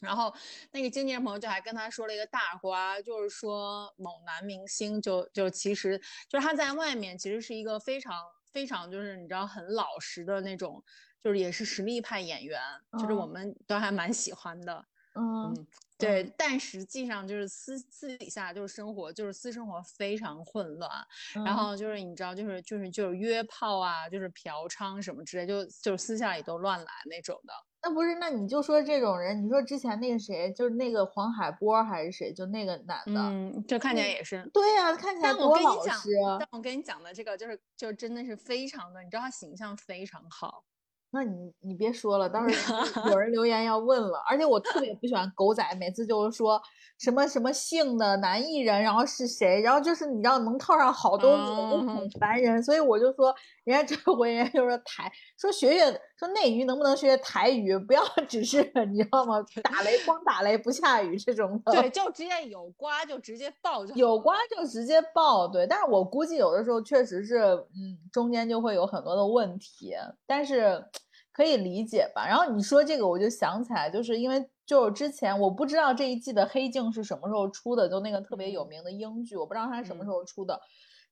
[0.00, 0.32] 然后
[0.70, 5.98] 那个经纪人朋友就还跟他说了一个大瓜，就是说某男明星就就其实
[6.28, 8.22] 就是他在外面其实是一个非常
[8.52, 10.80] 非常就是你知道很老实的那种，
[11.20, 12.60] 就是也是实力派演员，
[12.96, 14.84] 就是我嗯们都还蛮喜欢的。
[15.18, 15.66] 嗯嗯，
[15.98, 20.90] 对，但实际上就是私私底下就是生活，就是私生活非常混乱，
[21.34, 27.52] 然嗯后就是你知道，就是就是就是约炮啊，就是嫖娼什么之类，就就是私下里都乱来那种的。
[27.80, 34.48] 那不是，那你就说这种人，你说之前那个谁，就是那个黄海波还是谁，就那个男的，嗯，就看起来嗯也是。
[34.52, 36.36] 对呀、看起来但我多跟你讲老实啊。
[36.40, 40.64] 但我跟你讲的这个就是就真的是非常的，你知道他形象非常好。
[41.10, 46.60] 那你你别说了，到时候有 人留言要问了，而且我特别不喜欢狗仔，每次就是说
[46.98, 51.36] 什么什么姓的男艺人，然后是谁，然后就是你知道能套上好多
[51.80, 59.40] 很嗯烦人，所以我就说，人家这回人家就说台说学学说内娱能不能学学台语，不要只是 你知道吗？
[59.62, 61.72] 打雷光打雷不下雨这种的。
[61.72, 67.38] 对， 就直接有瓜就直接爆就好有瓜就直接爆，对，但是我估计有的时候确实是，
[67.76, 69.94] 嗯，中间就会有很多的问题，
[70.26, 70.84] 但是
[71.32, 72.26] 可以理解吧。
[72.26, 80.60] 然后你说这个，我就想起来，就是因为就是之前我不知道这一季的《黑镜》是什么时候出的，就那个特别有嗯名的英剧，我不知道它是什么时嗯候出的。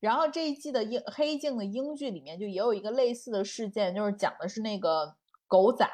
[0.00, 5.14] 然后这一季的英《黑镜》的英剧里面就也有一个类似的事件，就是讲的是那个
[5.48, 5.88] 狗仔，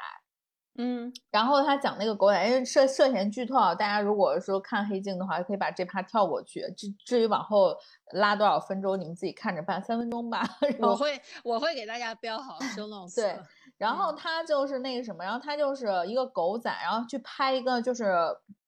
[0.77, 6.61] 嗯，然后他讲那个狗仔，因为涉涉嫌剧透啊，大家如果说看黑镜的话，可以把这趴跳过去。
[6.75, 7.75] 至至于往后
[8.13, 10.43] 拉多少分钟，你们自己看着办，三分钟吧。
[10.79, 13.39] 然后我会我会给大家标好 show notes 对。
[13.77, 18.11] 然后嗯他就是那个什么，然后他就是一个狗仔，然后去拍一个就是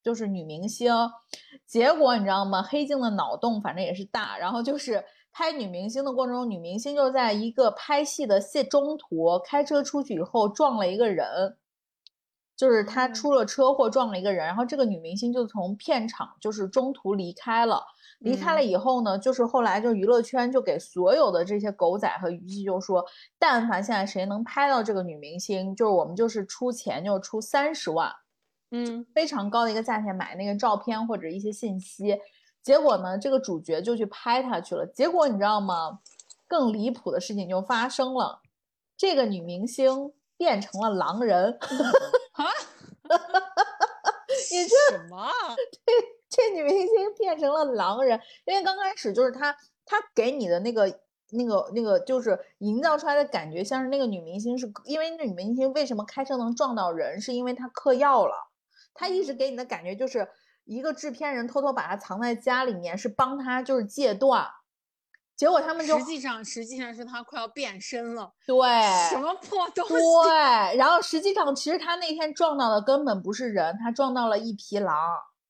[0.04, 0.94] 就是女明星，
[1.66, 2.62] 结果你知道吗？
[2.62, 5.04] 黑镜的脑洞反正也是大，然后就是
[5.38, 11.58] 拍女明星的过程中，女明星就在一个拍戏的戏中途开车出去以后撞了一个人，
[12.56, 17.84] 就是她哦出了车祸撞了一个人，然后这个女明星就从片场就是中途离开了。
[18.20, 23.06] 离开了嗯以后呢，就是后来就娱乐圈就给所有的这些狗仔和娱记就说，
[23.38, 28.10] 但凡现在谁能拍到这个女明星，就是我们就是出钱，就是出三十万，
[28.72, 32.18] 嗯，非常高的一个价钱买那个照片或者一些信息。
[32.66, 34.88] 结果呢，这个主角就去拍她去了。
[34.88, 36.00] 结果你知道吗？
[36.48, 38.42] 更离谱的事情就发生了，
[38.98, 41.60] 这个女明星变成了狼人。
[42.34, 42.46] 啊，
[44.52, 45.32] 你什么啊？
[46.28, 50.88] 这女明星变成了狼人，因为刚开始就是她，她给你的那个、
[51.34, 58.34] 那个、那个，就是营造出来的感觉，像是那个女明星是，因为那女明星为什么开车能撞到人，是因为她嗑药了，
[58.96, 60.28] 她一直给你的感觉就是
[60.66, 64.48] 一个制片人偷偷把她藏在家里面，是帮他就是戒断，
[65.36, 68.56] 结果他们就实际上实际上是他快要变身了，对
[69.10, 69.94] 什么破东西？
[69.94, 74.96] 对，然后实际上其实他那天撞到的根本不是人，他撞到了一匹狼，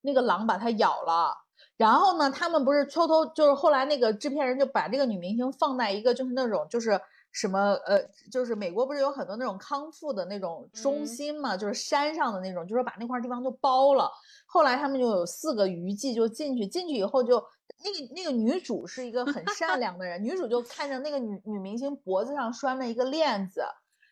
[0.02, 1.36] 那个狼把他咬了。
[1.78, 7.00] 然后呢，他们不是偷偷，就是后来那个制片人就把这个女明星放在一个就是那种就是
[7.34, 14.10] 什么呃，就是美国不是有很多那种康复的那种中嗯心嘛，就是山上的那种，就是把那块地方就包了。
[14.56, 17.44] 后来他们就有四个娱记就进去，进去以后就
[17.84, 23.66] 那个那个女主是一个很善良的人，女主就看着那个女女明星脖子上拴了一个链子，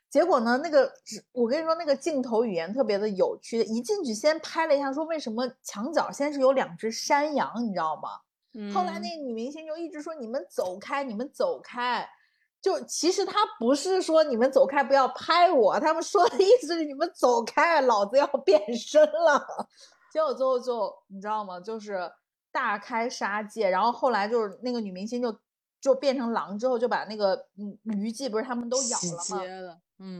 [0.09, 8.19] 结果呢，那个只我跟你说，那个镜头语言特别的有趣，一进去先拍了一下，说为什么墙角先是有两只山羊，你知道吗？
[8.73, 12.05] 后来嗯那个女明星就一直说你们走开，你们走开。
[12.61, 19.67] 就其实她不是说你们走开不要拍我，他们说的意思是你们走开，老子要变身了。
[20.13, 21.59] 结果最后就你知道吗？
[21.59, 21.99] 就是
[22.51, 25.35] 大开杀戒，然后后来就是那个女明星就
[25.81, 29.41] 就变成狼之后，就把那个嗯虞姬不是他们都咬了吗？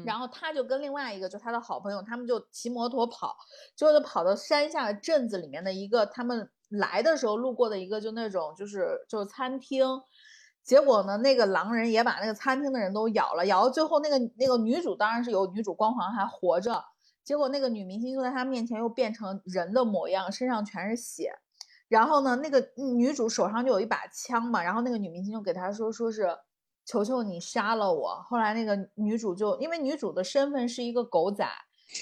[0.04, 3.36] 然后他就跟另外一个就他的好朋友，他们就骑摩托跑，
[3.76, 9.86] 结果就跑到山下的镇子里面的一个他们来的时候路过的一个就那种就是就是餐厅，
[10.64, 16.84] 结果呢那个狼人也把那个餐厅的人都咬了，咬到最后那个那个女主当然是有女主光环还活着，
[17.24, 21.32] 结果那个女明星就在他面前又变成人的模样，身上全是血。
[21.88, 26.28] 然后呢，那个女主手上就有一把枪嘛，然后那个女明星就给他说，说是
[26.86, 28.22] 求求你杀了我。
[28.24, 31.48] 后来那个女主就因为女主的身份是一个狗仔，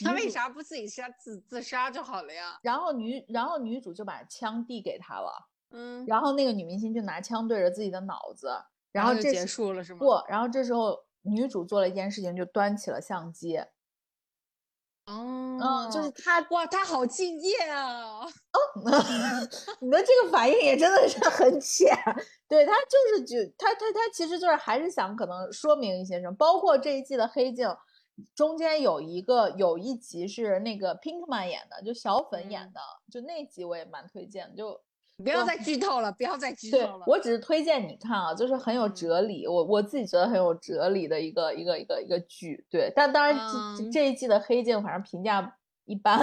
[0.04, 2.58] 她为啥不自己杀自自杀就好了呀？
[2.62, 8.50] 然后女然后女主就把枪递给他了，嗯，然后那个女明星就拿枪对着自己的脑子，
[8.94, 10.00] 然后就结束了是吗？
[10.00, 13.60] 不，然后这时候女主做了一件事情，就端起了相机，
[15.12, 18.26] 哦，嗯，就是他哇，他好敬业啊！
[19.82, 21.96] 你的这个反应也真的是很浅，
[22.48, 27.68] 对他就是就他他他其实就是还是想可能说明一些什么，包括这一季的黑镜
[28.36, 32.74] 中间有一个有一集是那个 Pinkman 演的，就小粉演嗯。
[32.74, 32.80] 的，
[33.12, 34.80] 就那集我也蛮推荐的，就哇
[35.24, 37.04] 不要再剧透了，不要再剧透了。
[37.08, 46.20] 我只是推荐你看啊，就是很有嗯哲理，我我自己觉得很有哲理的一个一个一个一个剧，对，但当然这、嗯这一季的黑镜反正评价一般，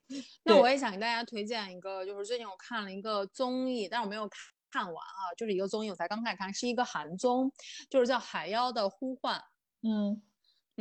[0.44, 4.38] 那我也想给大家推荐一个，就是最近我看了一个综艺，但是我没有看
[4.70, 7.52] 看完啊，就是一个综艺，我才刚开始看，是一个韩综，
[7.90, 9.36] 就是叫《海妖的呼唤》。
[9.82, 10.22] 嗯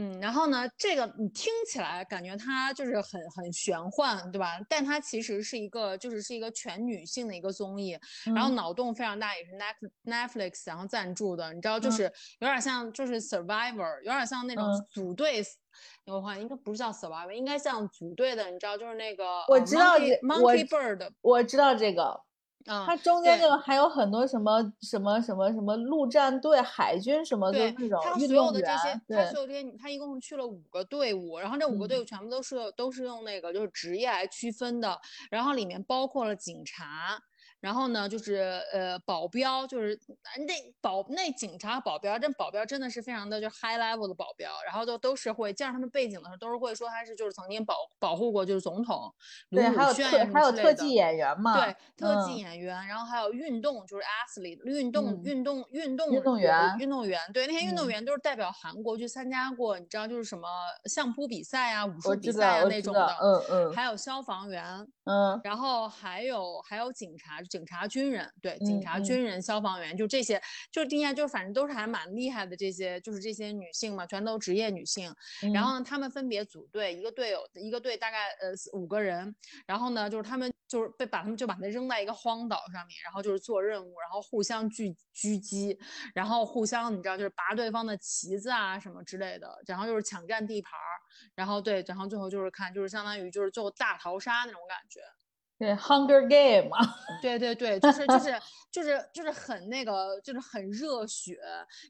[0.02, 4.58] 嗯，然后呢，这个你听起来感觉它就是很很玄幻，对吧？
[4.68, 7.96] 但它其实是一个就是是一个全女性的一个综艺，
[8.34, 12.04] 然后嗯脑洞非常大，也是 Net Netflix 然后赞助的，你知道，就嗯是
[12.40, 15.44] 有点像就是 Survivor，有点像那种嗯组队。
[16.06, 22.20] 我话应该不是叫 Survivor，应该像组队的，你知道，就是那个我呃知道 Monkey Monkey Bird，我知道这个，
[22.66, 32.02] 嗯，它中间对就还有很多什么什么什么什么陆战队、海军什么，就对那种他所有运动员的这些，，他所有这些，他一共去了五个队伍，然后这五个队嗯。
[32.02, 34.98] 伍全部都是都是用那个就是职业来区分的，
[35.30, 37.22] 然后里面包括了警察，
[37.62, 49.14] 然后呢就是呃保镖，就是呃那保那警察保镖，这保镖真的是非常的就 high level 的保镖，然后都都是会见着他们背景的时候都是会说他是就是曾经保保护过就是总统
[49.50, 49.94] 卢对，武还有
[50.34, 52.38] 还有特技演员嘛，对，特技嗯。
[52.38, 57.90] 演员，然后还有运动，就是 athlete，运动、嗯运动、运动运动员员运动员，对，那些运动嗯。
[57.90, 60.48] 员都是代表韩国去参加过，你知道就是什么
[60.86, 63.74] 相扑比赛啊、武术比赛啊那种的，嗯嗯。
[63.76, 65.40] 还有消防员，嗯。
[65.44, 75.14] 然后还有还有警察、警察、军人，对，警察、军人、消防员，就这些，就是听起来就反正都是还蛮厉害的这些，就是这些女性嘛，全都职业女性。
[75.54, 79.36] 然嗯后呢，她们分别组队，一个队友一个队大概呃四五个人，
[79.68, 85.78] 然后呢，就是她们就是被把她们就把她扔在一个荒岛上面，然后就是做任务，然后互相狙狙击，
[86.16, 90.96] 然后互相你知道就是拔对方的旗子啊什么之类的，然后就是抢占地盘儿，
[91.36, 95.02] 然后对，然后最后就是看就是相当于就是最后大逃杀那种感觉。
[95.62, 96.78] 对，Hunger Game 嘛，
[97.22, 98.34] 对对对，就是就是
[98.72, 101.38] 就是就是很那个，就是很热血。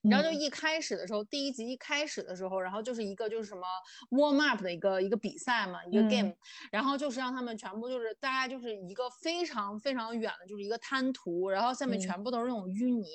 [0.03, 0.37] 你知道，就嗯。
[0.37, 3.61] 一开始的时候，第一集一开始的时候，然后就是一个就是什么
[4.09, 6.03] warm up 的一个一个比赛嘛，一个嗯。
[6.03, 6.33] game，、
[6.69, 11.97] 然后就是让他们全部就是大家就是一个非常非常远的，就是一个滩涂，然后下面嗯。
[11.97, 13.07] 全部都是那种淤泥，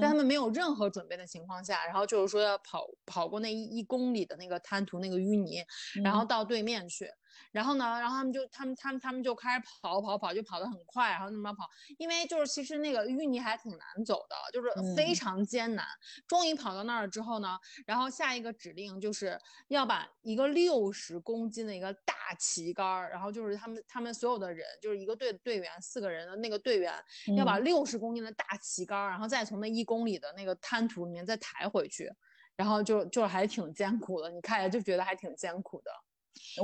[0.00, 0.14] 在他嗯。
[0.14, 5.62] 们没有任何准备的情况下，然后就是说要跑跑过那一一公里的那个滩涂那个淤泥，
[6.02, 6.24] 然后嗯。
[6.24, 7.10] 到对面去。
[7.52, 15.84] 然后呢，然后他们就他们他们他们就开始跑跑跑，就跑得很快，然后那么跑，因为就是其实那个淤泥还挺难走的，就是非嗯常艰难。
[16.28, 19.38] 终于跑到那儿之后呢，然后下一个指令就是
[19.68, 26.94] 要把一个六十公斤的一个大旗杆儿，然后就是他们他们所有的人，就是一个队队员四个人的那个队员，
[27.36, 32.10] 要把嗯六十公斤的大旗杆儿，然后再从那一公里的那个滩涂里面再抬回去。
[32.56, 35.90] 然后就就还挺艰苦的，你看着就觉得还挺艰苦的。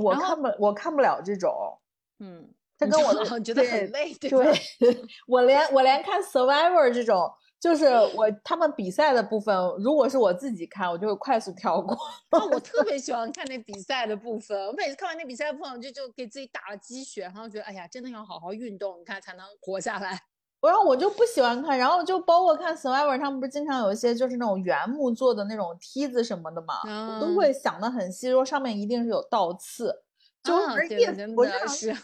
[0.01, 1.79] 我看不我看不了这种，
[2.19, 2.49] 嗯，
[2.79, 4.31] 他跟我的就好像觉得对很累，对
[5.27, 11.95] 我连我连看 Survivor 这种，就是我他们比赛的部分，如果是我自己看，我就会快速跳过。
[12.31, 14.67] 啊， 我特别喜欢看那比赛的部分。
[14.67, 20.21] 我每次看完那比赛部分，我就就给自己打了鸡血，然后觉得哎呀，真的要好好运动，你看才能活下来。
[20.61, 30.03] 然后我就不喜欢看，然后就包括看 Survivor，他们不是经常有一些就是那种原木做的那种梯子什么的嘛，我都嗯会想的很细，说上面一定是有倒刺，
[30.43, 30.75] 就啊，
[31.15, 31.97] 是我就想的是。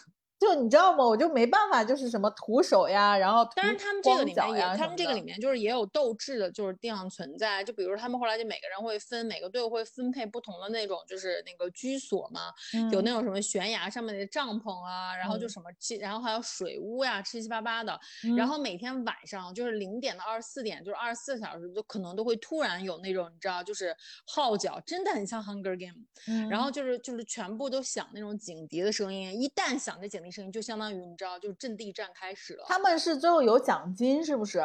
[0.42, 1.04] 就你知道吗？
[1.04, 7.62] 我就没办法，就是什么徒手呀，然后当然，他们这个里面也，他们这个里面就是也有斗志的，就是这样存在。
[7.62, 12.52] 就比如说他们后来就每个人会分，每个队伍会分配不同的那种，就是那个居所嘛，
[12.90, 17.98] 有嗯那种什么悬崖上面的帐篷啊，然后就嗯什么七，然后还有水屋呀，七七八八的。
[18.24, 23.94] 嗯然后每天晚上就是零点到二十四点，就是二十四小时，就可能都会突然有那种你知道，就是
[24.26, 26.48] 号角，真的很像 Hunger Game。
[26.48, 32.64] 然后嗯就是就是全部都响那种警笛的声音，一旦响这警笛声音，就相当于你知道，就阵地战开始了。
[32.66, 34.64] 他们是最后有奖金是不是？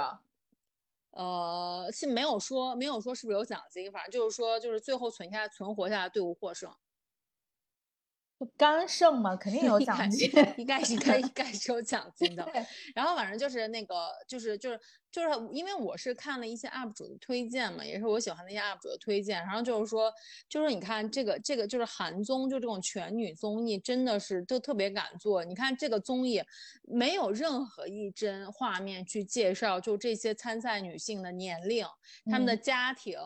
[1.12, 6.72] 呃，是没有说没有说是不是有奖金，反正就是说就是最后存下存活下来队伍获胜。
[8.56, 10.30] 干剩嘛，肯定有奖金。
[10.58, 12.48] 应该应该应该是有奖金的，
[12.94, 14.80] 然后反正就是那个就是就是
[15.12, 20.14] 就是因为我是看了一些 UP 主的推荐嘛，也是我喜欢的一些 UP 主的推荐，然后就是说
[20.48, 26.44] 就是你看这个这个就是韩综就这种全女综艺真的是都特别敢做，你看这个综艺
[26.84, 31.86] 没有任何一帧画面去介绍就这些参赛女性的年龄、
[32.26, 32.62] 她们的嗯。
[32.68, 33.18] 家庭、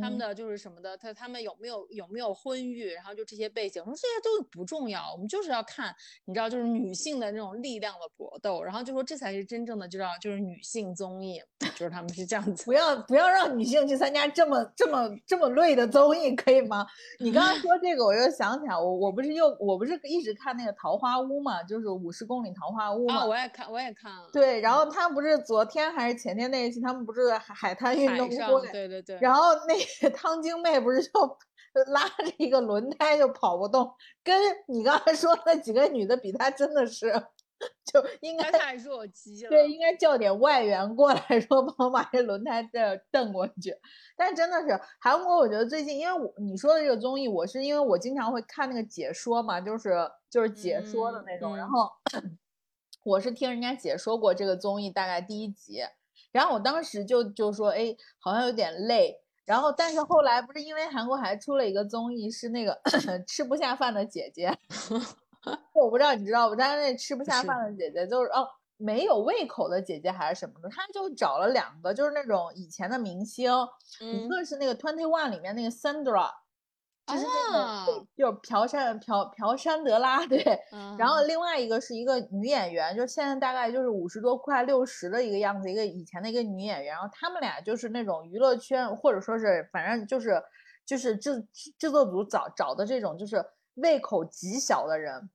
[0.00, 5.94] 她们嗯的就是什么的，他他们有没有有没有婚育，然后就这些背景，我说这些都不重要，我们就是要看
[6.24, 11.40] 你知道就是女性的那种力量的搏斗，然后就说这才是真正的就知道就是女性综艺，
[11.76, 12.72] 就是他们是这样子不。
[12.72, 16.86] 要不要让女性去参加这么这么这么累的综艺，可以吗？
[17.18, 23.16] 你刚刚说这个，我又想起来，我我不是又我不是一直看那个《桃花坞》嘛，就是五十公里桃花坞嘛。
[23.18, 24.28] 啊，我也看，我也看了。
[24.32, 29.79] 对，然后他不是昨天还是前天那一期，他们不是海海滩运动会，对对对，然后那个
[30.14, 31.10] 汤晶妹不是就
[31.92, 33.92] 拉着一个轮胎就跑不动，
[34.24, 34.36] 跟
[34.66, 37.12] 你刚才说那几个女的比，她真的是
[37.84, 39.50] 就应该他太弱鸡了。
[39.50, 43.76] 对，应该叫点外援过来说帮我把这轮胎这蹬过去。
[44.16, 49.94] 但真的是韩国，我觉得最近，因为我你说的这个综艺，我是因为我经常会看那个解说嘛，就是
[50.30, 51.90] 就是解说的那种，然嗯后
[53.04, 55.82] 我是听人家解说过这个综艺大概第一集，
[56.32, 59.20] 然后我当时就就说，哎，好像有点累。
[59.44, 62.80] 然后，但是后来不是因为韩国还出了一个综艺，是那个
[63.26, 64.56] 吃不下饭的姐姐，
[65.74, 66.54] 我不知道你知道不？
[66.56, 68.46] 但是那吃不下饭的姐姐就是哦，
[68.76, 73.50] 没有胃口的姐姐还是什么的，她就找了两个，就是那种以前的明星，
[74.00, 76.30] 一嗯，个是那个 Twenty One 里面那个 Sandra，
[77.12, 77.86] 就是那个、啊。
[78.16, 80.42] 就是朴山朴朴山德拉 对，
[80.98, 81.28] 然后嗯。
[81.28, 90.42] 另外一个是一个女演员，就现在大概就是五十多快六十的一个样子，一个以前的一个女演员，然后他们俩就是那种娱乐圈或者说是反正就是
[90.84, 91.46] 就是制
[91.78, 95.30] 制作组找找的这种就是胃口极小的人，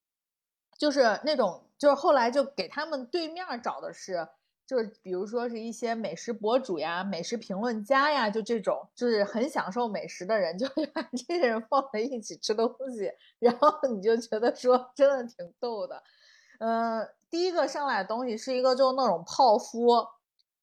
[0.78, 4.28] 就是那种就是后来就给他们对面找的是。
[4.68, 16.02] 就是比如说是一些美食博主呀、美食评论家呀，就这种就是很享受美食的人， 就会把这些人放在一起吃东西，然后你就觉得说真的挺逗的。
[16.60, 20.06] 呃，第一个上来的东西是一个就那种泡芙，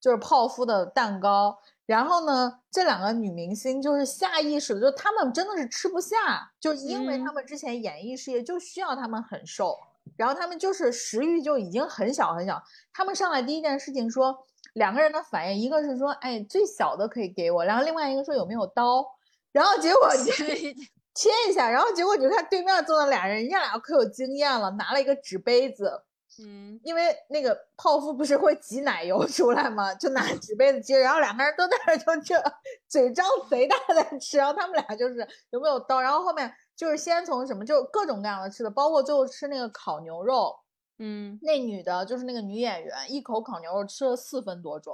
[0.00, 1.58] 就是泡芙的蛋糕。
[1.84, 9.76] 然后呢，这两个女明星就是下意识的，就她们真的是吃不下，就因为她嗯们之前演艺事业就需要她们很瘦，
[10.16, 12.62] 然后他们就是食欲就已经很小很小。
[12.92, 19.05] 他们上来第一件事情说，两个人的反应，一个是说，哎，最小的可以给我，然后另外一个说有没有刀，
[19.52, 20.74] 然后结果就对
[21.14, 26.02] 切一下，然后结果你就看对面坐的俩人，人家俩可有经验了，拿了一个纸杯子，
[26.42, 29.94] 嗯，因为那个泡芙不是会挤奶油出来吗？
[29.94, 32.42] 就拿纸杯子接，然后两个人都在那就这
[32.89, 35.16] 嘴张贼大在吃，然后他们俩就是
[35.50, 36.50] 有没有刀，然后后面
[36.82, 40.52] 就是先从什么就各种各样的吃的，包括最后吃那个烤牛肉，
[40.98, 44.92] 嗯，那女的就是那个女演员，一口烤牛肉吃了四分多钟。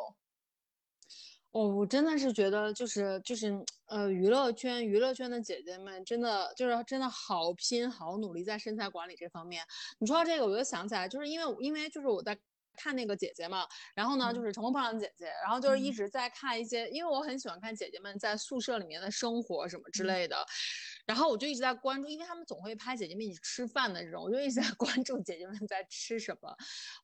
[1.52, 9.64] 哦，我真的是觉得就是就是呃，娱乐圈娱乐圈的姐姐们真的就是真的好拼好努力在身材管理这方面。
[9.98, 12.38] 你说到这个，我就想起来，就是因为因为就是我在。
[12.80, 20.36] 看那个姐姐嘛，然后呢，就嗯是乘风破浪的姐姐，然后就是一嗯直在看一些，因为我很喜欢看姐姐们在宿舍里面的生活什么之嗯类的，
[21.08, 26.54] 然后我就一直在关注，因为他们总会拍姐姐们一起吃饭的这种，我就一直在 关注姐姐们在吃什么。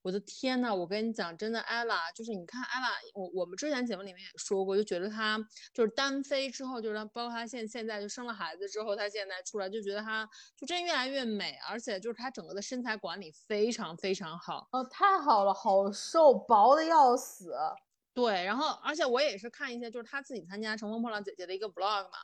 [0.02, 5.39] 我的天呐，我跟你讲，真的，ella 就是你看 ella，我我们之前节目里面也说过，就觉得她
[5.73, 14.68] 就是单飞之后，就是包括她现现在就生了孩子之后，她现在出来就觉得她就真越来越美，而且就是她整个的身材管理非常非常好。
[14.73, 17.55] 哦，太好了，好瘦，薄的要死。
[18.12, 22.18] 对，然后而且我也是看一些就是她自己参加《乘风破浪姐姐》的一个 vlog 嘛，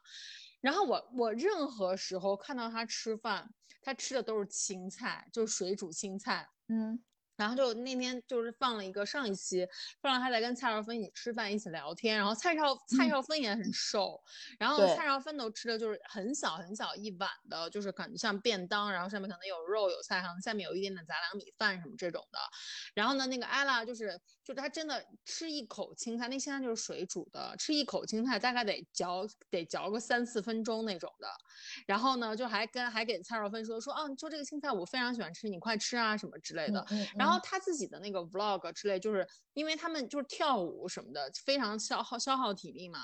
[0.61, 3.49] 然后我我任何时候看到他吃饭，
[3.83, 6.49] 他吃的都是青菜，就是水煮青菜。
[6.69, 7.03] 嗯
[7.41, 9.67] 然后就那天就是放了一个上一期，
[10.03, 12.15] 放了他在跟蔡少芬一起吃饭，一起聊天。
[12.19, 14.21] 然后蔡少蔡少芬也很瘦，
[14.59, 22.39] 然后蔡少芬都吃的就是很小很小一碗的，就是感觉像便当，然后上面可能有肉有菜，可能下面有一点点杂粮米饭什么这种的。
[22.93, 31.27] 然后呢，那个艾拉就是就是她真的吃一口青菜，那青菜就是水煮的，吃一口青菜大概得嚼得嚼个三四分钟那种的。
[31.87, 36.85] 然后呢，就还跟还给蔡少芬说说啊，你说这个青菜我非常喜欢吃，你快吃啊什么之类的。
[36.91, 43.01] 嗯嗯然后后他自己的那个 vlog 之类，就是因为他们就是跳舞什么的，非常消耗消耗体力嘛。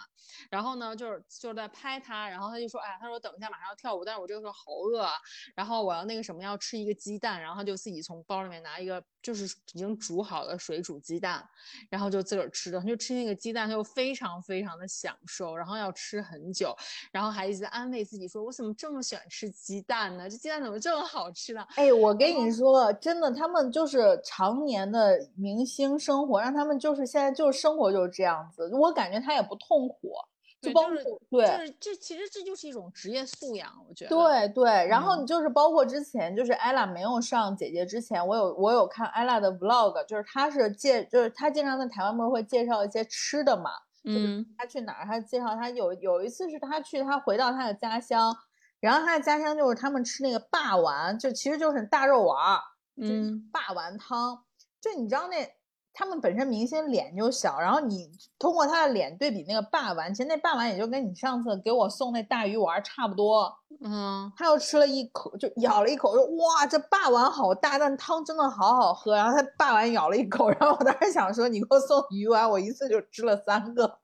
[0.50, 5.12] 然后呢，就是就是在拍他，然后他就说，哎，他说等一下马上要跳舞，但是我这个时候好饿啊，
[5.54, 11.48] 然后我要那个什么要吃一个鸡蛋，然后他就自己从包里面拿一个就是已经煮好的水煮鸡蛋，
[11.90, 16.76] 然后就自个儿吃的，他就吃那个鸡蛋，他就非常非常的享受，然后要吃很久，
[17.12, 20.28] 然后还一直在安慰自己说，我怎么这么喜欢吃鸡蛋呢？
[20.28, 21.66] 这鸡蛋怎么这么好吃呢？
[21.76, 30.12] 哎，我跟你说，真的，他们就是常年的明星生活，让他们就是现在就是生活就是这样子，我感觉他也不痛苦，
[30.60, 30.90] 就，包括
[31.30, 31.46] 对。
[31.46, 34.10] 就是这其实这就是一种职业素养，我觉得。
[34.10, 43.70] 对对，然后嗯你就是包括之前就是 ella 没有上姐姐之前，我有我有看 ella 的 vlog，就是她是介就是她经常在台湾不是会介绍一些吃的嘛，
[44.04, 48.34] 嗯她去哪儿，她介绍她有有一次是她去她回到她的家乡，
[48.80, 52.60] 然后她的家乡就是他们吃那个霸丸，就其实就是大肉丸儿，
[52.96, 54.42] 就是嗯霸王汤，
[54.80, 55.48] 就你知道那
[55.92, 63.54] 他们本身明星脸就小，然后你通过他的脸对比那个霸王，其实那霸王也就跟你上次给我送那大鱼丸儿差不多。
[63.82, 73.84] 嗯，他又吃了一口，就咬了一口，说：“哇，这霸王好大，但汤真的好好喝。”然后他霸王咬了一口，然后我当时想说：“你给我送鱼丸，我一次就吃了三个。”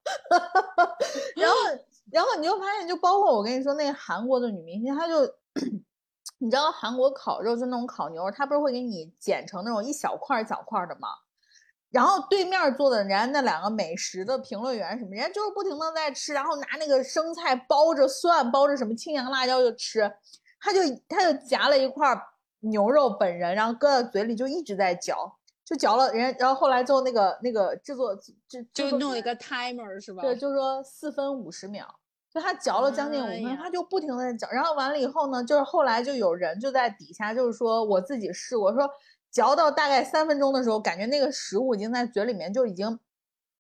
[1.37, 1.57] 然后，
[2.11, 5.25] 然后你就发现，就包括我跟你说那个韩国的女明星，她就，
[6.43, 11.09] 你知道韩国烤肉就那种烤牛，他不是会给你剪成那种一小块儿一小块儿的吗？
[11.89, 20.13] 然后对面儿坐的人家那两个美食的评论员什么，人家就是不停的在吃，然后拿那个生菜包着蒜，包着什么青阳辣椒就吃，
[20.59, 22.21] 他就他就夹了一块儿
[22.59, 30.23] 牛肉本人，然后搁在嘴里就一直在嚼，就嚼了人家，然后后来之后那个那个制作就制作人弄一个 timer 是吧？
[30.23, 31.87] 对，就是说四分五十秒，
[32.33, 38.89] 就他嚼了将近五分钟，他就不停的在嚼，然后完了以后呢，就是后来就有人就在底下就是说我自己试过，说
[39.31, 42.99] 嚼到大概三分钟的时候，感觉那个食物已经在嘴里面就已经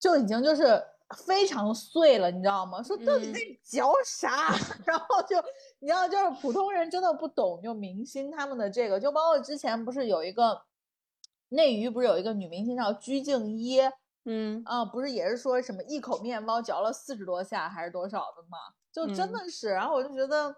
[0.00, 0.82] 就已经就是
[1.26, 2.82] 非常碎了，你知道吗？
[2.82, 4.54] 说到底嗯在嚼啥？
[4.86, 5.36] 然后就
[5.78, 10.62] 你知道，就是普通人真的不懂，就明星他们的这个，就包括之前不是有一个
[11.50, 13.82] 内娱，不是有一个女明星叫鞠婧祎。
[14.24, 18.58] 嗯，啊，不是也是说什么一口面包嚼了四十多下还是多少的吗？
[18.92, 19.32] 就真嗯。
[19.32, 20.54] 的是，然后我就觉得，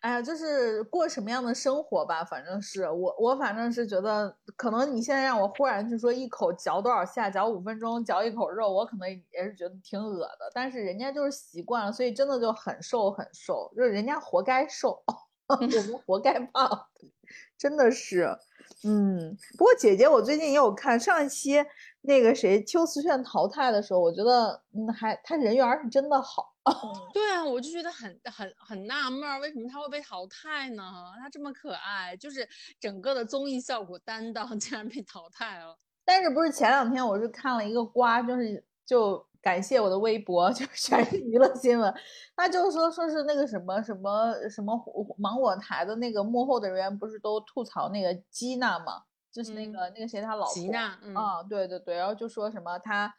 [0.00, 2.88] 哎呀，就是过什么样的生活吧，反正是。
[2.88, 15.02] 我我反正是觉得，可能你现在让我忽然就说一口嚼多少下，嚼五分钟嚼一口肉，我可能也是觉得挺恶的，但是人家就是习惯了，所以真的就很瘦很瘦，就是人家活该瘦，
[15.48, 16.86] 我们 活该胖，
[17.58, 18.38] 真的是。
[18.84, 21.64] 嗯，不过姐姐，我最近也有看上一期
[22.02, 26.50] 那个谁秋瓷炫淘汰的时候，我觉得嗯还他人缘儿是真的好。
[27.12, 30.82] 对啊，我就觉得很很很纳闷儿，为什么他会被淘汰呢？
[31.20, 32.48] 他这么可爱，就是
[32.78, 35.76] 整个的综艺效果担当竟然被淘汰了。
[36.04, 41.92] 但是不是前两天我是看了一个瓜，就是就感谢我的微博，就是全是娱乐新闻，
[42.36, 44.72] 他就说说是那个什么什么什么
[45.18, 53.12] 芒果台的那个幕后的人员不是都吐槽那个基娜嘛，就是那嗯个、那个谁他老婆吉娜，嗯，啊，对对对，然后就说什么他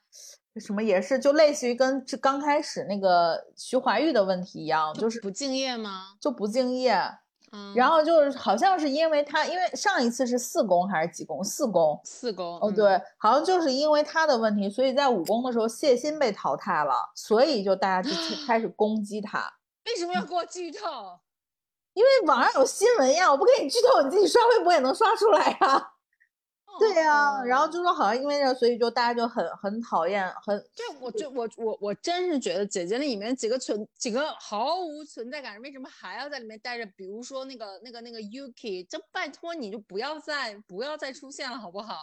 [0.61, 6.15] 什么也是，就类似于跟这刚开始那个徐怀钰的问题一样，就是不敬业吗？
[6.19, 6.95] 就不敬业。
[7.55, 11.43] 嗯，然后就是好像是因为他，因为上一次是四宫还是几宫？
[11.43, 11.99] 四宫。
[12.03, 19.53] 四宫，哦，嗯对，，好像就是因为他的问题，所以在五宫的时候谢欣被淘汰了，所以就大家就去开始攻击他。
[19.85, 21.19] 为什么要给我剧透？
[21.93, 25.92] 因为网上有新闻呀，我不给你剧透，你自己刷微博也能刷出来呀。
[26.79, 36.85] 对呀、然后哦就说好像因为这，所以就大家就很很讨厌，很对我就我我我真是觉得姐姐那里面几个存几个毫无存在感，为什么还要在里面待着？
[36.95, 41.97] 比如说那个那个那个 Yuki，就拜托你就不要再不要再出现了好不好？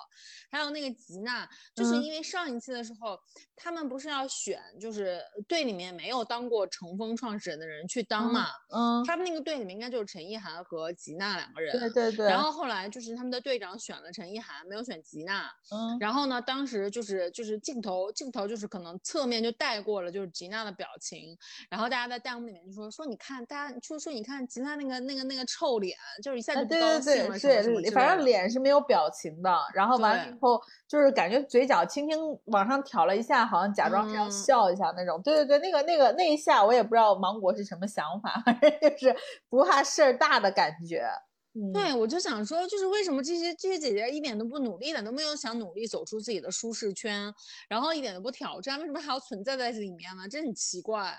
[0.50, 3.18] 还有那个吉娜，就是嗯因为上一次的时候，
[3.56, 8.46] 他们不是要选就是队里面没有当过乘风创始人的人去当嗯嘛？
[8.74, 11.78] 嗯，他们那个队里面应该就是陈意涵和吉娜两个人。
[11.78, 15.50] 对对对，然后后来就是他们的队长选了陈意涵，没有选吉娜。
[15.72, 21.36] 嗯然后呢，当时就是就是镜头镜头就是可能侧面就带过了就是吉娜的表情，
[21.68, 35.20] 然后大家在弹幕里面就说说你看大家就说你看吉娜那个那个那个臭脸，就是一下啊，就不高对对对，反正脸是没有表情的，然后完了以后就是感觉嘴角轻轻往上挑了一下，好像假装是要嗯笑一下那种。
[35.22, 39.16] 对对对，那个那个那一下我也不知道芒果是什么想法， 反正就是
[39.48, 41.06] 不怕事儿大的感觉。
[41.54, 47.32] 嗯，对，我就想说，就是为什么这些这些姐姐一点都不努力，一点都没有想努力走出自己的舒适圈，
[47.68, 50.28] 然后一点都不挑战，为什么还要存在在这里面呢？
[50.28, 51.16] 这很奇怪。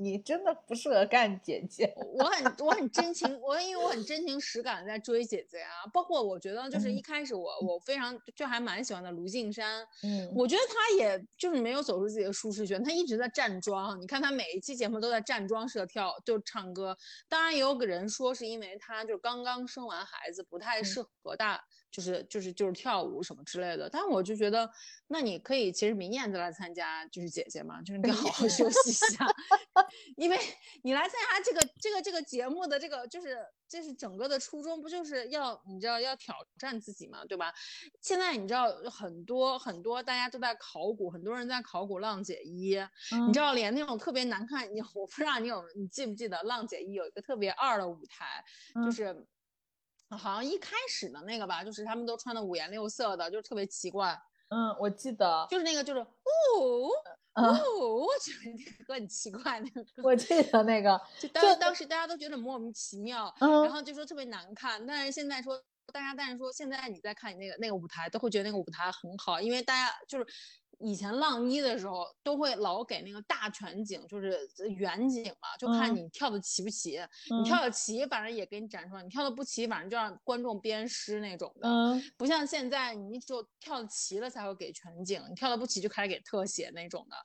[0.00, 1.94] 你真的不适合干姐姐。
[2.14, 9.62] 我很我很 真情，我因为我很真情实感在追姐姐啊，包括我觉得就是一嗯开始我我非常就还蛮喜欢的卢靖姗，
[10.02, 14.00] 嗯，我觉得她也就是没有走出自己的舒适圈，她一直在站桩。
[14.00, 16.96] 你看她每一期节目都在站桩式的跳，就唱歌。
[17.28, 23.88] 当然也有个人说是因为她就刚刚生完孩子，不太嗯适合大，就是就是就是跳舞什么之类的。
[23.90, 24.70] 但我就觉得，
[25.08, 29.26] 那你可以其实明年再来参加，就是姐姐嘛，就是你得好好休息一下，
[30.16, 30.38] 因为
[30.82, 33.38] 你来参加这个这个这个节目的这个就是
[33.68, 37.52] 这是整个的初衷，不就是要你知道要挑战自己嘛，对吧？
[38.00, 42.78] 现在你知道很多很多大家都在考古，很多人在考古浪姐一，
[43.26, 48.44] 你知道，连那种特别难看，你我不知道你有你记不记得浪姐一有一个特别二的舞台，
[48.74, 49.26] 就嗯是。
[50.16, 54.20] 好像一开始的那个吧，就是他们都穿的五颜六色的，就特别奇怪。
[54.48, 56.06] 嗯，我记得，就是那个，就是哦
[57.34, 64.84] 嗯，哦，我觉得那个歌很奇怪，那个我记得那个，就就当当时大家都觉得莫名其妙，然嗯后就说特别难看。
[64.84, 65.56] 但是现在说
[65.92, 70.26] 大家，但是说现在你再看你那个那个舞台，都会觉得那个舞台很好，因为大家就是
[70.80, 76.98] 以前浪一的时候都会老给那个大全景，就是呃远景嘛，就看嗯你跳的齐不齐。
[76.98, 81.68] 嗯你跳的齐，反正也给你展出来；你跳的不齐，反正就让观众鞭尸那种的。
[81.68, 87.16] 嗯不像现在，你只有跳的齐了才会给全景，你跳的不齐就开始给特写那种的，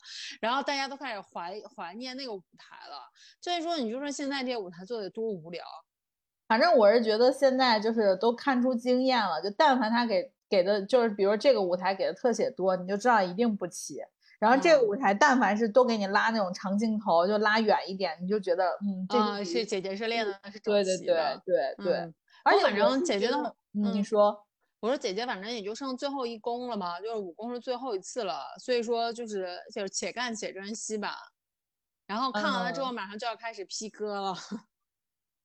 [0.41, 2.97] 然后大家都开始怀怀念那个舞台了。
[3.41, 5.63] 所以说，你就说现在这些舞台做的多无聊。
[6.47, 14.01] 反正我是觉得现在就是都看出经验了，就但凡他给给的，就是比如这个舞台给的特写多，你就知道一定不齐。
[14.37, 24.45] 然后这个嗯舞台但凡是都给你拉那种长镜头，就拉远一点，你就觉得嗯，这个、是是姐姐是练的是整对对对齐的对对，嗯而且反正姐姐的得嗯，你嗯说，
[24.81, 31.15] 我说姐姐，反正也就剩最后一功了嘛，就是武功是最后一次了，所以说就是就是且干且珍惜吧。
[32.05, 34.35] 然后看完了之后，嗯马上就要开始 P 歌了。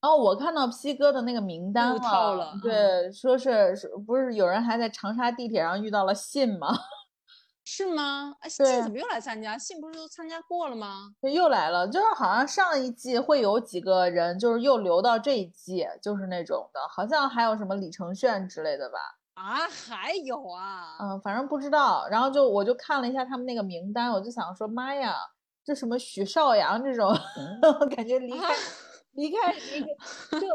[0.02, 6.68] 哦，我看到 P 哥的那个名单了嗯对，说是是不是有人还在长沙地铁上遇到了信吗？
[7.62, 8.34] 是吗？
[8.40, 9.56] 哎，信怎么又来参加？
[9.56, 11.10] 信不是都参加过了吗？
[11.22, 18.98] 就又来了，就是好像上一季会有几个人，就是又留到这一季，就是那种的，好像还有什么李承铉之类的吧，
[19.34, 20.96] 啊，还有啊？
[21.00, 22.08] 嗯，反正不知道。
[22.10, 25.14] 然后就我就看了一下他们那个名单，我就想说，妈呀，
[25.62, 27.14] 这什么许绍洋这种，
[27.94, 28.56] 感觉离开啊
[29.20, 30.47] 离开离开，就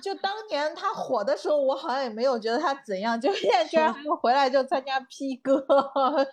[0.00, 5.64] 就当年他火的时候，我好像也没有觉得他怎样，就 现在居然还要回来就参加 P 哥，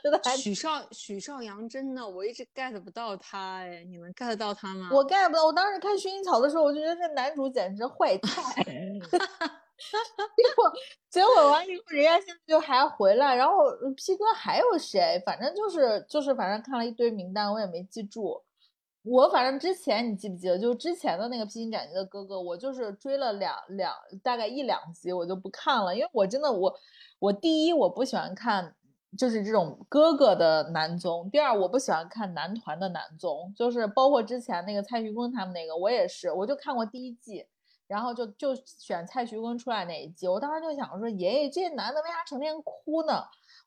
[0.01, 4.89] 真的还许绍许绍洋真的，我一直 get 不到他哎，你能 get 到他吗？
[4.91, 8.63] 我 get 不到，我当时看薰衣草的时候，我就觉得这男主简直是坏菜。
[9.83, 10.71] 结果
[11.09, 15.21] 结果完以后，人家现在就还回来，然后呃 P 哥还有谁？
[15.25, 18.41] 反正就是就是反正看了一堆名单，我也没记住。
[19.03, 26.73] 我反正之前你记不记得，就之前的那个披荆斩棘的哥哥，我就是追了两两大概一两集，我就不看了，因为我真的我
[27.19, 28.73] 我第一我不喜欢看
[29.17, 37.45] 就是这种哥哥的男综，第二我不喜欢看男团的男综，就是包括之前那个蔡徐坤他们那个，我也是，我就看过第一季，
[37.87, 43.21] 然后就就选蔡徐坤出来那一季，我当时就想说，爷爷这男的为啥成天哭呢？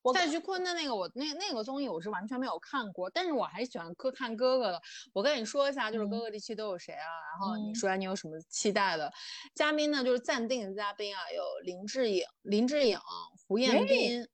[0.06, 4.80] 我蔡徐坤的那个我那那个综艺我是完全没有看过，但是我还是喜欢哥看哥哥的。
[5.12, 7.10] 我跟你说一下，就是哥嗯哥这期都有谁啊？
[7.32, 9.12] 然后你嗯说下你有什么期待的
[9.54, 10.04] 嘉宾呢？
[10.04, 12.98] 就是暂定的嘉宾啊，有林志颖、林志颖、
[13.48, 14.28] 胡彦哎斌，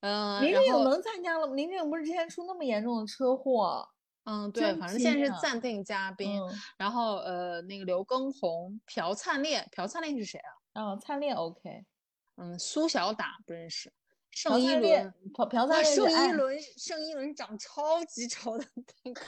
[0.00, 1.54] 嗯、林志颖能参加了吗？
[1.54, 3.88] 林志颖不是之前出那么严重的车祸？
[4.28, 6.40] 嗯，对，反正现在是暂定嘉宾。
[6.40, 10.40] 嗯，然后呃，那个刘畊宏、朴灿烈，朴灿烈是谁
[10.72, 10.82] 啊？
[10.82, 11.84] 哦，灿烈 OK，
[12.36, 18.64] 嗯，苏小打不认识，朴盛一伦。，朴朴盛一爱伦，盛一伦长超级丑的
[19.04, 19.20] 那个，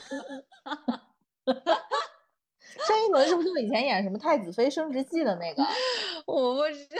[2.85, 5.63] 盛一伦是不是就以前演什么《太子妃升职记》的那个？
[6.27, 6.97] 我不知道，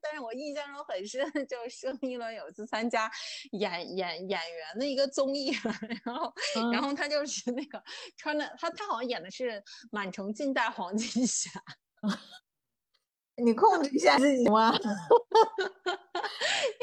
[0.00, 3.10] 但是我印象中很深，就是盛一伦有一次参加
[3.52, 5.50] 演演演员的一个综艺，
[6.04, 6.32] 然后、
[6.70, 7.82] 然嗯后他就是那个
[8.16, 9.60] 穿的，他他好像演的是
[9.90, 11.50] 满城尽带黄金甲，
[13.44, 14.72] 你控制一下自己吗？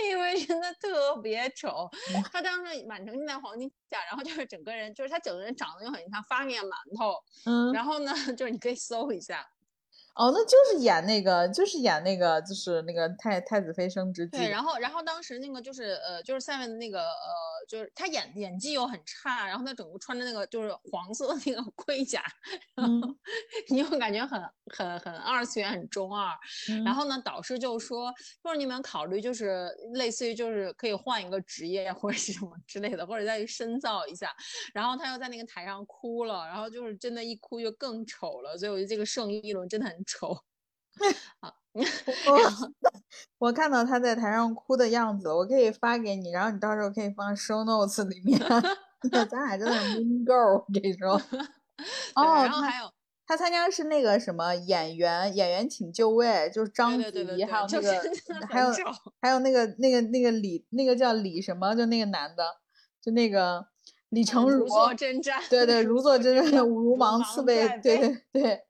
[0.09, 2.23] 因为真的特别丑 嗯。
[2.31, 7.15] 他当时满城尽带黄金甲，然后就是整个人，就是他整个人长得就很像发面馒头。
[7.45, 9.45] 嗯，然后呢， 就是你可以搜一下，
[10.17, 17.05] 哦，那就是演那个，就是演那个，就是那个太太子妃升职记对，然后然后当时那个就是呃，就是下面的那个呃，
[17.69, 22.23] 就是他演演技又很差，然后他整个穿着那个就是黄色的那个盔甲，
[22.75, 23.17] 然后、嗯
[23.69, 24.41] 你又感觉很
[24.75, 26.33] 很很二次元，很中二。
[26.69, 34.33] 嗯然后呢，导师就说，说你们考虑就是类似于就是可以换一个职业或者是什么之类的，或者再去深造一下。
[34.73, 38.57] 然后他又在那个台上哭了，然后就是真的，一哭就更丑了。
[38.57, 40.37] 所以我觉得这个圣一轮真的很丑。
[41.41, 48.39] 啊，我我看到他在台上哭的样子，我可以发给你，然后你到时候可以放 show notes 里面。
[49.29, 51.13] 咱俩真的是 mean girl，我跟你说。
[52.15, 52.91] 哦，他然后还有
[53.27, 58.67] 他参加是那个什么演员演员请就位，就是章子怡，还有那个就是还有
[59.21, 62.43] 还有那个那个那个李那个叫李什么，就那个男的，
[62.99, 63.67] 就那个
[64.09, 68.63] 李成儒如，坐针毡，对对，如坐针毡，如如芒刺背，在对背对对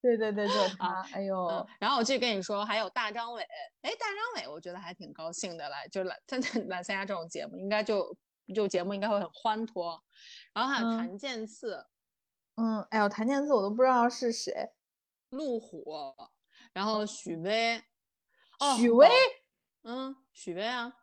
[0.16, 1.06] 对对对，就是他啊。
[1.12, 3.42] 哎呦嗯，，然后我继续跟你说，还有大张伟，
[3.82, 6.36] 哎，大张伟，我觉得还挺高兴的来，就来他
[6.68, 8.16] 来参加这种节目，应该就
[8.54, 10.02] 就节目应该会很欢脱。
[10.54, 11.86] 然后还有嗯谭健次、
[12.56, 14.70] 嗯，哎呦，谭健次我都不知道是谁，
[15.28, 15.84] 路虎，
[16.72, 17.82] 然后许巍，
[18.58, 19.08] 哦许巍，
[19.82, 20.94] 嗯，许巍啊，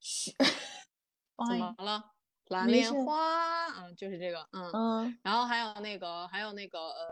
[0.00, 0.32] 许，
[1.46, 2.11] 怎哎么了？
[2.52, 5.18] 蓝莲花，嗯，就是这个，嗯，嗯。
[5.22, 7.08] 然后还有那个，还有那个，呃。